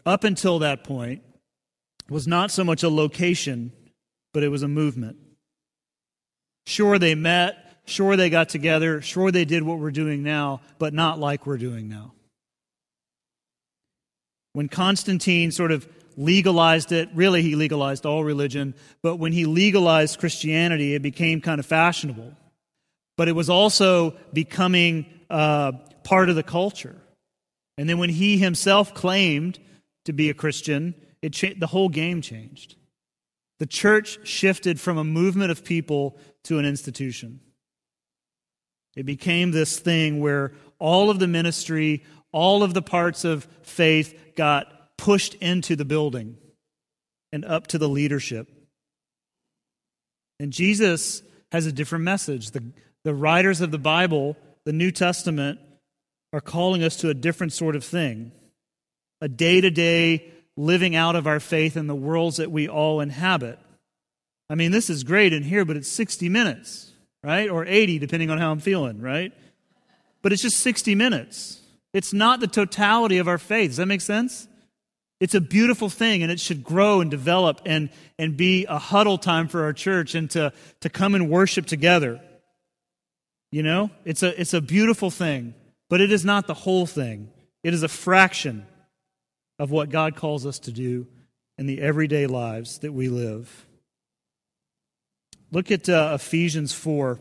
up 0.05 0.25
until 0.25 0.59
that 0.61 0.85
point, 0.85 1.23
was 2.09 2.27
not 2.27 2.51
so 2.51 2.63
much 2.63 2.83
a 2.83 2.89
location, 2.89 3.73
but 4.33 4.43
it 4.43 4.49
was 4.49 4.63
a 4.63 4.69
movement. 4.69 5.17
Sure, 6.67 6.99
they 6.99 7.15
met. 7.15 7.81
Sure, 7.85 8.17
they 8.17 8.31
got 8.31 8.49
together. 8.49 9.01
Sure, 9.01 9.31
they 9.31 9.45
did 9.45 9.63
what 9.63 9.79
we're 9.79 9.91
doing 9.91 10.23
now, 10.23 10.61
but 10.79 10.93
not 10.93 11.19
like 11.19 11.47
we're 11.47 11.57
doing 11.57 11.89
now. 11.89 12.13
When 14.53 14.69
Constantine 14.69 15.53
sort 15.53 15.71
of 15.71 15.87
legalized 16.17 16.91
it, 16.91 17.09
really, 17.15 17.43
he 17.43 17.55
legalized 17.55 18.07
all 18.07 18.25
religion, 18.25 18.75
but 19.03 19.17
when 19.17 19.33
he 19.33 19.45
legalized 19.45 20.19
Christianity, 20.19 20.95
it 20.95 21.03
became 21.03 21.41
kind 21.41 21.61
of 21.61 21.67
fashionable. 21.67 22.33
But 23.17 23.29
it 23.29 23.33
was 23.33 23.49
also 23.49 24.17
becoming 24.33 25.07
uh, 25.31 25.73
part 26.05 26.29
of 26.29 26.37
the 26.37 26.43
culture. 26.43 26.97
And 27.79 27.89
then 27.89 27.99
when 27.99 28.11
he 28.11 28.39
himself 28.39 28.95
claimed 28.95 29.59
to 30.05 30.13
be 30.13 30.31
a 30.31 30.35
Christian, 30.35 30.95
it 31.23 31.33
cha- 31.33 31.55
the 31.57 31.67
whole 31.67 31.89
game 31.89 32.23
changed. 32.23 32.77
The 33.59 33.67
church 33.67 34.27
shifted 34.27 34.81
from 34.81 34.99
a 34.99 35.05
movement 35.05 35.51
of 35.51 35.65
people 35.65 36.19
to 36.45 36.59
an 36.59 36.65
institution. 36.65 37.41
It 38.97 39.05
became 39.05 39.51
this 39.51 39.79
thing 39.79 40.21
where 40.21 40.53
all 40.79 41.11
of 41.11 41.19
the 41.19 41.27
ministry, 41.27 42.05
all 42.33 42.63
of 42.63 42.75
the 42.75 42.83
parts 42.83 43.25
of 43.25 43.47
faith 43.63 44.33
got 44.37 44.97
pushed 44.97 45.35
into 45.35 45.77
the 45.77 45.85
building 45.85 46.37
and 47.33 47.45
up 47.45 47.67
to 47.69 47.79
the 47.79 47.89
leadership. 47.89 48.51
And 50.39 50.53
Jesus 50.53 51.23
has 51.53 51.67
a 51.67 51.73
different 51.73 52.05
message. 52.05 52.51
The, 52.51 52.73
the 53.05 53.15
writers 53.15 53.61
of 53.61 53.71
the 53.71 53.79
Bible, 53.79 54.37
the 54.65 54.73
New 54.73 54.91
Testament, 54.91 55.61
are 56.33 56.41
calling 56.41 56.83
us 56.83 56.97
to 56.97 57.11
a 57.11 57.15
different 57.15 57.53
sort 57.53 57.77
of 57.77 57.85
thing 57.85 58.33
a 59.21 59.29
day 59.29 59.61
to 59.61 59.71
day 59.71 60.33
living 60.57 60.95
out 60.95 61.17
of 61.17 61.27
our 61.27 61.41
faith 61.41 61.77
in 61.77 61.87
the 61.87 61.95
worlds 61.95 62.37
that 62.37 62.51
we 62.51 62.69
all 62.69 63.01
inhabit. 63.01 63.59
I 64.49 64.55
mean, 64.55 64.71
this 64.71 64.89
is 64.91 65.05
great 65.05 65.33
in 65.33 65.43
here, 65.43 65.65
but 65.65 65.77
it's 65.77 65.89
60 65.89 66.29
minutes, 66.29 66.93
right? 67.23 67.51
Or 67.51 67.65
80, 67.65 67.99
depending 67.99 68.31
on 68.31 68.39
how 68.39 68.51
I'm 68.51 68.61
feeling, 68.61 69.01
right? 69.01 69.33
But 70.23 70.33
it's 70.33 70.43
just 70.43 70.59
60 70.59 70.95
minutes. 70.95 71.61
It's 71.93 72.13
not 72.13 72.41
the 72.41 72.47
totality 72.47 73.19
of 73.19 73.29
our 73.29 73.39
faith. 73.39 73.71
Does 73.71 73.77
that 73.79 73.87
make 73.87 74.01
sense? 74.01 74.49
It's 75.19 75.35
a 75.35 75.41
beautiful 75.41 75.89
thing, 75.89 76.23
and 76.23 76.31
it 76.31 76.39
should 76.41 76.63
grow 76.63 77.01
and 77.01 77.11
develop 77.11 77.63
and, 77.65 77.89
and 78.19 78.37
be 78.37 78.67
a 78.67 78.79
huddle 78.79 79.17
time 79.17 79.49
for 79.49 79.65
our 79.65 79.73
church 79.73 80.15
and 80.15 80.31
to, 80.33 80.53
to 80.81 80.91
come 80.91 81.15
and 81.15 81.31
worship 81.31 81.67
together. 81.67 82.21
You 83.51 83.63
know, 83.63 83.91
it's 84.05 84.23
a, 84.23 84.39
it's 84.39 84.53
a 84.53 84.61
beautiful 84.61 85.11
thing, 85.11 85.55
but 85.89 86.01
it 86.01 86.13
is 86.13 86.25
not 86.25 86.47
the 86.47 86.55
whole 86.55 86.87
thing. 86.87 87.31
It 87.63 87.75
is 87.75 87.83
a 87.83 87.89
fraction 87.89 88.67
of 89.59 89.71
what 89.71 89.91
God 89.91 90.17
calls 90.17 90.47
us 90.47 90.59
to 90.61 90.73
do 90.73 91.07
in 91.59 91.67
the 91.67 91.81
everyday 91.81 92.27
lives 92.27 92.79
that 92.81 92.93
we 92.93 93.09
live. 93.09 93.67
Look 95.53 95.71
at 95.71 95.89
uh, 95.89 96.13
Ephesians 96.15 96.73
4. 96.73 97.19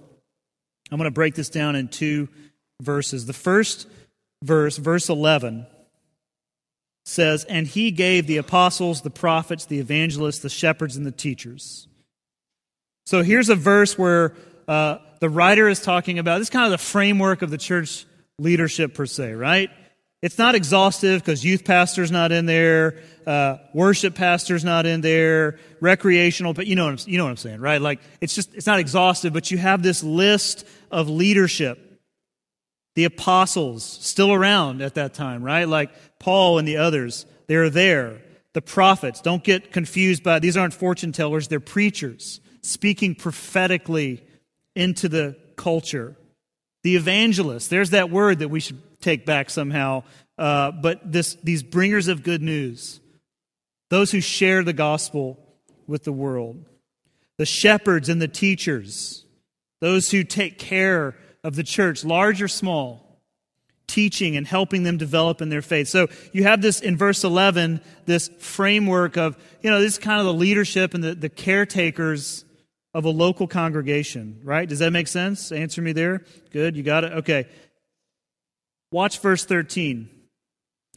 I'm 0.92 0.98
going 0.98 1.06
to 1.06 1.12
break 1.12 1.36
this 1.36 1.50
down 1.50 1.76
in 1.76 1.88
two 1.88 2.28
verses. 2.82 3.26
The 3.26 3.34
first 3.34 3.88
verse, 4.44 4.78
verse 4.78 5.10
11, 5.10 5.66
says, 7.06 7.44
And 7.46 7.68
he 7.68 7.92
gave 7.92 8.28
the 8.28 8.38
apostles, 8.38 9.02
the 9.02 9.10
prophets, 9.10 9.66
the 9.66 9.80
evangelists, 9.80 10.40
the 10.40 10.50
shepherds, 10.50 10.98
and 10.98 11.06
the 11.06 11.12
teachers. 11.12 11.88
So 13.06 13.22
here's 13.22 13.50
a 13.50 13.56
verse 13.56 13.98
where 13.98 14.34
uh, 14.68 14.98
the 15.20 15.30
writer 15.30 15.70
is 15.70 15.80
talking 15.80 16.20
about 16.20 16.40
this 16.40 16.50
kind 16.50 16.66
of 16.66 16.72
the 16.72 16.84
framework 16.84 17.42
of 17.42 17.52
the 17.52 17.58
church 17.58 18.06
leadership, 18.40 18.94
per 18.94 19.06
se, 19.06 19.34
right? 19.34 19.70
It's 20.22 20.38
not 20.38 20.56
exhaustive 20.56 21.22
because 21.22 21.46
youth 21.46 21.66
pastor's 21.66 22.12
not 22.12 22.32
in 22.32 22.46
there, 22.46 23.02
uh, 23.28 23.58
worship 23.74 24.16
pastor's 24.16 24.64
not 24.64 24.86
in 24.86 25.02
there, 25.02 25.60
recreational, 25.82 26.54
but 26.54 26.66
you 26.66 26.76
know, 26.76 26.86
what 26.86 27.06
I'm, 27.06 27.12
you 27.12 27.18
know 27.18 27.26
what 27.26 27.30
I'm 27.32 27.38
saying, 27.38 27.60
right? 27.60 27.80
Like, 27.80 28.00
it's 28.22 28.34
just, 28.34 28.56
it's 28.56 28.66
not 28.66 28.80
exhaustive, 28.80 29.34
but 29.34 29.52
you 29.52 29.58
have 29.58 29.84
this 29.84 30.04
list 30.04 30.66
of 30.90 31.10
leadership. 31.10 31.80
The 32.96 33.04
apostles, 33.04 33.84
still 33.84 34.34
around 34.34 34.82
at 34.82 34.96
that 34.96 35.14
time, 35.14 35.44
right? 35.44 35.68
Like 35.68 35.92
Paul 36.18 36.60
and 36.60 36.68
the 36.68 36.78
others, 36.78 37.26
they're 37.48 37.70
there. 37.70 38.22
The 38.54 38.62
prophets, 38.62 39.20
don't 39.22 39.44
get 39.44 39.74
confused 39.74 40.24
by, 40.24 40.40
these 40.40 40.56
aren't 40.56 40.74
fortune 40.74 41.12
tellers, 41.12 41.50
they're 41.50 41.60
preachers, 41.60 42.40
speaking 42.62 43.14
prophetically 43.14 44.24
into 44.76 45.10
the 45.10 45.38
culture. 45.58 46.16
The 46.86 46.98
evangelists, 46.98 47.68
there's 47.68 47.90
that 47.90 48.12
word 48.12 48.38
that 48.40 48.50
we 48.50 48.60
should 48.60 48.80
take 49.02 49.26
back 49.26 49.50
somehow. 49.50 50.04
Uh, 50.38 50.70
but 50.70 51.12
this, 51.12 51.34
these 51.44 51.64
bringers 51.64 52.08
of 52.08 52.22
good 52.22 52.44
news, 52.44 53.00
those 53.90 54.12
who 54.12 54.22
share 54.22 54.64
the 54.64 54.72
gospel 54.72 55.40
with 55.88 56.04
the 56.04 56.12
world, 56.12 56.64
the 57.40 57.46
shepherds 57.48 58.08
and 58.08 58.22
the 58.22 58.28
teachers, 58.28 59.26
those 59.82 60.12
who 60.12 60.24
take 60.24 60.60
care 60.60 61.16
of 61.44 61.56
the 61.56 61.64
church, 61.64 62.06
large 62.06 62.40
or 62.40 62.48
small, 62.48 63.20
teaching 63.88 64.38
and 64.38 64.46
helping 64.46 64.84
them 64.84 64.98
develop 64.98 65.42
in 65.42 65.50
their 65.50 65.64
faith. 65.64 65.88
So 65.88 66.06
you 66.34 66.44
have 66.44 66.62
this 66.62 66.82
in 66.82 66.98
verse 66.98 67.24
11, 67.24 67.82
this 68.06 68.30
framework 68.38 69.18
of, 69.18 69.36
you 69.64 69.72
know, 69.72 69.82
this 69.82 69.94
is 69.94 69.98
kind 69.98 70.20
of 70.20 70.28
the 70.28 70.34
leadership 70.36 70.94
and 70.94 71.04
the, 71.04 71.16
the 71.16 71.30
caretakers 71.30 72.45
of 72.96 73.04
a 73.04 73.10
local 73.10 73.46
congregation, 73.46 74.40
right? 74.42 74.70
Does 74.70 74.80
that 74.80 74.92
make 74.92 75.10
sense? 75.10 75.52
Answer 75.52 75.82
me 75.82 75.92
there. 75.92 76.24
Good, 76.52 76.78
you 76.78 76.82
got 76.82 77.04
it? 77.04 77.12
Okay. 77.12 77.46
Watch 78.90 79.20
verse 79.20 79.44
13 79.44 80.10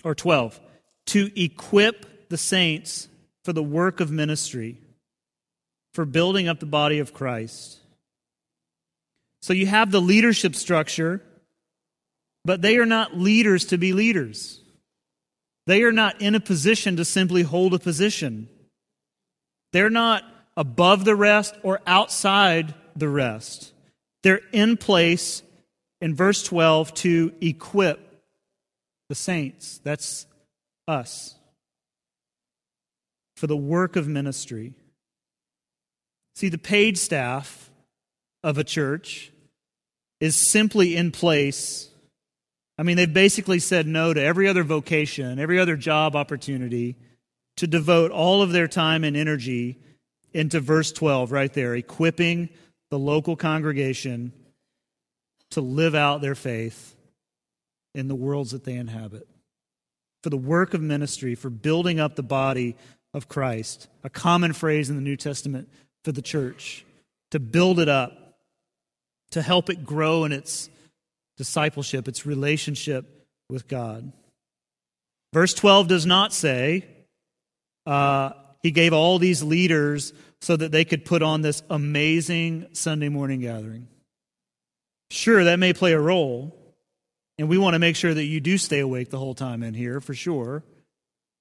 or 0.04 0.14
12. 0.14 0.61
To 1.06 1.42
equip 1.42 2.28
the 2.28 2.38
saints 2.38 3.08
for 3.44 3.52
the 3.52 3.64
work 3.64 3.98
of 3.98 4.12
ministry, 4.12 4.78
for 5.92 6.04
building 6.04 6.46
up 6.46 6.61
the 6.61 6.66
body 6.66 7.00
of 7.00 7.12
Christ. 7.12 7.80
So 9.42 9.52
you 9.52 9.66
have 9.66 9.90
the 9.90 10.00
leadership 10.00 10.54
structure, 10.54 11.20
but 12.44 12.62
they 12.62 12.76
are 12.76 12.87
not 12.87 13.18
leaders 13.18 13.64
to 13.66 13.76
be 13.76 13.92
leaders. 13.92 14.61
They 15.66 15.82
are 15.82 15.92
not 15.92 16.20
in 16.22 16.37
a 16.37 16.40
position 16.40 16.96
to 16.96 17.04
simply 17.04 17.42
hold 17.42 17.74
a 17.74 17.80
position. 17.80 18.48
They're 19.72 19.90
not 19.90 20.22
above 20.59 21.05
the 21.05 21.14
rest 21.14 21.55
or 21.62 21.81
outside 21.87 22.75
the 22.97 23.09
rest. 23.09 23.73
They're 24.25 24.40
in 24.53 24.77
place 24.77 25.42
in 26.01 26.16
verse 26.16 26.42
12 26.42 26.92
to 26.94 27.33
equip. 27.40 28.05
the 29.09 29.14
saints. 29.14 29.81
That's 29.85 30.27
us. 30.87 31.37
For 33.37 33.47
the 33.47 33.57
work 33.57 33.97
of 33.97 34.07
ministry. 34.07 34.75
See, 36.37 36.51
the 36.51 36.59
paid 36.59 36.99
staff 36.99 37.71
of 38.42 38.59
a 38.59 38.64
church 38.64 39.33
is 40.21 40.51
simply 40.51 40.94
in 40.94 41.11
place. 41.11 41.88
I 42.77 42.83
mean, 42.83 42.97
they've 42.97 43.11
basically 43.11 43.61
said 43.61 43.87
no 43.87 44.12
to 44.12 44.21
every 44.21 44.47
other 44.47 44.64
vocation, 44.64 45.38
every 45.38 45.59
other 45.59 45.77
job 45.77 46.14
opportunity 46.14 46.97
to 47.57 47.66
devote 47.66 48.11
all 48.11 48.42
of 48.42 48.53
their 48.53 48.68
time 48.68 49.05
and 49.05 49.16
energy 49.16 49.79
into 50.32 50.60
verse 50.60 50.92
12 50.92 51.32
right 51.32 51.52
there, 51.52 51.74
equipping 51.74 52.48
the 52.90 52.98
local 52.98 53.36
congregation 53.36 54.32
to 55.50 55.60
live 55.60 55.94
out 55.94 56.20
their 56.20 56.34
faith 56.34 56.94
in 57.94 58.08
the 58.08 58.14
worlds 58.14 58.50
that 58.50 58.64
they 58.64 58.74
inhabit. 58.74 59.26
For 60.22 60.30
the 60.30 60.36
work 60.36 60.74
of 60.74 60.82
ministry, 60.82 61.34
for 61.34 61.50
building 61.50 62.00
up 62.00 62.16
the 62.16 62.22
body 62.22 62.76
of 63.14 63.28
Christ, 63.28 63.88
a 64.04 64.10
common 64.10 64.52
phrase 64.52 64.90
in 64.90 64.96
the 64.96 65.02
New 65.02 65.16
Testament 65.16 65.68
for 66.04 66.12
the 66.12 66.22
church, 66.22 66.84
to 67.30 67.40
build 67.40 67.78
it 67.78 67.88
up, 67.88 68.36
to 69.30 69.42
help 69.42 69.70
it 69.70 69.84
grow 69.84 70.24
in 70.24 70.32
its 70.32 70.68
discipleship, 71.36 72.08
its 72.08 72.26
relationship 72.26 73.26
with 73.48 73.68
God. 73.68 74.12
Verse 75.32 75.54
12 75.54 75.88
does 75.88 76.06
not 76.06 76.32
say, 76.32 76.86
uh, 77.86 78.30
He 78.68 78.72
gave 78.72 78.92
all 78.92 79.18
these 79.18 79.42
leaders 79.42 80.12
so 80.42 80.54
that 80.54 80.72
they 80.72 80.85
could 80.85 81.07
put 81.07 81.22
on 81.22 81.40
this 81.40 81.62
amazing 81.70 82.66
Sunday 82.74 83.09
morning 83.09 83.40
gathering. 83.40 83.88
Sure, 85.11 85.42
that 85.44 85.59
may 85.59 85.72
play 85.72 85.94
a 85.94 85.98
role, 85.98 86.54
and 87.38 87.48
we 87.48 87.57
want 87.57 87.72
to 87.72 87.78
make 87.78 87.96
sure 87.96 88.12
that 88.12 88.24
you 88.24 88.40
do 88.40 88.59
stay 88.59 88.81
awake 88.81 89.09
the 89.09 89.16
whole 89.16 89.35
time 89.35 89.62
in 89.62 89.72
here 89.72 90.02
for 90.02 90.12
sure. 90.12 90.64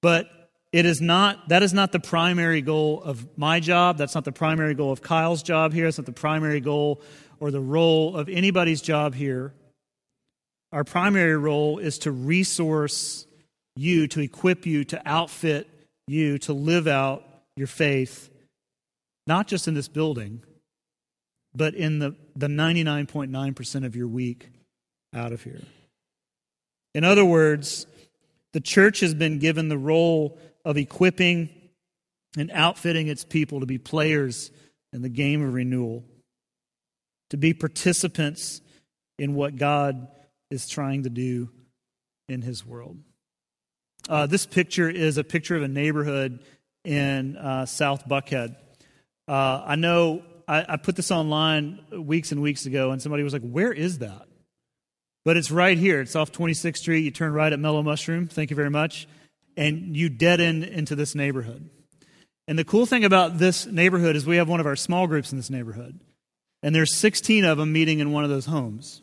But 0.00 0.30
it 0.72 0.86
is 0.86 1.02
not 1.02 1.50
that 1.50 1.62
is 1.62 1.74
not 1.74 1.92
the 1.92 2.00
primary 2.00 2.62
goal 2.62 3.02
of 3.02 3.28
my 3.36 3.60
job. 3.60 3.98
That's 3.98 4.14
not 4.14 4.24
the 4.24 4.32
primary 4.32 4.72
goal 4.72 4.90
of 4.90 5.02
Kyle's 5.02 5.42
job 5.42 5.74
here. 5.74 5.86
It's 5.86 5.98
not 5.98 6.06
the 6.06 6.12
primary 6.12 6.60
goal 6.60 7.02
or 7.40 7.50
the 7.50 7.60
role 7.60 8.16
of 8.16 8.30
anybody's 8.30 8.80
job 8.80 9.14
here. 9.14 9.52
Our 10.72 10.82
primary 10.82 11.36
role 11.36 11.76
is 11.76 11.98
to 11.98 12.10
resource 12.10 13.26
you, 13.76 14.06
to 14.06 14.20
equip 14.20 14.64
you, 14.64 14.84
to 14.84 15.02
outfit 15.04 15.68
you 16.08 16.38
to 16.38 16.52
live 16.52 16.86
out 16.86 17.24
your 17.56 17.66
faith 17.66 18.30
not 19.28 19.46
just 19.46 19.68
in 19.68 19.74
this 19.74 19.88
building, 19.88 20.42
but 21.54 21.74
in 21.74 21.98
the, 21.98 22.16
the 22.34 22.46
99.9% 22.46 23.84
of 23.84 23.94
your 23.94 24.08
week 24.08 24.48
out 25.14 25.32
of 25.32 25.42
here. 25.42 25.60
In 26.94 27.04
other 27.04 27.24
words, 27.24 27.86
the 28.54 28.60
church 28.60 29.00
has 29.00 29.12
been 29.12 29.38
given 29.38 29.68
the 29.68 29.76
role 29.76 30.38
of 30.64 30.78
equipping 30.78 31.50
and 32.38 32.50
outfitting 32.52 33.08
its 33.08 33.22
people 33.24 33.60
to 33.60 33.66
be 33.66 33.76
players 33.78 34.50
in 34.92 35.02
the 35.02 35.08
game 35.10 35.44
of 35.44 35.52
renewal, 35.52 36.04
to 37.30 37.36
be 37.36 37.52
participants 37.52 38.62
in 39.18 39.34
what 39.34 39.56
God 39.56 40.08
is 40.50 40.68
trying 40.68 41.02
to 41.02 41.10
do 41.10 41.50
in 42.28 42.40
His 42.40 42.64
world. 42.64 42.96
Uh, 44.08 44.26
this 44.26 44.46
picture 44.46 44.88
is 44.88 45.18
a 45.18 45.24
picture 45.24 45.54
of 45.54 45.62
a 45.62 45.68
neighborhood 45.68 46.40
in 46.84 47.36
uh, 47.36 47.66
South 47.66 48.08
Buckhead. 48.08 48.56
Uh, 49.26 49.62
I 49.66 49.76
know 49.76 50.22
I, 50.48 50.64
I 50.66 50.76
put 50.78 50.96
this 50.96 51.10
online 51.10 51.80
weeks 51.92 52.32
and 52.32 52.40
weeks 52.40 52.64
ago, 52.64 52.90
and 52.90 53.02
somebody 53.02 53.22
was 53.22 53.34
like, 53.34 53.42
Where 53.42 53.72
is 53.72 53.98
that? 53.98 54.26
But 55.24 55.36
it's 55.36 55.50
right 55.50 55.76
here. 55.76 56.00
It's 56.00 56.16
off 56.16 56.32
26th 56.32 56.78
Street. 56.78 57.04
You 57.04 57.10
turn 57.10 57.32
right 57.34 57.52
at 57.52 57.58
Mellow 57.58 57.82
Mushroom. 57.82 58.28
Thank 58.28 58.48
you 58.48 58.56
very 58.56 58.70
much. 58.70 59.06
And 59.58 59.94
you 59.94 60.08
dead 60.08 60.40
end 60.40 60.64
into 60.64 60.96
this 60.96 61.14
neighborhood. 61.14 61.68
And 62.46 62.58
the 62.58 62.64
cool 62.64 62.86
thing 62.86 63.04
about 63.04 63.38
this 63.38 63.66
neighborhood 63.66 64.16
is 64.16 64.24
we 64.24 64.36
have 64.36 64.48
one 64.48 64.60
of 64.60 64.66
our 64.66 64.76
small 64.76 65.06
groups 65.06 65.32
in 65.32 65.38
this 65.38 65.50
neighborhood. 65.50 66.00
And 66.62 66.74
there's 66.74 66.94
16 66.94 67.44
of 67.44 67.58
them 67.58 67.72
meeting 67.72 67.98
in 67.98 68.12
one 68.12 68.24
of 68.24 68.30
those 68.30 68.46
homes. 68.46 69.02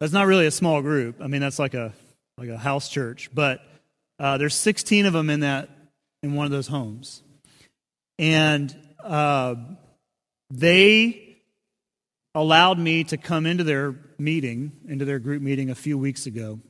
That's 0.00 0.12
not 0.12 0.26
really 0.26 0.46
a 0.46 0.50
small 0.50 0.82
group. 0.82 1.20
I 1.20 1.28
mean, 1.28 1.40
that's 1.40 1.60
like 1.60 1.74
a 1.74 1.92
like 2.36 2.48
a 2.48 2.58
house 2.58 2.88
church. 2.88 3.30
But 3.32 3.60
uh, 4.22 4.38
there's 4.38 4.54
16 4.54 5.06
of 5.06 5.12
them 5.12 5.28
in 5.28 5.40
that 5.40 5.68
in 6.22 6.34
one 6.34 6.46
of 6.46 6.52
those 6.52 6.68
homes. 6.68 7.24
And 8.20 8.74
uh, 9.02 9.56
they 10.48 11.38
allowed 12.32 12.78
me 12.78 13.02
to 13.02 13.16
come 13.16 13.46
into 13.46 13.64
their 13.64 13.96
meeting, 14.18 14.70
into 14.86 15.04
their 15.04 15.18
group 15.18 15.42
meeting 15.42 15.70
a 15.70 15.74
few 15.74 15.98
weeks 15.98 16.26
ago. 16.26 16.60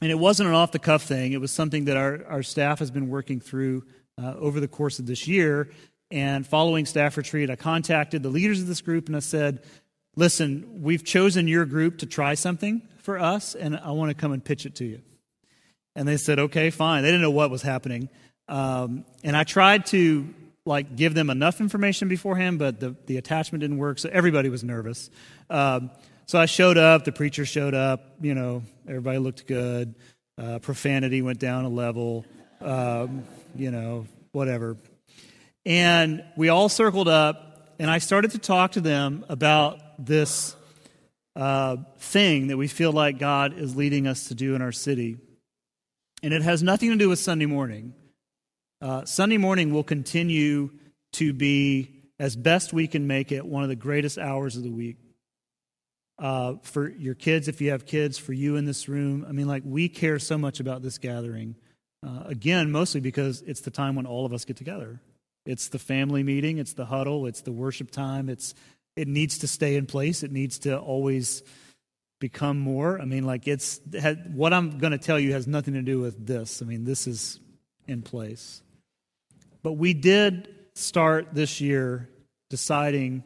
And 0.00 0.12
it 0.12 0.14
wasn't 0.14 0.48
an 0.48 0.54
off 0.54 0.70
the 0.70 0.78
cuff 0.78 1.02
thing, 1.02 1.32
it 1.32 1.40
was 1.40 1.50
something 1.50 1.86
that 1.86 1.96
our, 1.96 2.24
our 2.28 2.42
staff 2.44 2.78
has 2.78 2.92
been 2.92 3.08
working 3.08 3.40
through 3.40 3.84
uh, 4.16 4.34
over 4.38 4.60
the 4.60 4.68
course 4.68 5.00
of 5.00 5.06
this 5.06 5.26
year. 5.26 5.72
And 6.12 6.46
following 6.46 6.86
staff 6.86 7.16
retreat, 7.16 7.50
I 7.50 7.56
contacted 7.56 8.22
the 8.22 8.28
leaders 8.28 8.60
of 8.60 8.68
this 8.68 8.80
group 8.80 9.08
and 9.08 9.16
I 9.16 9.20
said, 9.20 9.64
Listen, 10.14 10.82
we've 10.82 11.04
chosen 11.04 11.48
your 11.48 11.64
group 11.64 11.98
to 11.98 12.06
try 12.06 12.34
something 12.34 12.82
for 12.98 13.18
us, 13.18 13.54
and 13.54 13.76
I 13.76 13.92
want 13.92 14.10
to 14.10 14.14
come 14.14 14.32
and 14.32 14.44
pitch 14.44 14.66
it 14.66 14.74
to 14.76 14.84
you. 14.84 15.02
And 15.94 16.06
they 16.06 16.16
said, 16.16 16.38
Okay, 16.38 16.70
fine. 16.70 17.02
They 17.02 17.08
didn't 17.08 17.22
know 17.22 17.30
what 17.30 17.50
was 17.50 17.62
happening. 17.62 18.08
Um, 18.48 19.04
and 19.22 19.36
I 19.36 19.44
tried 19.44 19.86
to 19.86 20.34
like 20.64 20.96
give 20.96 21.14
them 21.14 21.30
enough 21.30 21.60
information 21.60 22.08
beforehand, 22.08 22.58
but 22.58 22.80
the, 22.80 22.94
the 23.06 23.16
attachment 23.16 23.60
didn't 23.60 23.78
work, 23.78 23.98
so 23.98 24.08
everybody 24.12 24.48
was 24.48 24.62
nervous. 24.62 25.10
Um, 25.48 25.90
so 26.26 26.38
I 26.38 26.46
showed 26.46 26.78
up, 26.78 27.04
the 27.04 27.12
preacher 27.12 27.44
showed 27.44 27.74
up, 27.74 28.14
you 28.20 28.34
know, 28.34 28.62
everybody 28.86 29.18
looked 29.18 29.46
good. 29.46 29.94
Uh, 30.38 30.58
profanity 30.58 31.22
went 31.22 31.38
down 31.38 31.64
a 31.64 31.68
level, 31.68 32.24
um, 32.60 33.24
you 33.56 33.70
know, 33.70 34.06
whatever. 34.32 34.76
And 35.66 36.24
we 36.36 36.48
all 36.48 36.68
circled 36.68 37.08
up, 37.08 37.74
and 37.78 37.90
I 37.90 37.98
started 37.98 38.30
to 38.32 38.38
talk 38.38 38.72
to 38.72 38.80
them 38.80 39.24
about 39.28 39.80
this 40.04 40.54
uh, 41.36 41.78
thing 41.98 42.48
that 42.48 42.56
we 42.56 42.68
feel 42.68 42.92
like 42.92 43.18
God 43.18 43.58
is 43.58 43.76
leading 43.76 44.06
us 44.06 44.28
to 44.28 44.34
do 44.34 44.54
in 44.54 44.62
our 44.62 44.72
city. 44.72 45.18
And 46.22 46.34
it 46.34 46.42
has 46.42 46.62
nothing 46.62 46.90
to 46.90 46.96
do 46.96 47.08
with 47.08 47.18
Sunday 47.18 47.46
morning. 47.46 47.94
Uh, 48.82 49.04
Sunday 49.04 49.38
morning 49.38 49.72
will 49.72 49.84
continue 49.84 50.70
to 51.14 51.32
be, 51.32 52.02
as 52.18 52.36
best 52.36 52.72
we 52.72 52.86
can 52.86 53.06
make 53.06 53.32
it, 53.32 53.44
one 53.44 53.62
of 53.62 53.68
the 53.68 53.76
greatest 53.76 54.18
hours 54.18 54.56
of 54.56 54.62
the 54.62 54.70
week. 54.70 54.96
Uh, 56.18 56.56
for 56.62 56.90
your 56.90 57.14
kids, 57.14 57.48
if 57.48 57.62
you 57.62 57.70
have 57.70 57.86
kids, 57.86 58.18
for 58.18 58.34
you 58.34 58.56
in 58.56 58.66
this 58.66 58.88
room. 58.88 59.24
I 59.26 59.32
mean, 59.32 59.48
like, 59.48 59.62
we 59.64 59.88
care 59.88 60.18
so 60.18 60.36
much 60.36 60.60
about 60.60 60.82
this 60.82 60.98
gathering. 60.98 61.56
Uh, 62.06 62.24
again, 62.26 62.70
mostly 62.70 63.00
because 63.00 63.42
it's 63.42 63.60
the 63.60 63.70
time 63.70 63.94
when 63.94 64.06
all 64.06 64.26
of 64.26 64.32
us 64.34 64.44
get 64.44 64.56
together. 64.56 65.00
It's 65.46 65.68
the 65.68 65.78
family 65.78 66.22
meeting, 66.22 66.58
it's 66.58 66.74
the 66.74 66.84
huddle, 66.84 67.26
it's 67.26 67.40
the 67.40 67.52
worship 67.52 67.90
time. 67.90 68.28
It's, 68.28 68.54
it 68.96 69.08
needs 69.08 69.38
to 69.38 69.48
stay 69.48 69.76
in 69.76 69.86
place, 69.86 70.22
it 70.22 70.30
needs 70.30 70.58
to 70.60 70.78
always 70.78 71.42
become 72.20 72.58
more. 72.58 73.00
I 73.00 73.06
mean, 73.06 73.24
like, 73.24 73.48
it's 73.48 73.80
what 74.32 74.52
I'm 74.52 74.78
going 74.78 74.92
to 74.92 74.98
tell 74.98 75.18
you 75.18 75.32
has 75.32 75.46
nothing 75.46 75.74
to 75.74 75.82
do 75.82 75.98
with 75.98 76.26
this. 76.26 76.62
I 76.62 76.66
mean, 76.66 76.84
this 76.84 77.06
is 77.06 77.40
in 77.88 78.02
place. 78.02 78.62
But 79.62 79.72
we 79.72 79.94
did 79.94 80.54
start 80.74 81.28
this 81.32 81.60
year 81.60 82.08
deciding, 82.50 83.24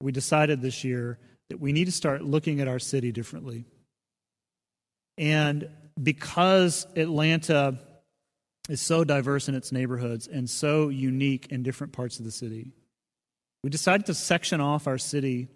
we 0.00 0.12
decided 0.12 0.62
this 0.62 0.84
year 0.84 1.18
that 1.50 1.60
we 1.60 1.72
need 1.72 1.84
to 1.86 1.92
start 1.92 2.22
looking 2.22 2.60
at 2.60 2.68
our 2.68 2.78
city 2.78 3.12
differently. 3.12 3.64
And 5.18 5.68
because 6.00 6.86
Atlanta 6.96 7.78
is 8.68 8.80
so 8.80 9.04
diverse 9.04 9.48
in 9.48 9.54
its 9.54 9.72
neighborhoods 9.72 10.26
and 10.26 10.48
so 10.48 10.88
unique 10.88 11.48
in 11.50 11.62
different 11.62 11.92
parts 11.92 12.18
of 12.18 12.24
the 12.24 12.32
city, 12.32 12.72
we 13.62 13.70
decided 13.70 14.06
to 14.06 14.14
section 14.14 14.60
off 14.60 14.86
our 14.86 14.98
city 14.98 15.48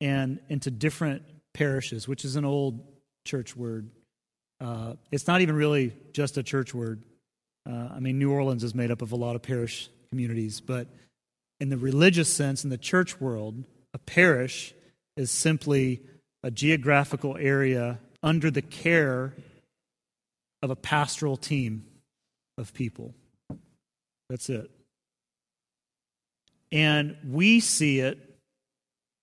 and 0.00 0.40
into 0.48 0.70
different 0.70 1.22
parishes, 1.56 2.06
which 2.06 2.24
is 2.24 2.36
an 2.36 2.44
old 2.44 2.80
church 3.24 3.56
word. 3.56 3.88
Uh, 4.60 4.94
it's 5.10 5.26
not 5.26 5.40
even 5.40 5.56
really 5.56 5.94
just 6.12 6.36
a 6.36 6.42
church 6.42 6.74
word. 6.74 7.02
Uh, 7.68 7.88
I 7.94 7.98
mean, 7.98 8.18
New 8.18 8.30
Orleans 8.30 8.62
is 8.62 8.74
made 8.74 8.90
up 8.90 9.00
of 9.00 9.12
a 9.12 9.16
lot 9.16 9.36
of 9.36 9.42
parish 9.42 9.88
communities, 10.10 10.60
but 10.60 10.86
in 11.58 11.70
the 11.70 11.78
religious 11.78 12.32
sense, 12.32 12.62
in 12.62 12.68
the 12.68 12.78
church 12.78 13.18
world, 13.20 13.64
a 13.94 13.98
parish 13.98 14.74
is 15.16 15.30
simply 15.30 16.02
a 16.42 16.50
geographical 16.50 17.38
area 17.38 17.98
under 18.22 18.50
the 18.50 18.62
care 18.62 19.34
of 20.62 20.70
a 20.70 20.76
pastoral 20.76 21.38
team 21.38 21.86
of 22.58 22.74
people. 22.74 23.14
That's 24.28 24.50
it. 24.50 24.70
And 26.70 27.16
we 27.26 27.60
see 27.60 28.00
it, 28.00 28.18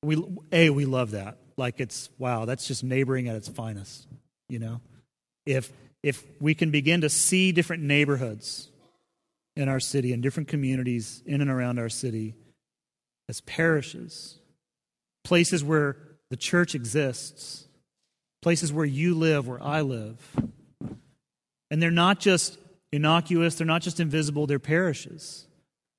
we, 0.01 0.23
A, 0.51 0.71
we 0.71 0.85
love 0.85 1.11
that. 1.11 1.37
Like 1.57 1.79
it's, 1.79 2.09
wow, 2.17 2.45
that's 2.45 2.67
just 2.67 2.83
neighboring 2.83 3.27
at 3.29 3.35
its 3.35 3.47
finest, 3.47 4.07
you 4.49 4.59
know? 4.59 4.81
If 5.45 5.71
if 6.03 6.23
we 6.41 6.53
can 6.53 6.69
begin 6.69 7.01
to 7.01 7.09
see 7.09 7.51
different 7.51 7.83
neighborhoods 7.83 8.69
in 9.55 9.69
our 9.69 9.79
city 9.79 10.11
and 10.11 10.21
different 10.21 10.49
communities 10.49 11.23
in 11.25 11.39
and 11.41 11.49
around 11.49 11.79
our 11.79 11.89
city 11.89 12.35
as 13.29 13.39
parishes, 13.41 14.37
places 15.23 15.63
where 15.63 15.95
the 16.29 16.35
church 16.35 16.75
exists, 16.75 17.67
places 18.41 18.73
where 18.73 18.85
you 18.85 19.15
live, 19.15 19.47
where 19.47 19.63
I 19.63 19.81
live, 19.81 20.17
And 21.73 21.81
they're 21.81 21.89
not 21.89 22.19
just 22.19 22.59
innocuous, 22.91 23.55
they're 23.55 23.65
not 23.65 23.81
just 23.81 23.99
invisible, 23.99 24.45
they're 24.45 24.59
parishes. 24.59 25.47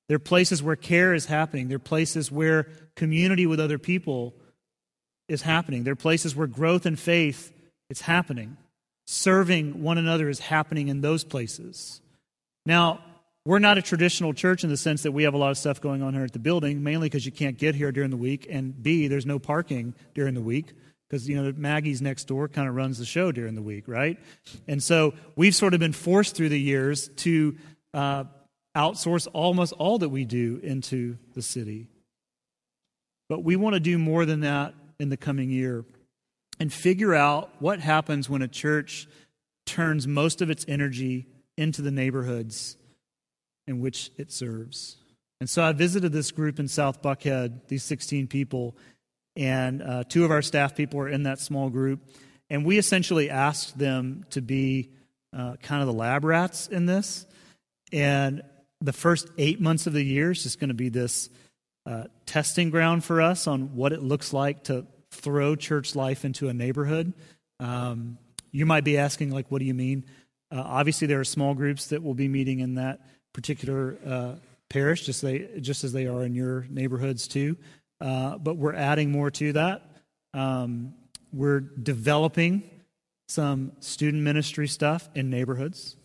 They're 0.07 0.19
places 0.19 0.63
where 0.63 0.77
care 0.77 1.13
is 1.13 1.25
happening. 1.25 1.67
They're 1.67 1.79
places 1.79 2.31
where 2.31 2.67
community 2.95 3.45
with 3.45 3.59
other 3.59 3.77
people 3.77 4.35
is 5.27 5.41
happening. 5.41 5.83
They're 5.83 5.95
places 5.95 6.35
where 6.35 6.47
growth 6.47 6.85
and 6.85 6.99
faith 6.99 7.53
is 7.89 8.01
happening. 8.01 8.57
Serving 9.07 9.83
one 9.83 9.97
another 9.97 10.29
is 10.29 10.39
happening 10.39 10.87
in 10.87 11.01
those 11.01 11.23
places. 11.23 12.01
Now, 12.65 12.99
we're 13.45 13.59
not 13.59 13.77
a 13.77 13.81
traditional 13.81 14.33
church 14.33 14.63
in 14.63 14.71
the 14.71 14.77
sense 14.77 15.03
that 15.03 15.11
we 15.11 15.23
have 15.23 15.35
a 15.35 15.37
lot 15.37 15.51
of 15.51 15.57
stuff 15.57 15.79
going 15.79 16.01
on 16.01 16.15
here 16.15 16.23
at 16.23 16.33
the 16.33 16.39
building, 16.39 16.83
mainly 16.83 17.07
because 17.07 17.25
you 17.25 17.31
can't 17.31 17.57
get 17.57 17.75
here 17.75 17.91
during 17.91 18.09
the 18.09 18.17
week, 18.17 18.47
and 18.49 18.81
B, 18.81 19.07
there's 19.07 19.25
no 19.25 19.37
parking 19.37 19.93
during 20.15 20.33
the 20.33 20.41
week 20.41 20.73
because 21.07 21.29
you 21.29 21.41
know 21.41 21.53
Maggie's 21.55 22.01
next 22.01 22.25
door 22.25 22.47
kind 22.47 22.67
of 22.67 22.75
runs 22.75 22.97
the 22.97 23.05
show 23.05 23.31
during 23.31 23.53
the 23.53 23.61
week, 23.61 23.87
right? 23.87 24.17
And 24.67 24.81
so 24.81 25.13
we've 25.35 25.53
sort 25.53 25.73
of 25.75 25.79
been 25.79 25.93
forced 25.93 26.35
through 26.35 26.49
the 26.49 26.59
years 26.59 27.09
to 27.17 27.55
uh, 27.93 28.23
outsource 28.75 29.27
almost 29.31 29.73
all 29.73 29.99
that 29.99 30.09
we 30.09 30.25
do 30.25 30.59
into 30.63 31.17
the 31.33 31.41
city. 31.41 31.87
But 33.29 33.43
we 33.43 33.55
want 33.55 33.75
to 33.75 33.79
do 33.79 33.97
more 33.97 34.25
than 34.25 34.41
that 34.41 34.73
in 34.99 35.09
the 35.09 35.17
coming 35.17 35.49
year 35.49 35.85
and 36.59 36.71
figure 36.71 37.13
out 37.13 37.49
what 37.59 37.79
happens 37.79 38.29
when 38.29 38.41
a 38.41 38.47
church 38.47 39.07
turns 39.65 40.07
most 40.07 40.41
of 40.41 40.49
its 40.49 40.65
energy 40.67 41.27
into 41.57 41.81
the 41.81 41.91
neighborhoods 41.91 42.77
in 43.67 43.79
which 43.79 44.11
it 44.17 44.31
serves. 44.31 44.97
And 45.39 45.49
so 45.49 45.63
I 45.63 45.73
visited 45.73 46.11
this 46.11 46.31
group 46.31 46.59
in 46.59 46.67
South 46.67 47.01
Buckhead, 47.01 47.67
these 47.67 47.83
16 47.83 48.27
people, 48.27 48.75
and 49.35 49.81
uh, 49.81 50.03
two 50.07 50.23
of 50.23 50.31
our 50.31 50.41
staff 50.41 50.75
people 50.75 50.99
were 50.99 51.09
in 51.09 51.23
that 51.23 51.39
small 51.39 51.69
group. 51.69 51.99
And 52.49 52.63
we 52.63 52.77
essentially 52.77 53.29
asked 53.29 53.77
them 53.77 54.25
to 54.29 54.41
be 54.41 54.91
uh, 55.35 55.55
kind 55.61 55.81
of 55.81 55.87
the 55.87 55.93
lab 55.93 56.23
rats 56.23 56.67
in 56.67 56.85
this. 56.85 57.25
And 57.91 58.43
the 58.81 58.93
first 58.93 59.29
eight 59.37 59.59
months 59.59 59.87
of 59.87 59.93
the 59.93 60.03
year 60.03 60.31
is 60.31 60.43
just 60.43 60.59
going 60.59 60.69
to 60.69 60.75
be 60.75 60.89
this 60.89 61.29
uh, 61.85 62.05
testing 62.25 62.69
ground 62.69 63.03
for 63.03 63.21
us 63.21 63.47
on 63.47 63.75
what 63.75 63.93
it 63.93 64.01
looks 64.01 64.33
like 64.33 64.63
to 64.65 64.85
throw 65.11 65.55
church 65.55 65.95
life 65.95 66.25
into 66.25 66.49
a 66.49 66.53
neighborhood. 66.53 67.13
Um, 67.59 68.17
you 68.51 68.65
might 68.65 68.83
be 68.83 68.97
asking, 68.97 69.31
like, 69.31 69.51
what 69.51 69.59
do 69.59 69.65
you 69.65 69.73
mean? 69.73 70.05
Uh, 70.51 70.63
obviously, 70.65 71.07
there 71.07 71.19
are 71.19 71.25
small 71.25 71.53
groups 71.53 71.87
that 71.87 72.03
will 72.03 72.13
be 72.13 72.27
meeting 72.27 72.59
in 72.59 72.75
that 72.75 73.01
particular 73.33 73.97
uh, 74.05 74.35
parish, 74.69 75.05
just, 75.05 75.21
they, 75.21 75.47
just 75.59 75.83
as 75.83 75.93
they 75.93 76.07
are 76.07 76.23
in 76.23 76.33
your 76.33 76.65
neighborhoods 76.69 77.27
too. 77.27 77.57
Uh, 78.01 78.37
but 78.37 78.57
we're 78.57 78.73
adding 78.75 79.11
more 79.11 79.31
to 79.31 79.53
that. 79.53 79.89
Um, 80.33 80.93
we're 81.31 81.59
developing 81.59 82.69
some 83.27 83.71
student 83.79 84.23
ministry 84.23 84.67
stuff 84.67 85.09
in 85.15 85.29
neighborhoods. 85.29 85.95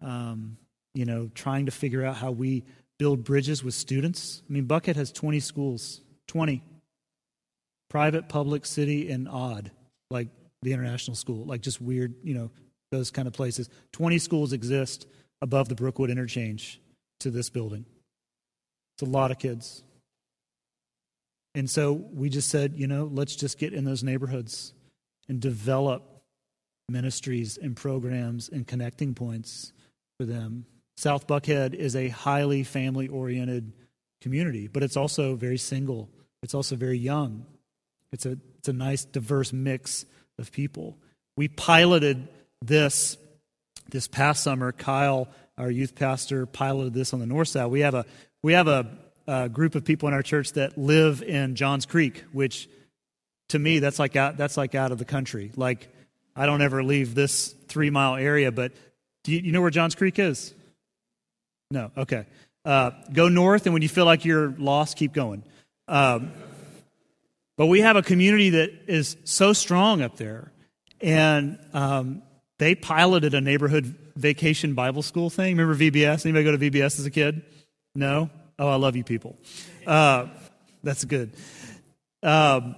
Um, 0.00 0.56
you 0.94 1.04
know, 1.04 1.30
trying 1.34 1.66
to 1.66 1.72
figure 1.72 2.04
out 2.04 2.16
how 2.16 2.30
we 2.30 2.64
build 3.02 3.24
bridges 3.24 3.64
with 3.64 3.74
students. 3.74 4.44
I 4.48 4.52
mean, 4.52 4.66
Buckhead 4.68 4.94
has 4.94 5.10
20 5.10 5.40
schools, 5.40 6.02
20. 6.28 6.62
Private, 7.90 8.28
public, 8.28 8.64
city, 8.64 9.10
and 9.10 9.28
odd, 9.28 9.72
like 10.08 10.28
the 10.62 10.72
international 10.72 11.16
school, 11.16 11.44
like 11.44 11.62
just 11.62 11.80
weird, 11.80 12.14
you 12.22 12.32
know, 12.32 12.52
those 12.92 13.10
kind 13.10 13.26
of 13.26 13.34
places. 13.34 13.68
20 13.90 14.18
schools 14.18 14.52
exist 14.52 15.08
above 15.40 15.68
the 15.68 15.74
Brookwood 15.74 16.10
interchange 16.10 16.80
to 17.18 17.32
this 17.32 17.50
building. 17.50 17.84
It's 18.94 19.02
a 19.02 19.10
lot 19.10 19.32
of 19.32 19.40
kids. 19.40 19.82
And 21.56 21.68
so 21.68 21.92
we 21.92 22.28
just 22.28 22.50
said, 22.50 22.74
you 22.76 22.86
know, 22.86 23.10
let's 23.12 23.34
just 23.34 23.58
get 23.58 23.72
in 23.72 23.82
those 23.82 24.04
neighborhoods 24.04 24.74
and 25.28 25.40
develop 25.40 26.22
ministries 26.88 27.58
and 27.60 27.76
programs 27.76 28.48
and 28.48 28.64
connecting 28.64 29.12
points 29.12 29.72
for 30.20 30.24
them. 30.24 30.66
South 30.96 31.26
Buckhead 31.26 31.74
is 31.74 31.96
a 31.96 32.08
highly 32.08 32.64
family 32.64 33.08
oriented 33.08 33.72
community, 34.20 34.68
but 34.68 34.82
it's 34.82 34.96
also 34.96 35.34
very 35.34 35.58
single. 35.58 36.08
It's 36.42 36.54
also 36.54 36.76
very 36.76 36.98
young. 36.98 37.46
It's 38.12 38.26
a, 38.26 38.38
it's 38.58 38.68
a 38.68 38.72
nice, 38.72 39.04
diverse 39.04 39.52
mix 39.52 40.04
of 40.38 40.52
people. 40.52 40.96
We 41.36 41.48
piloted 41.48 42.28
this 42.60 43.16
this 43.90 44.08
past 44.08 44.42
summer, 44.42 44.72
Kyle, 44.72 45.28
our 45.58 45.70
youth 45.70 45.94
pastor, 45.94 46.46
piloted 46.46 46.94
this 46.94 47.12
on 47.12 47.20
the 47.20 47.26
north 47.26 47.48
side. 47.48 47.66
We 47.66 47.80
have 47.80 47.94
a 47.94 48.06
we 48.42 48.54
have 48.54 48.68
a, 48.68 48.86
a 49.26 49.48
group 49.48 49.74
of 49.74 49.84
people 49.84 50.08
in 50.08 50.14
our 50.14 50.22
church 50.22 50.52
that 50.52 50.78
live 50.78 51.22
in 51.22 51.54
Johns 51.54 51.86
Creek, 51.86 52.24
which 52.32 52.68
to 53.50 53.58
me 53.58 53.78
that's 53.78 53.98
like 53.98 54.16
out 54.16 54.36
that's 54.36 54.56
like 54.56 54.74
out 54.74 54.92
of 54.92 54.98
the 54.98 55.04
country. 55.04 55.52
Like 55.56 55.88
I 56.34 56.46
don't 56.46 56.62
ever 56.62 56.82
leave 56.82 57.14
this 57.14 57.54
three 57.68 57.90
mile 57.90 58.16
area, 58.16 58.50
but 58.50 58.72
do 59.24 59.32
you, 59.32 59.40
you 59.40 59.52
know 59.52 59.60
where 59.60 59.70
Johns 59.70 59.94
Creek 59.94 60.18
is? 60.18 60.54
No. 61.72 61.90
Okay. 61.96 62.26
Uh, 62.64 62.90
go 63.12 63.28
north, 63.28 63.64
and 63.66 63.72
when 63.72 63.82
you 63.82 63.88
feel 63.88 64.04
like 64.04 64.24
you're 64.24 64.54
lost, 64.58 64.96
keep 64.96 65.12
going. 65.12 65.42
Um, 65.88 66.32
but 67.56 67.66
we 67.66 67.80
have 67.80 67.96
a 67.96 68.02
community 68.02 68.50
that 68.50 68.70
is 68.86 69.16
so 69.24 69.54
strong 69.54 70.02
up 70.02 70.16
there, 70.16 70.52
and 71.00 71.58
um, 71.72 72.22
they 72.58 72.74
piloted 72.74 73.32
a 73.34 73.40
neighborhood 73.40 73.96
vacation 74.16 74.74
Bible 74.74 75.02
school 75.02 75.30
thing. 75.30 75.56
Remember 75.56 75.74
VBS? 75.74 76.26
Anybody 76.26 76.44
go 76.44 76.52
to 76.52 76.58
VBS 76.58 76.98
as 76.98 77.06
a 77.06 77.10
kid? 77.10 77.42
No? 77.94 78.28
Oh, 78.58 78.68
I 78.68 78.76
love 78.76 78.96
you 78.96 79.04
people. 79.04 79.36
Uh, 79.86 80.26
that's 80.82 81.04
good. 81.04 81.32
Um, 82.22 82.76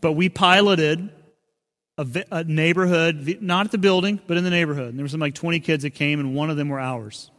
but 0.00 0.12
we 0.12 0.28
piloted 0.28 1.10
a, 1.98 2.24
a, 2.30 2.44
neighborhood, 2.44 3.38
not 3.40 3.66
at 3.66 3.72
the 3.72 3.78
building, 3.78 4.20
but 4.26 4.36
in 4.36 4.44
the 4.44 4.50
neighborhood. 4.50 4.90
And 4.90 4.98
there 4.98 5.04
were 5.04 5.08
some 5.08 5.20
like 5.20 5.34
20 5.34 5.60
kids 5.60 5.82
that 5.82 5.90
came, 5.90 6.20
and 6.20 6.34
one 6.34 6.50
of 6.50 6.56
them 6.56 6.68
were 6.68 6.78
ours. 6.78 7.30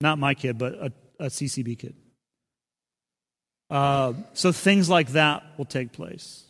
Not 0.00 0.18
my 0.18 0.34
kid, 0.34 0.58
but 0.58 0.74
a, 0.74 0.92
a 1.18 1.26
CCB 1.26 1.78
kid. 1.78 1.94
Uh, 3.70 4.12
so 4.34 4.52
things 4.52 4.88
like 4.88 5.08
that 5.08 5.42
will 5.56 5.64
take 5.64 5.92
place 5.92 6.44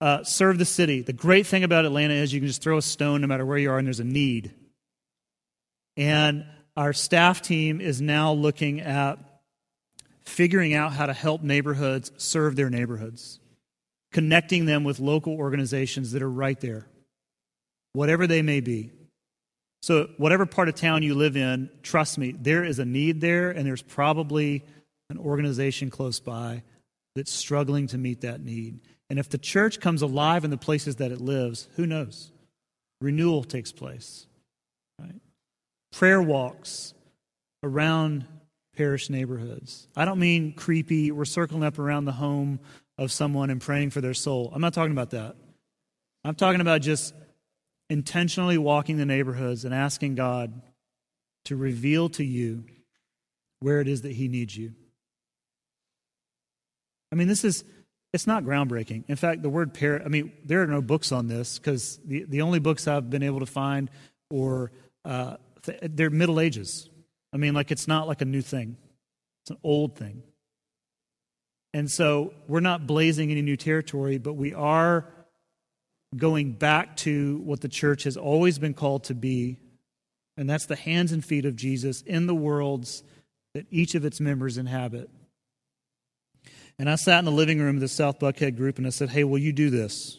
uh, 0.00 0.22
serve 0.24 0.58
the 0.58 0.64
city. 0.64 1.02
The 1.02 1.12
great 1.12 1.46
thing 1.46 1.64
about 1.64 1.84
Atlanta 1.84 2.14
is 2.14 2.32
you 2.32 2.40
can 2.40 2.48
just 2.48 2.62
throw 2.62 2.78
a 2.78 2.82
stone 2.82 3.20
no 3.20 3.26
matter 3.26 3.46
where 3.46 3.58
you 3.58 3.70
are, 3.70 3.78
and 3.78 3.86
there's 3.86 4.00
a 4.00 4.04
need. 4.04 4.52
And 5.96 6.44
our 6.76 6.92
staff 6.92 7.40
team 7.40 7.80
is 7.80 8.00
now 8.00 8.32
looking 8.32 8.80
at 8.80 9.18
figuring 10.24 10.74
out 10.74 10.92
how 10.92 11.06
to 11.06 11.12
help 11.12 11.42
neighborhoods 11.42 12.12
serve 12.18 12.56
their 12.56 12.68
neighborhoods, 12.68 13.40
connecting 14.12 14.66
them 14.66 14.84
with 14.84 15.00
local 15.00 15.34
organizations 15.34 16.12
that 16.12 16.22
are 16.22 16.30
right 16.30 16.60
there, 16.60 16.86
whatever 17.94 18.26
they 18.26 18.42
may 18.42 18.60
be. 18.60 18.90
So, 19.86 20.10
whatever 20.16 20.46
part 20.46 20.68
of 20.68 20.74
town 20.74 21.04
you 21.04 21.14
live 21.14 21.36
in, 21.36 21.70
trust 21.84 22.18
me, 22.18 22.32
there 22.32 22.64
is 22.64 22.80
a 22.80 22.84
need 22.84 23.20
there, 23.20 23.52
and 23.52 23.64
there's 23.64 23.82
probably 23.82 24.64
an 25.10 25.16
organization 25.16 25.90
close 25.90 26.18
by 26.18 26.64
that's 27.14 27.30
struggling 27.30 27.86
to 27.86 27.96
meet 27.96 28.22
that 28.22 28.40
need. 28.40 28.80
And 29.08 29.20
if 29.20 29.28
the 29.28 29.38
church 29.38 29.78
comes 29.78 30.02
alive 30.02 30.42
in 30.42 30.50
the 30.50 30.56
places 30.56 30.96
that 30.96 31.12
it 31.12 31.20
lives, 31.20 31.68
who 31.76 31.86
knows? 31.86 32.32
Renewal 33.00 33.44
takes 33.44 33.70
place. 33.70 34.26
Right? 34.98 35.20
Prayer 35.92 36.20
walks 36.20 36.92
around 37.62 38.26
parish 38.76 39.08
neighborhoods. 39.08 39.86
I 39.94 40.04
don't 40.04 40.18
mean 40.18 40.52
creepy, 40.52 41.12
we're 41.12 41.24
circling 41.26 41.62
up 41.62 41.78
around 41.78 42.06
the 42.06 42.12
home 42.12 42.58
of 42.98 43.12
someone 43.12 43.50
and 43.50 43.60
praying 43.60 43.90
for 43.90 44.00
their 44.00 44.14
soul. 44.14 44.50
I'm 44.52 44.60
not 44.60 44.74
talking 44.74 44.90
about 44.90 45.10
that. 45.10 45.36
I'm 46.24 46.34
talking 46.34 46.60
about 46.60 46.82
just 46.82 47.14
intentionally 47.88 48.58
walking 48.58 48.96
the 48.96 49.06
neighborhoods 49.06 49.64
and 49.64 49.74
asking 49.74 50.14
God 50.14 50.62
to 51.44 51.56
reveal 51.56 52.08
to 52.10 52.24
you 52.24 52.64
where 53.60 53.80
it 53.80 53.88
is 53.88 54.02
that 54.02 54.12
He 54.12 54.28
needs 54.28 54.56
you. 54.56 54.72
I 57.12 57.14
mean, 57.16 57.28
this 57.28 57.44
is 57.44 57.64
it's 58.12 58.26
not 58.26 58.44
groundbreaking. 58.44 59.04
In 59.08 59.16
fact, 59.16 59.42
the 59.42 59.50
word 59.50 59.74
parent, 59.74 60.04
I 60.06 60.08
mean, 60.08 60.32
there 60.44 60.62
are 60.62 60.66
no 60.66 60.80
books 60.80 61.12
on 61.12 61.28
this 61.28 61.58
because 61.58 61.98
the, 62.04 62.24
the 62.24 62.42
only 62.42 62.58
books 62.58 62.88
I've 62.88 63.10
been 63.10 63.22
able 63.22 63.40
to 63.40 63.46
find 63.46 63.90
or 64.30 64.72
uh, 65.04 65.36
they're 65.82 66.10
Middle 66.10 66.40
Ages. 66.40 66.88
I 67.32 67.36
mean, 67.36 67.54
like 67.54 67.70
it's 67.70 67.86
not 67.86 68.08
like 68.08 68.22
a 68.22 68.24
new 68.24 68.40
thing, 68.42 68.76
it's 69.42 69.50
an 69.50 69.58
old 69.62 69.96
thing. 69.96 70.22
And 71.74 71.90
so 71.90 72.32
we're 72.48 72.60
not 72.60 72.86
blazing 72.86 73.30
any 73.30 73.42
new 73.42 73.56
territory, 73.56 74.16
but 74.16 74.32
we 74.32 74.54
are 74.54 75.12
going 76.16 76.52
back 76.52 76.96
to 76.98 77.38
what 77.38 77.60
the 77.60 77.68
church 77.68 78.04
has 78.04 78.16
always 78.16 78.58
been 78.58 78.74
called 78.74 79.04
to 79.04 79.14
be, 79.14 79.58
and 80.36 80.48
that's 80.48 80.66
the 80.66 80.76
hands 80.76 81.12
and 81.12 81.24
feet 81.24 81.44
of 81.44 81.56
Jesus 81.56 82.02
in 82.02 82.26
the 82.26 82.34
worlds 82.34 83.02
that 83.54 83.66
each 83.70 83.94
of 83.94 84.04
its 84.04 84.20
members 84.20 84.58
inhabit. 84.58 85.08
And 86.78 86.90
I 86.90 86.96
sat 86.96 87.18
in 87.20 87.24
the 87.24 87.30
living 87.30 87.58
room 87.58 87.76
of 87.76 87.80
the 87.80 87.88
South 87.88 88.18
Buckhead 88.18 88.56
group 88.56 88.76
and 88.78 88.86
I 88.86 88.90
said, 88.90 89.08
Hey, 89.08 89.24
will 89.24 89.38
you 89.38 89.52
do 89.52 89.70
this? 89.70 90.18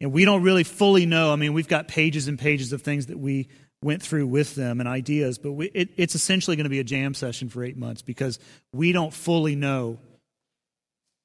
And 0.00 0.12
we 0.12 0.24
don't 0.24 0.42
really 0.42 0.64
fully 0.64 1.06
know. 1.06 1.32
I 1.32 1.36
mean, 1.36 1.52
we've 1.54 1.68
got 1.68 1.88
pages 1.88 2.28
and 2.28 2.38
pages 2.38 2.72
of 2.72 2.82
things 2.82 3.06
that 3.06 3.18
we 3.18 3.48
went 3.82 4.02
through 4.02 4.26
with 4.26 4.54
them 4.54 4.80
and 4.80 4.88
ideas, 4.88 5.38
but 5.38 5.52
we, 5.52 5.66
it, 5.74 5.90
it's 5.96 6.14
essentially 6.14 6.56
going 6.56 6.64
to 6.64 6.70
be 6.70 6.78
a 6.78 6.84
jam 6.84 7.14
session 7.14 7.48
for 7.48 7.64
eight 7.64 7.76
months 7.76 8.02
because 8.02 8.38
we 8.72 8.92
don't 8.92 9.12
fully 9.12 9.56
know 9.56 9.98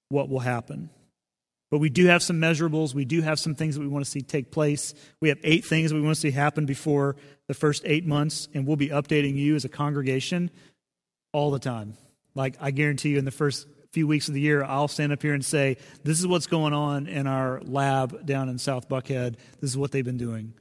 what 0.10 0.28
will 0.28 0.40
happen. 0.40 0.90
But 1.72 1.78
we 1.78 1.90
do 1.90 2.08
have 2.08 2.24
some 2.24 2.38
measurables. 2.38 2.94
We 2.94 3.06
do 3.06 3.22
have 3.22 3.40
some 3.40 3.54
things 3.54 3.76
that 3.76 3.82
we 3.82 3.88
want 3.88 4.04
to 4.04 4.10
see 4.10 4.22
take 4.22 4.52
place. 4.52 4.94
We 5.22 5.30
have 5.30 5.38
eight 5.44 5.66
things 5.66 5.94
we 5.94 6.02
want 6.02 6.16
to 6.16 6.22
see 6.22 6.32
happen 6.32 6.66
before 6.66 7.16
the 7.48 7.54
first 7.54 7.84
eight 7.86 8.06
months, 8.06 8.48
and 8.54 8.66
we'll 8.66 8.76
be 8.76 8.90
updating 8.90 9.36
you 9.36 9.56
as 9.56 9.66
a 9.66 9.70
congregation 9.70 10.50
all 11.32 11.52
the 11.52 11.60
time. 11.60 11.96
Like, 12.34 12.56
I 12.60 12.72
guarantee 12.72 13.10
you, 13.10 13.20
in 13.20 13.26
the 13.26 13.32
first 13.32 13.68
few 13.92 14.08
weeks 14.08 14.28
of 14.28 14.34
the 14.34 14.42
year, 14.42 14.64
I'll 14.64 14.88
stand 14.88 15.12
up 15.12 15.22
here 15.22 15.34
and 15.34 15.46
say, 15.46 15.78
This 16.04 16.20
is 16.20 16.28
what's 16.28 16.48
going 16.48 16.74
on 16.74 17.08
in 17.08 17.28
our 17.28 17.62
lab 17.62 18.26
down 18.26 18.50
in 18.50 18.58
South 18.58 18.90
Buckhead. 18.90 19.36
This 19.60 19.70
is 19.70 19.78
what 19.78 19.92
they've 19.92 20.06
been 20.06 20.18
doing. 20.18 20.54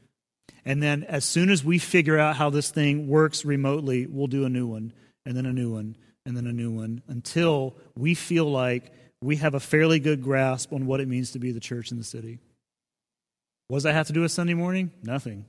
And 0.64 0.82
then, 0.82 1.04
as 1.04 1.24
soon 1.24 1.50
as 1.50 1.64
we 1.64 1.78
figure 1.78 2.18
out 2.18 2.36
how 2.36 2.50
this 2.50 2.70
thing 2.70 3.08
works 3.08 3.44
remotely, 3.44 4.06
we'll 4.06 4.26
do 4.26 4.44
a 4.44 4.50
new 4.50 4.66
one, 4.66 4.92
and 5.24 5.36
then 5.36 5.46
a 5.46 5.52
new 5.52 5.72
one, 5.72 5.96
and 6.26 6.36
then 6.36 6.46
a 6.46 6.52
new 6.52 6.70
one, 6.70 7.02
until 7.08 7.76
we 7.96 8.14
feel 8.14 8.50
like 8.50 8.92
we 9.22 9.36
have 9.36 9.54
a 9.54 9.60
fairly 9.60 9.98
good 9.98 10.22
grasp 10.22 10.72
on 10.72 10.86
what 10.86 11.00
it 11.00 11.08
means 11.08 11.32
to 11.32 11.38
be 11.38 11.52
the 11.52 11.60
church 11.60 11.90
in 11.90 11.98
the 11.98 12.04
city. 12.04 12.38
What 13.68 13.78
does 13.78 13.82
that 13.84 13.94
have 13.94 14.06
to 14.06 14.12
do 14.12 14.22
with 14.22 14.32
Sunday 14.32 14.54
morning? 14.54 14.92
Nothing. 15.02 15.44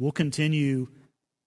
We'll 0.00 0.12
continue 0.12 0.88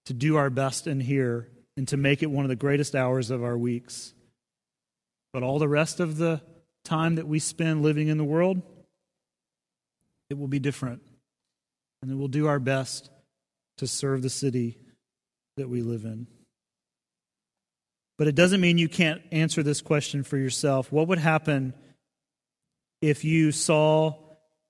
to 0.06 0.14
do 0.14 0.38
our 0.38 0.50
best 0.50 0.88
in 0.88 1.00
here 1.00 1.50
and 1.78 1.88
to 1.90 1.98
make 1.98 2.24
it 2.24 2.32
one 2.32 2.46
of 2.46 2.50
the 2.50 2.56
greatest 2.56 2.96
hours 2.96 3.30
of 3.30 3.44
our 3.44 3.58
weeks. 3.58 4.14
But 5.34 5.44
all 5.44 5.60
the 5.60 5.68
rest 5.68 6.00
of 6.00 6.18
the 6.18 6.42
time 6.86 7.16
that 7.16 7.28
we 7.28 7.40
spend 7.40 7.84
living 7.84 8.08
in 8.08 8.18
the 8.18 8.24
world, 8.24 8.62
it 10.30 10.38
will 10.38 10.48
be 10.48 10.60
different. 10.60 11.02
And 12.02 12.10
then 12.10 12.18
we'll 12.18 12.28
do 12.28 12.48
our 12.48 12.60
best 12.60 13.10
to 13.78 13.88
serve 13.88 14.22
the 14.22 14.30
city 14.30 14.78
that 15.58 15.68
we 15.68 15.82
live 15.82 16.06
in. 16.06 16.28
But 18.18 18.28
it 18.28 18.36
doesn't 18.36 18.62
mean 18.62 18.78
you 18.78 18.90
can't 18.90 19.22
answer 19.32 19.62
this 19.62 19.82
question 19.82 20.24
for 20.24 20.38
yourself. 20.38 20.92
What 20.92 21.08
would 21.10 21.20
happen 21.20 21.74
if 23.02 23.26
you 23.26 23.52
saw 23.52 24.16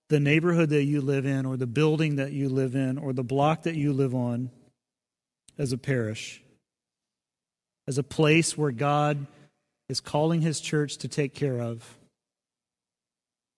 the 0.09 0.19
neighborhood 0.19 0.69
that 0.69 0.83
you 0.83 1.01
live 1.01 1.25
in, 1.25 1.45
or 1.45 1.57
the 1.57 1.67
building 1.67 2.17
that 2.17 2.31
you 2.31 2.49
live 2.49 2.75
in, 2.75 2.97
or 2.97 3.13
the 3.13 3.23
block 3.23 3.63
that 3.63 3.75
you 3.75 3.93
live 3.93 4.15
on 4.15 4.51
as 5.57 5.73
a 5.73 5.77
parish? 5.77 6.41
As 7.87 7.97
a 7.97 8.03
place 8.03 8.57
where 8.57 8.71
God 8.71 9.27
is 9.89 9.99
calling 9.99 10.41
his 10.41 10.59
church 10.59 10.97
to 10.97 11.07
take 11.07 11.35
care 11.35 11.61
of? 11.61 11.97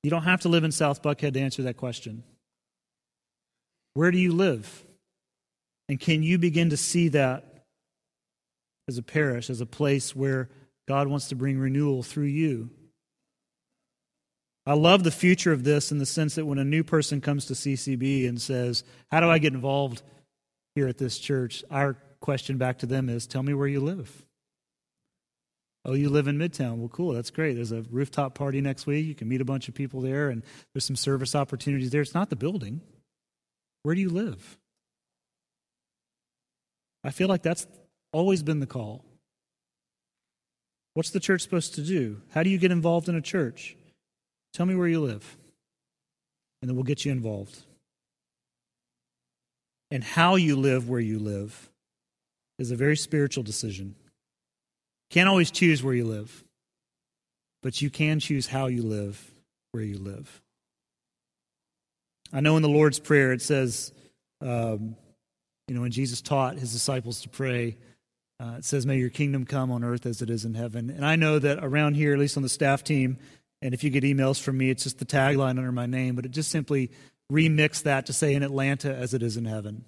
You 0.04 0.10
don't 0.10 0.24
have 0.24 0.42
to 0.42 0.50
live 0.50 0.64
in 0.64 0.72
South 0.72 1.02
Buckhead 1.02 1.34
to 1.34 1.40
answer 1.40 1.64
that 1.64 1.78
question. 1.78 2.24
Where 3.94 4.12
do 4.12 4.18
you 4.18 4.34
live? 4.34 4.86
And 5.90 6.00
can 6.00 6.24
you 6.24 6.38
begin 6.38 6.70
to 6.70 6.78
see 6.78 7.08
that 7.10 7.57
as 8.88 8.98
a 8.98 9.04
parish, 9.04 9.50
as 9.50 9.62
a 9.62 9.66
place 9.66 10.16
where 10.16 10.50
God 10.88 11.08
wants 11.08 11.30
to 11.30 11.36
bring 11.36 11.60
renewal 11.60 12.04
through 12.04 12.26
you. 12.26 12.70
I 14.66 14.74
love 14.74 15.04
the 15.04 15.12
future 15.12 15.54
of 15.54 15.64
this 15.64 15.92
in 15.92 15.98
the 15.98 16.06
sense 16.06 16.36
that 16.36 16.46
when 16.46 16.60
a 16.60 16.66
new 16.66 16.84
person 16.84 17.22
comes 17.22 17.46
to 17.46 17.54
CCB 17.54 18.28
and 18.28 18.42
says, 18.42 18.84
How 19.12 19.22
do 19.22 19.30
I 19.30 19.38
get 19.38 19.54
involved 19.54 20.02
here 20.76 20.88
at 20.88 20.98
this 20.98 21.18
church? 21.18 21.64
Our 21.72 21.98
question 22.20 22.58
back 22.58 22.80
to 22.80 22.86
them 22.86 23.08
is, 23.08 23.28
Tell 23.28 23.44
me 23.44 23.54
where 23.54 23.68
you 23.68 23.80
live. 23.80 24.26
Oh, 25.86 25.94
you 25.94 26.10
live 26.10 26.28
in 26.28 26.38
Midtown. 26.38 26.78
Well, 26.78 26.90
cool. 26.90 27.14
That's 27.14 27.30
great. 27.30 27.54
There's 27.54 27.72
a 27.72 27.84
rooftop 27.90 28.36
party 28.36 28.60
next 28.60 28.86
week. 28.86 29.06
You 29.06 29.16
can 29.16 29.30
meet 29.30 29.40
a 29.40 29.46
bunch 29.46 29.70
of 29.70 29.74
people 29.74 30.02
there, 30.02 30.30
and 30.30 30.44
there's 30.74 30.84
some 30.84 30.98
service 30.98 31.34
opportunities 31.34 31.92
there. 31.92 32.02
It's 32.02 32.14
not 32.14 32.30
the 32.30 32.36
building. 32.36 32.82
Where 33.84 33.96
do 33.96 34.02
you 34.02 34.10
live? 34.10 34.58
I 37.06 37.12
feel 37.12 37.30
like 37.30 37.42
that's 37.42 37.66
Always 38.12 38.44
been 38.44 38.60
the 38.60 38.68
call. 38.68 39.04
What's 40.94 41.12
the 41.12 41.20
church 41.20 41.42
supposed 41.42 41.76
to 41.76 41.82
do? 41.82 42.22
How 42.32 42.42
do 42.42 42.50
you 42.50 42.58
get 42.58 42.72
involved 42.72 43.08
in 43.08 43.16
a 43.16 43.22
church? 43.22 43.76
Tell 44.54 44.66
me 44.66 44.76
where 44.76 44.88
you 44.88 45.00
live, 45.00 45.38
and 46.62 46.70
then 46.70 46.76
we'll 46.76 46.84
get 46.84 47.06
you 47.06 47.12
involved. 47.12 47.58
And 49.92 50.04
how 50.04 50.36
you 50.36 50.56
live 50.56 50.90
where 50.90 51.00
you 51.00 51.20
live 51.20 51.70
is 52.58 52.72
a 52.72 52.76
very 52.76 52.98
spiritual 52.98 53.44
decision. 53.44 53.96
Can't 55.12 55.30
always 55.30 55.52
choose 55.52 55.84
where 55.84 55.94
you 55.94 56.06
live, 56.06 56.44
but 57.62 57.82
you 57.82 57.90
can 57.90 58.20
choose 58.20 58.48
how 58.48 58.68
you 58.68 58.82
live 58.82 59.24
where 59.72 59.84
you 59.84 60.00
live. 60.00 60.42
I 62.34 62.42
know 62.42 62.58
in 62.58 62.64
the 62.64 62.70
Lord's 62.70 63.00
Prayer 63.00 63.32
it 63.32 63.42
says, 63.42 63.94
um, 64.42 64.96
you 65.68 65.76
know, 65.76 65.82
when 65.82 65.92
Jesus 65.92 66.22
taught 66.22 66.58
his 66.58 66.74
disciples 66.74 67.22
to 67.22 67.30
pray, 67.30 67.78
uh, 68.40 68.56
it 68.58 68.66
says, 68.66 68.86
May 68.86 68.98
your 68.98 69.10
kingdom 69.10 69.46
come 69.46 69.72
on 69.72 69.84
earth 69.84 70.06
as 70.06 70.22
it 70.22 70.30
is 70.30 70.46
in 70.46 70.54
heaven. 70.54 70.90
And 70.90 71.06
I 71.06 71.16
know 71.16 71.40
that 71.40 71.64
around 71.64 71.96
here, 71.96 72.14
at 72.14 72.20
least 72.20 72.38
on 72.38 72.44
the 72.44 72.50
staff 72.50 72.84
team, 72.84 73.18
and 73.62 73.74
if 73.74 73.84
you 73.84 73.90
get 73.90 74.04
emails 74.04 74.40
from 74.40 74.58
me, 74.58 74.70
it's 74.70 74.84
just 74.84 75.00
the 75.00 75.06
tagline 75.06 75.58
under 75.58 75.72
my 75.72 75.88
name, 75.88 76.16
but 76.16 76.26
it 76.26 76.32
just 76.32 76.52
simply 76.52 76.92
remix 77.32 77.84
that 77.84 78.06
to 78.06 78.14
say 78.14 78.34
in 78.34 78.44
Atlanta 78.44 78.94
as 78.94 79.14
it 79.14 79.24
is 79.24 79.38
in 79.38 79.46
heaven. 79.46 79.84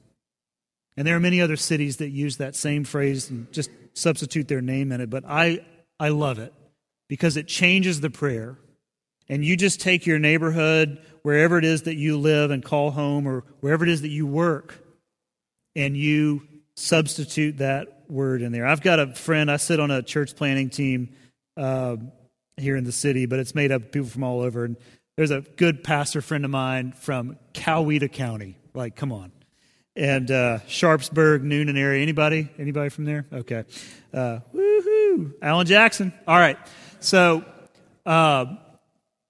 And 0.97 1.08
there 1.08 1.16
are 1.16 1.20
many 1.20 1.41
other 1.41 1.56
cities 1.56 1.97
that 1.97 2.10
use 2.10 2.38
that 2.38 2.56
same 2.56 2.84
phrase 2.84 3.30
and 3.30 3.52
just 3.54 3.70
substitute 3.93 4.47
their 4.47 4.62
name 4.62 4.91
in 4.91 5.02
it, 5.02 5.10
but 5.10 5.24
I, 5.28 5.64
I 6.00 6.10
love 6.10 6.39
it 6.39 6.54
because 7.08 7.38
it 7.38 7.47
changes 7.47 8.02
the 8.02 8.10
prayer. 8.10 8.58
And 9.30 9.45
you 9.45 9.56
just 9.56 9.80
take 9.80 10.08
your 10.08 10.18
neighborhood, 10.18 11.00
wherever 11.22 11.60
it 11.60 11.66
is 11.66 11.84
that 11.84 11.95
you 11.95 12.18
live 12.18 12.50
and 12.50 12.64
call 12.64 12.89
home, 12.89 13.28
or 13.28 13.43
wherever 13.60 13.86
it 13.86 13.89
is 13.89 14.02
that 14.02 14.10
you 14.10 14.26
work, 14.26 14.84
and 15.76 15.95
you 15.95 16.47
substitute 16.76 17.60
that 17.60 17.99
word 18.10 18.41
in 18.41 18.51
there. 18.51 18.66
I've 18.66 18.82
got 18.82 18.99
a 18.99 19.14
friend, 19.14 19.49
I 19.49 19.57
sit 19.57 19.80
on 19.80 19.91
a 19.91 20.01
church 20.01 20.36
planning 20.36 20.70
team 20.70 21.16
uh, 21.55 21.97
here 22.57 22.76
in 22.76 22.84
the 22.84 22.91
city, 22.91 23.26
but 23.26 23.39
it's 23.39 23.55
made 23.55 23.72
up 23.72 23.84
of 23.84 23.91
people 23.91 24.10
from 24.10 24.24
all 24.24 24.41
over. 24.41 24.66
And 24.66 24.78
there's 25.16 25.32
a 25.32 25.41
good 25.41 25.84
pastor 25.84 26.22
friend 26.22 26.45
of 26.45 26.51
mine 26.51 26.93
from 26.93 27.38
Coweta 27.53 28.12
County. 28.12 28.57
Like, 28.74 28.95
come 28.95 29.12
on. 29.12 29.32
And 29.95 30.32
uh, 30.32 30.60
Sharpsburg, 30.68 31.43
Newnan 31.43 31.78
area. 31.78 32.01
Anybody? 32.01 32.49
Anybody 32.57 32.89
from 32.89 33.05
there? 33.05 33.26
Okay. 33.34 33.66
Uh, 34.14 34.39
woohoo! 34.55 35.34
Alan 35.41 35.66
Jackson. 35.66 36.14
All 36.28 36.38
right. 36.38 36.57
So, 37.01 37.43
uh, 38.05 38.45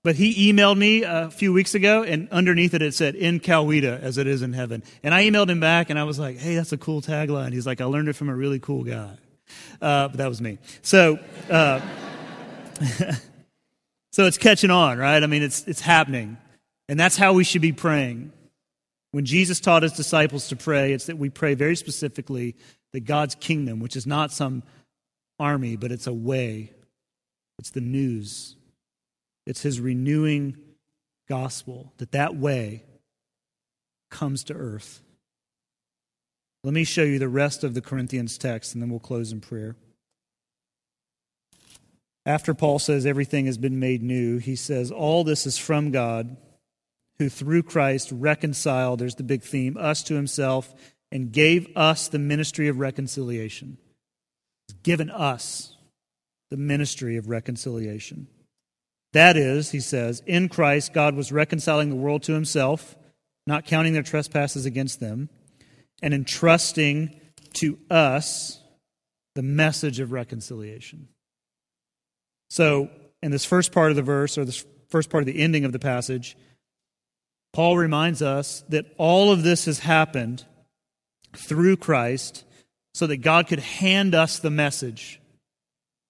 but 0.03 0.15
he 0.15 0.51
emailed 0.51 0.77
me 0.77 1.03
a 1.03 1.29
few 1.29 1.51
weeks 1.51 1.75
ago, 1.75 2.03
and 2.03 2.29
underneath 2.29 2.73
it, 2.73 2.81
it 2.81 2.93
said, 2.93 3.15
In 3.15 3.39
Coweta 3.39 3.99
as 4.01 4.17
it 4.17 4.27
is 4.27 4.41
in 4.41 4.53
heaven. 4.53 4.81
And 5.03 5.13
I 5.13 5.23
emailed 5.23 5.49
him 5.49 5.59
back, 5.59 5.89
and 5.89 5.99
I 5.99 6.05
was 6.05 6.17
like, 6.17 6.37
Hey, 6.37 6.55
that's 6.55 6.71
a 6.71 6.77
cool 6.77 7.01
tagline. 7.01 7.51
He's 7.51 7.65
like, 7.65 7.81
I 7.81 7.85
learned 7.85 8.07
it 8.07 8.13
from 8.13 8.29
a 8.29 8.35
really 8.35 8.59
cool 8.59 8.83
guy. 8.83 9.17
Uh, 9.81 10.07
but 10.07 10.17
that 10.17 10.29
was 10.29 10.41
me. 10.41 10.57
So, 10.83 11.19
uh, 11.49 11.81
so 14.11 14.25
it's 14.25 14.37
catching 14.37 14.71
on, 14.71 14.97
right? 14.97 15.21
I 15.21 15.27
mean, 15.27 15.43
it's, 15.43 15.67
it's 15.67 15.81
happening. 15.81 16.37
And 16.87 16.99
that's 16.99 17.17
how 17.17 17.33
we 17.33 17.43
should 17.43 17.61
be 17.61 17.73
praying. 17.73 18.31
When 19.11 19.25
Jesus 19.25 19.59
taught 19.59 19.83
his 19.83 19.93
disciples 19.93 20.47
to 20.49 20.55
pray, 20.55 20.93
it's 20.93 21.07
that 21.07 21.17
we 21.17 21.29
pray 21.29 21.55
very 21.55 21.75
specifically 21.75 22.55
that 22.93 23.01
God's 23.01 23.35
kingdom, 23.35 23.79
which 23.79 23.95
is 23.95 24.07
not 24.07 24.31
some 24.31 24.63
army, 25.39 25.75
but 25.75 25.91
it's 25.91 26.07
a 26.07 26.13
way, 26.13 26.71
it's 27.57 27.71
the 27.71 27.81
news 27.81 28.55
it's 29.49 29.63
his 29.63 29.79
renewing 29.79 30.55
gospel 31.27 31.91
that 31.97 32.11
that 32.11 32.35
way 32.35 32.83
comes 34.11 34.43
to 34.43 34.53
earth. 34.53 35.01
Let 36.63 36.75
me 36.75 36.83
show 36.83 37.01
you 37.01 37.17
the 37.17 37.27
rest 37.27 37.63
of 37.63 37.73
the 37.73 37.81
Corinthians 37.81 38.37
text 38.37 38.75
and 38.75 38.81
then 38.81 38.91
we'll 38.91 38.99
close 38.99 39.31
in 39.31 39.41
prayer. 39.41 39.75
After 42.27 42.53
Paul 42.53 42.77
says 42.77 43.07
everything 43.07 43.47
has 43.47 43.57
been 43.57 43.79
made 43.79 44.03
new, 44.03 44.37
he 44.37 44.55
says 44.55 44.91
all 44.91 45.23
this 45.23 45.47
is 45.47 45.57
from 45.57 45.89
God 45.89 46.37
who 47.17 47.27
through 47.27 47.63
Christ 47.63 48.11
reconciled, 48.11 48.99
there's 48.99 49.15
the 49.15 49.23
big 49.23 49.41
theme, 49.41 49.77
us 49.77 50.03
to 50.03 50.13
himself 50.13 50.75
and 51.11 51.31
gave 51.31 51.75
us 51.75 52.07
the 52.07 52.19
ministry 52.19 52.67
of 52.67 52.77
reconciliation. 52.77 53.79
He's 54.67 54.77
given 54.83 55.09
us 55.09 55.75
the 56.51 56.57
ministry 56.57 57.17
of 57.17 57.29
reconciliation. 57.29 58.27
That 59.13 59.37
is, 59.37 59.71
he 59.71 59.79
says, 59.79 60.21
in 60.25 60.49
Christ, 60.49 60.93
God 60.93 61.15
was 61.15 61.31
reconciling 61.31 61.89
the 61.89 61.95
world 61.95 62.23
to 62.23 62.33
himself, 62.33 62.95
not 63.47 63.65
counting 63.65 63.93
their 63.93 64.03
trespasses 64.03 64.65
against 64.65 64.99
them, 64.99 65.29
and 66.01 66.13
entrusting 66.13 67.19
to 67.53 67.79
us 67.89 68.61
the 69.35 69.41
message 69.41 69.99
of 69.99 70.11
reconciliation. 70.11 71.07
So, 72.49 72.89
in 73.21 73.31
this 73.31 73.45
first 73.45 73.71
part 73.71 73.89
of 73.89 73.95
the 73.95 74.03
verse, 74.03 74.37
or 74.37 74.45
this 74.45 74.65
first 74.89 75.09
part 75.09 75.23
of 75.23 75.27
the 75.27 75.41
ending 75.41 75.65
of 75.65 75.71
the 75.71 75.79
passage, 75.79 76.37
Paul 77.51 77.77
reminds 77.77 78.21
us 78.21 78.63
that 78.69 78.85
all 78.97 79.31
of 79.31 79.43
this 79.43 79.65
has 79.65 79.79
happened 79.79 80.45
through 81.35 81.77
Christ 81.77 82.43
so 82.93 83.07
that 83.07 83.17
God 83.17 83.47
could 83.47 83.59
hand 83.59 84.15
us 84.15 84.39
the 84.39 84.51
message 84.51 85.19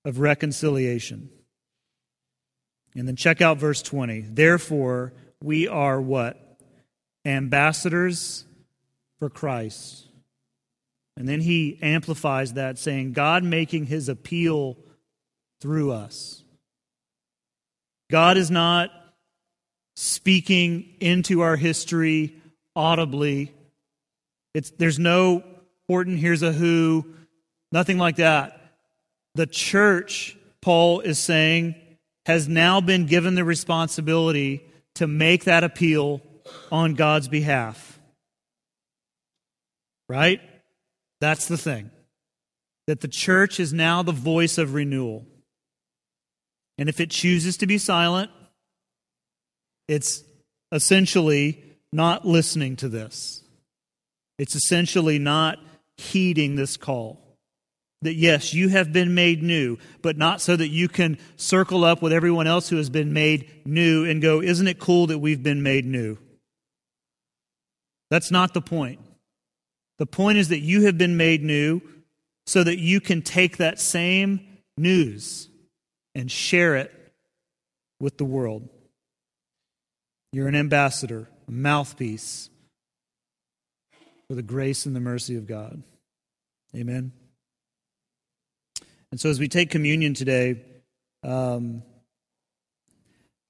of 0.05 0.19
reconciliation. 0.19 1.29
And 2.99 3.07
then 3.07 3.15
check 3.15 3.41
out 3.41 3.57
verse 3.57 3.81
20. 3.81 4.25
Therefore, 4.27 5.13
we 5.41 5.69
are 5.69 6.01
what? 6.01 6.37
Ambassadors 7.23 8.43
for 9.19 9.29
Christ. 9.29 10.05
And 11.15 11.25
then 11.25 11.39
he 11.39 11.79
amplifies 11.81 12.53
that, 12.53 12.77
saying, 12.77 13.13
God 13.13 13.45
making 13.45 13.85
his 13.85 14.09
appeal 14.09 14.75
through 15.61 15.93
us. 15.93 16.43
God 18.11 18.35
is 18.35 18.51
not 18.51 18.91
speaking 19.95 20.95
into 20.99 21.39
our 21.39 21.55
history 21.55 22.35
audibly. 22.75 23.53
It's, 24.53 24.71
there's 24.71 24.99
no 24.99 25.45
Horton, 25.87 26.17
Hears 26.17 26.43
a 26.43 26.51
Who, 26.51 27.05
nothing 27.71 27.97
like 27.97 28.17
that. 28.17 28.59
The 29.35 29.47
church, 29.47 30.35
Paul 30.59 30.99
is 30.99 31.17
saying, 31.17 31.75
has 32.29 32.47
now 32.47 32.79
been 32.79 33.07
given 33.07 33.33
the 33.33 33.43
responsibility 33.43 34.63
to 34.93 35.07
make 35.07 35.45
that 35.45 35.63
appeal 35.63 36.21
on 36.71 36.93
God's 36.93 37.27
behalf. 37.27 37.99
Right? 40.07 40.39
That's 41.21 41.47
the 41.47 41.57
thing. 41.57 41.89
That 42.85 43.01
the 43.01 43.07
church 43.07 43.59
is 43.59 43.73
now 43.73 44.03
the 44.03 44.11
voice 44.11 44.59
of 44.59 44.75
renewal. 44.75 45.25
And 46.77 46.87
if 46.87 46.99
it 46.99 47.09
chooses 47.09 47.57
to 47.57 47.65
be 47.65 47.79
silent, 47.79 48.29
it's 49.87 50.23
essentially 50.71 51.63
not 51.91 52.27
listening 52.27 52.75
to 52.75 52.89
this. 52.89 53.41
It's 54.37 54.53
essentially 54.53 55.17
not 55.17 55.57
heeding 55.97 56.57
this 56.57 56.77
call. 56.77 57.28
That 58.01 58.13
yes, 58.13 58.53
you 58.53 58.69
have 58.69 58.93
been 58.93 59.13
made 59.13 59.43
new, 59.43 59.77
but 60.01 60.17
not 60.17 60.39
so 60.39 60.55
that 60.55 60.69
you 60.69 60.87
can 60.87 61.17
circle 61.35 61.83
up 61.83 62.01
with 62.01 62.13
everyone 62.13 62.47
else 62.47 62.69
who 62.69 62.77
has 62.77 62.89
been 62.89 63.11
made 63.11 63.49
new 63.65 64.05
and 64.05 64.21
go, 64.21 64.41
Isn't 64.41 64.67
it 64.67 64.79
cool 64.79 65.07
that 65.07 65.19
we've 65.19 65.43
been 65.43 65.63
made 65.63 65.85
new? 65.85 66.17
That's 68.09 68.31
not 68.31 68.53
the 68.53 68.61
point. 68.61 68.99
The 69.97 70.05
point 70.05 70.37
is 70.37 70.47
that 70.47 70.59
you 70.59 70.85
have 70.85 70.97
been 70.97 71.17
made 71.17 71.43
new 71.43 71.81
so 72.47 72.63
that 72.63 72.79
you 72.79 73.01
can 73.01 73.21
take 73.21 73.57
that 73.57 73.79
same 73.79 74.39
news 74.77 75.49
and 76.15 76.31
share 76.31 76.77
it 76.77 76.91
with 77.99 78.17
the 78.17 78.25
world. 78.25 78.67
You're 80.31 80.47
an 80.47 80.55
ambassador, 80.55 81.27
a 81.47 81.51
mouthpiece 81.51 82.49
for 84.27 84.35
the 84.35 84.41
grace 84.41 84.85
and 84.85 84.95
the 84.95 84.99
mercy 84.99 85.35
of 85.35 85.47
God. 85.47 85.83
Amen. 86.75 87.11
And 89.11 89.19
so, 89.19 89.29
as 89.29 89.39
we 89.39 89.47
take 89.47 89.69
communion 89.69 90.13
today, 90.13 90.63
um, 91.23 91.83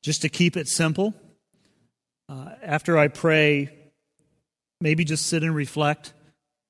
just 0.03 0.21
to 0.21 0.29
keep 0.29 0.55
it 0.55 0.67
simple, 0.67 1.13
uh, 2.29 2.51
after 2.63 2.97
I 2.97 3.07
pray, 3.09 3.69
maybe 4.79 5.03
just 5.03 5.25
sit 5.25 5.43
and 5.43 5.53
reflect 5.53 6.13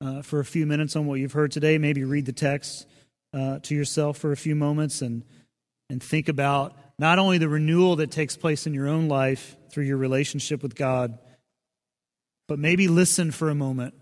uh, 0.02 0.22
for 0.22 0.40
a 0.40 0.46
few 0.46 0.66
minutes 0.66 0.96
on 0.96 1.06
what 1.06 1.20
you've 1.20 1.34
heard 1.34 1.52
today. 1.52 1.78
Maybe 1.78 2.04
read 2.04 2.26
the 2.26 2.34
text 2.34 2.88
uh, 3.34 3.60
to 3.60 3.76
yourself 3.76 4.18
for 4.18 4.32
a 4.32 4.38
few 4.38 4.56
moments 4.56 5.02
and, 5.02 5.24
and 5.90 6.02
think 6.02 6.30
about 6.30 6.76
not 6.98 7.20
only 7.20 7.38
the 7.38 7.50
renewal 7.50 7.98
that 7.98 8.12
takes 8.12 8.36
place 8.36 8.66
in 8.66 8.74
your 8.74 8.88
own 8.88 9.08
life 9.08 9.56
through 9.72 9.86
your 9.86 9.98
relationship 9.98 10.64
with 10.64 10.76
God, 10.76 11.20
but 12.48 12.58
maybe 12.58 12.88
listen 12.88 13.32
for 13.32 13.50
a 13.50 13.56
moment 13.56 13.94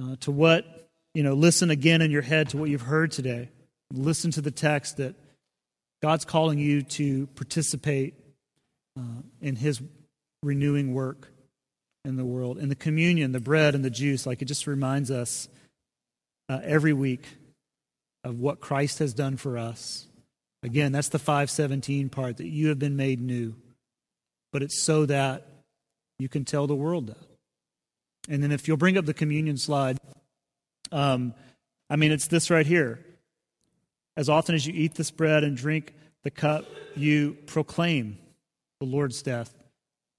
uh, 0.00 0.16
to 0.20 0.30
what, 0.30 0.90
you 1.14 1.22
know, 1.22 1.34
listen 1.34 1.70
again 1.70 2.02
in 2.02 2.10
your 2.10 2.22
head 2.22 2.50
to 2.50 2.58
what 2.58 2.68
you've 2.68 2.82
heard 2.82 3.10
today. 3.10 3.48
Listen 3.96 4.30
to 4.32 4.40
the 4.40 4.50
text 4.50 4.96
that 4.98 5.14
God's 6.02 6.24
calling 6.24 6.58
you 6.58 6.82
to 6.82 7.26
participate 7.28 8.14
uh, 8.98 9.22
in 9.40 9.56
His 9.56 9.80
renewing 10.42 10.94
work 10.94 11.32
in 12.04 12.16
the 12.16 12.24
world. 12.24 12.58
And 12.58 12.70
the 12.70 12.76
communion, 12.76 13.32
the 13.32 13.40
bread 13.40 13.74
and 13.74 13.84
the 13.84 13.90
juice, 13.90 14.26
like 14.26 14.42
it 14.42 14.46
just 14.46 14.66
reminds 14.66 15.10
us 15.10 15.48
uh, 16.48 16.60
every 16.62 16.92
week 16.92 17.26
of 18.22 18.38
what 18.38 18.60
Christ 18.60 18.98
has 18.98 19.14
done 19.14 19.36
for 19.36 19.56
us. 19.58 20.06
Again, 20.62 20.92
that's 20.92 21.10
the 21.10 21.18
517 21.18 22.08
part 22.08 22.38
that 22.38 22.46
you 22.46 22.68
have 22.68 22.78
been 22.78 22.96
made 22.96 23.20
new. 23.20 23.54
But 24.52 24.62
it's 24.62 24.82
so 24.82 25.06
that 25.06 25.46
you 26.18 26.28
can 26.28 26.44
tell 26.44 26.66
the 26.66 26.74
world 26.74 27.08
that. 27.08 27.18
And 28.28 28.42
then 28.42 28.52
if 28.52 28.66
you'll 28.66 28.76
bring 28.76 28.96
up 28.96 29.04
the 29.04 29.14
communion 29.14 29.58
slide, 29.58 29.98
um, 30.90 31.34
I 31.90 31.96
mean, 31.96 32.12
it's 32.12 32.28
this 32.28 32.50
right 32.50 32.66
here. 32.66 33.04
As 34.16 34.28
often 34.28 34.54
as 34.54 34.66
you 34.66 34.72
eat 34.74 34.94
this 34.94 35.10
bread 35.10 35.44
and 35.44 35.56
drink 35.56 35.94
the 36.22 36.30
cup, 36.30 36.64
you 36.94 37.36
proclaim 37.46 38.18
the 38.80 38.86
Lord's 38.86 39.22
death 39.22 39.54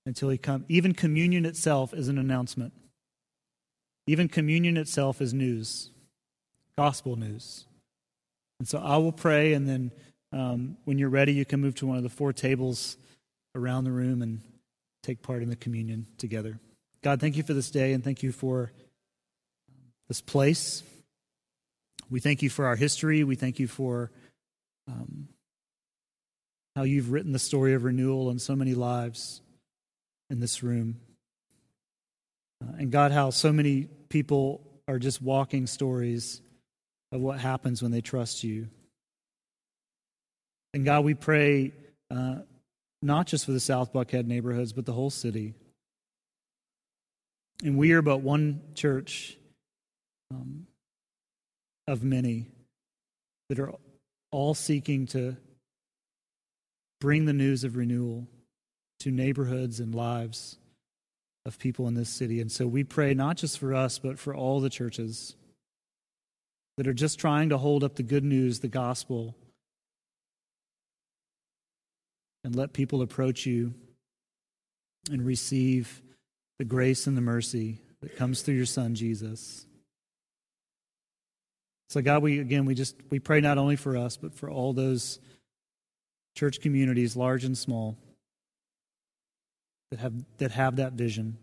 until 0.05 0.29
he 0.29 0.37
comes. 0.37 0.65
Even 0.69 0.93
communion 0.93 1.45
itself 1.45 1.93
is 1.93 2.07
an 2.07 2.17
announcement. 2.17 2.73
Even 4.07 4.27
communion 4.27 4.77
itself 4.77 5.21
is 5.21 5.33
news, 5.33 5.89
gospel 6.77 7.15
news. 7.15 7.65
And 8.59 8.67
so 8.67 8.77
I 8.79 8.97
will 8.97 9.11
pray, 9.11 9.53
and 9.53 9.67
then 9.67 9.91
um, 10.31 10.77
when 10.85 10.97
you're 10.97 11.09
ready, 11.09 11.33
you 11.33 11.45
can 11.45 11.59
move 11.59 11.75
to 11.75 11.87
one 11.87 11.97
of 11.97 12.03
the 12.03 12.09
four 12.09 12.33
tables 12.33 12.97
around 13.55 13.85
the 13.85 13.91
room 13.91 14.21
and 14.21 14.41
take 15.01 15.21
part 15.21 15.41
in 15.41 15.49
the 15.49 15.55
communion 15.55 16.07
together. 16.17 16.59
God, 17.01 17.19
thank 17.19 17.35
you 17.35 17.43
for 17.43 17.53
this 17.53 17.71
day, 17.71 17.93
and 17.93 18.03
thank 18.03 18.21
you 18.21 18.31
for 18.31 18.71
this 20.07 20.21
place. 20.21 20.83
We 22.09 22.19
thank 22.19 22.41
you 22.41 22.49
for 22.49 22.65
our 22.65 22.75
history. 22.75 23.23
We 23.23 23.35
thank 23.35 23.59
you 23.59 23.67
for 23.67 24.11
um, 24.87 25.27
how 26.75 26.83
you've 26.83 27.11
written 27.11 27.31
the 27.31 27.39
story 27.39 27.73
of 27.73 27.83
renewal 27.83 28.29
in 28.29 28.39
so 28.39 28.55
many 28.55 28.73
lives 28.73 29.41
in 30.29 30.39
this 30.39 30.61
room. 30.61 30.99
Uh, 32.63 32.73
and 32.77 32.91
God, 32.91 33.11
how 33.11 33.29
so 33.29 33.51
many 33.51 33.87
people 34.09 34.61
are 34.87 34.99
just 34.99 35.21
walking 35.21 35.67
stories 35.67 36.41
of 37.11 37.21
what 37.21 37.39
happens 37.39 37.81
when 37.81 37.91
they 37.91 38.01
trust 38.01 38.43
you. 38.43 38.67
And 40.73 40.85
God, 40.85 41.05
we 41.05 41.13
pray 41.13 41.71
uh, 42.11 42.39
not 43.01 43.27
just 43.27 43.45
for 43.45 43.51
the 43.51 43.59
South 43.59 43.93
Buckhead 43.93 44.25
neighborhoods, 44.25 44.73
but 44.73 44.85
the 44.85 44.93
whole 44.93 45.09
city. 45.09 45.53
And 47.63 47.77
we 47.77 47.93
are 47.93 48.01
but 48.01 48.17
one 48.21 48.61
church 48.73 49.37
um, 50.31 50.67
of 51.87 52.03
many 52.03 52.47
that 53.49 53.59
are 53.59 53.73
all 54.31 54.53
seeking 54.53 55.05
to 55.07 55.37
bring 56.99 57.25
the 57.25 57.33
news 57.33 57.63
of 57.63 57.75
renewal 57.75 58.27
to 58.99 59.11
neighborhoods 59.11 59.79
and 59.79 59.93
lives 59.93 60.57
of 61.45 61.59
people 61.59 61.87
in 61.87 61.93
this 61.93 62.09
city. 62.09 62.41
And 62.41 62.51
so 62.51 62.65
we 62.65 62.83
pray 62.83 63.13
not 63.13 63.37
just 63.37 63.59
for 63.59 63.73
us, 63.73 63.99
but 63.99 64.17
for 64.17 64.33
all 64.33 64.59
the 64.59 64.69
churches 64.69 65.35
that 66.77 66.87
are 66.87 66.93
just 66.93 67.19
trying 67.19 67.49
to 67.49 67.57
hold 67.57 67.83
up 67.83 67.95
the 67.95 68.03
good 68.03 68.23
news, 68.23 68.59
the 68.59 68.67
gospel, 68.67 69.35
and 72.43 72.55
let 72.55 72.73
people 72.73 73.01
approach 73.01 73.45
you 73.45 73.73
and 75.11 75.25
receive 75.25 76.01
the 76.57 76.65
grace 76.65 77.07
and 77.07 77.15
the 77.15 77.21
mercy 77.21 77.79
that 78.01 78.17
comes 78.17 78.41
through 78.41 78.55
your 78.55 78.65
son 78.65 78.95
Jesus. 78.95 79.65
So 81.89 82.01
God, 82.01 82.23
we 82.23 82.39
again 82.39 82.65
we 82.65 82.75
just 82.75 82.95
we 83.09 83.19
pray 83.19 83.41
not 83.41 83.57
only 83.57 83.75
for 83.75 83.95
us 83.95 84.17
but 84.17 84.33
for 84.33 84.49
all 84.49 84.73
those 84.73 85.19
church 86.35 86.59
communities 86.59 87.15
large 87.15 87.43
and 87.43 87.57
small 87.57 87.97
that 89.91 89.99
have, 89.99 90.13
that 90.37 90.51
have 90.51 90.75
that 90.77 90.93
vision. 90.93 91.37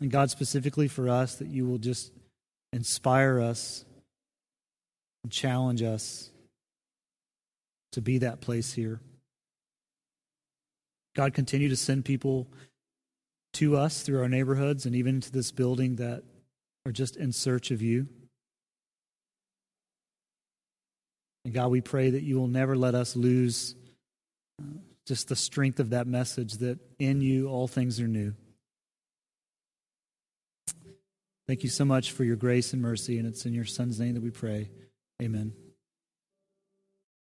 And 0.00 0.10
God, 0.10 0.30
specifically 0.30 0.88
for 0.88 1.08
us, 1.08 1.34
that 1.36 1.48
you 1.48 1.66
will 1.66 1.78
just 1.78 2.12
inspire 2.72 3.40
us 3.40 3.84
and 5.22 5.32
challenge 5.32 5.82
us 5.82 6.30
to 7.92 8.00
be 8.00 8.18
that 8.18 8.40
place 8.40 8.72
here. 8.72 9.00
God, 11.14 11.34
continue 11.34 11.68
to 11.68 11.76
send 11.76 12.04
people 12.04 12.46
to 13.54 13.76
us 13.76 14.02
through 14.02 14.22
our 14.22 14.28
neighborhoods 14.28 14.86
and 14.86 14.94
even 14.94 15.20
to 15.20 15.32
this 15.32 15.50
building 15.50 15.96
that 15.96 16.22
are 16.86 16.92
just 16.92 17.16
in 17.16 17.32
search 17.32 17.70
of 17.70 17.82
you. 17.82 18.06
And 21.44 21.54
God, 21.54 21.70
we 21.70 21.80
pray 21.80 22.10
that 22.10 22.22
you 22.22 22.38
will 22.38 22.48
never 22.48 22.76
let 22.76 22.94
us 22.94 23.16
lose 23.16 23.74
uh, 24.60 24.66
just 25.06 25.28
the 25.28 25.36
strength 25.36 25.80
of 25.80 25.90
that 25.90 26.06
message 26.06 26.54
that 26.58 26.78
in 26.98 27.20
you 27.20 27.48
all 27.48 27.66
things 27.66 28.00
are 28.00 28.08
new. 28.08 28.34
Thank 31.46 31.64
you 31.64 31.68
so 31.68 31.84
much 31.84 32.12
for 32.12 32.22
your 32.22 32.36
grace 32.36 32.72
and 32.72 32.80
mercy, 32.80 33.18
and 33.18 33.26
it's 33.26 33.44
in 33.44 33.54
your 33.54 33.64
Son's 33.64 33.98
name 33.98 34.14
that 34.14 34.22
we 34.22 34.30
pray. 34.30 34.70
Amen. 35.20 35.52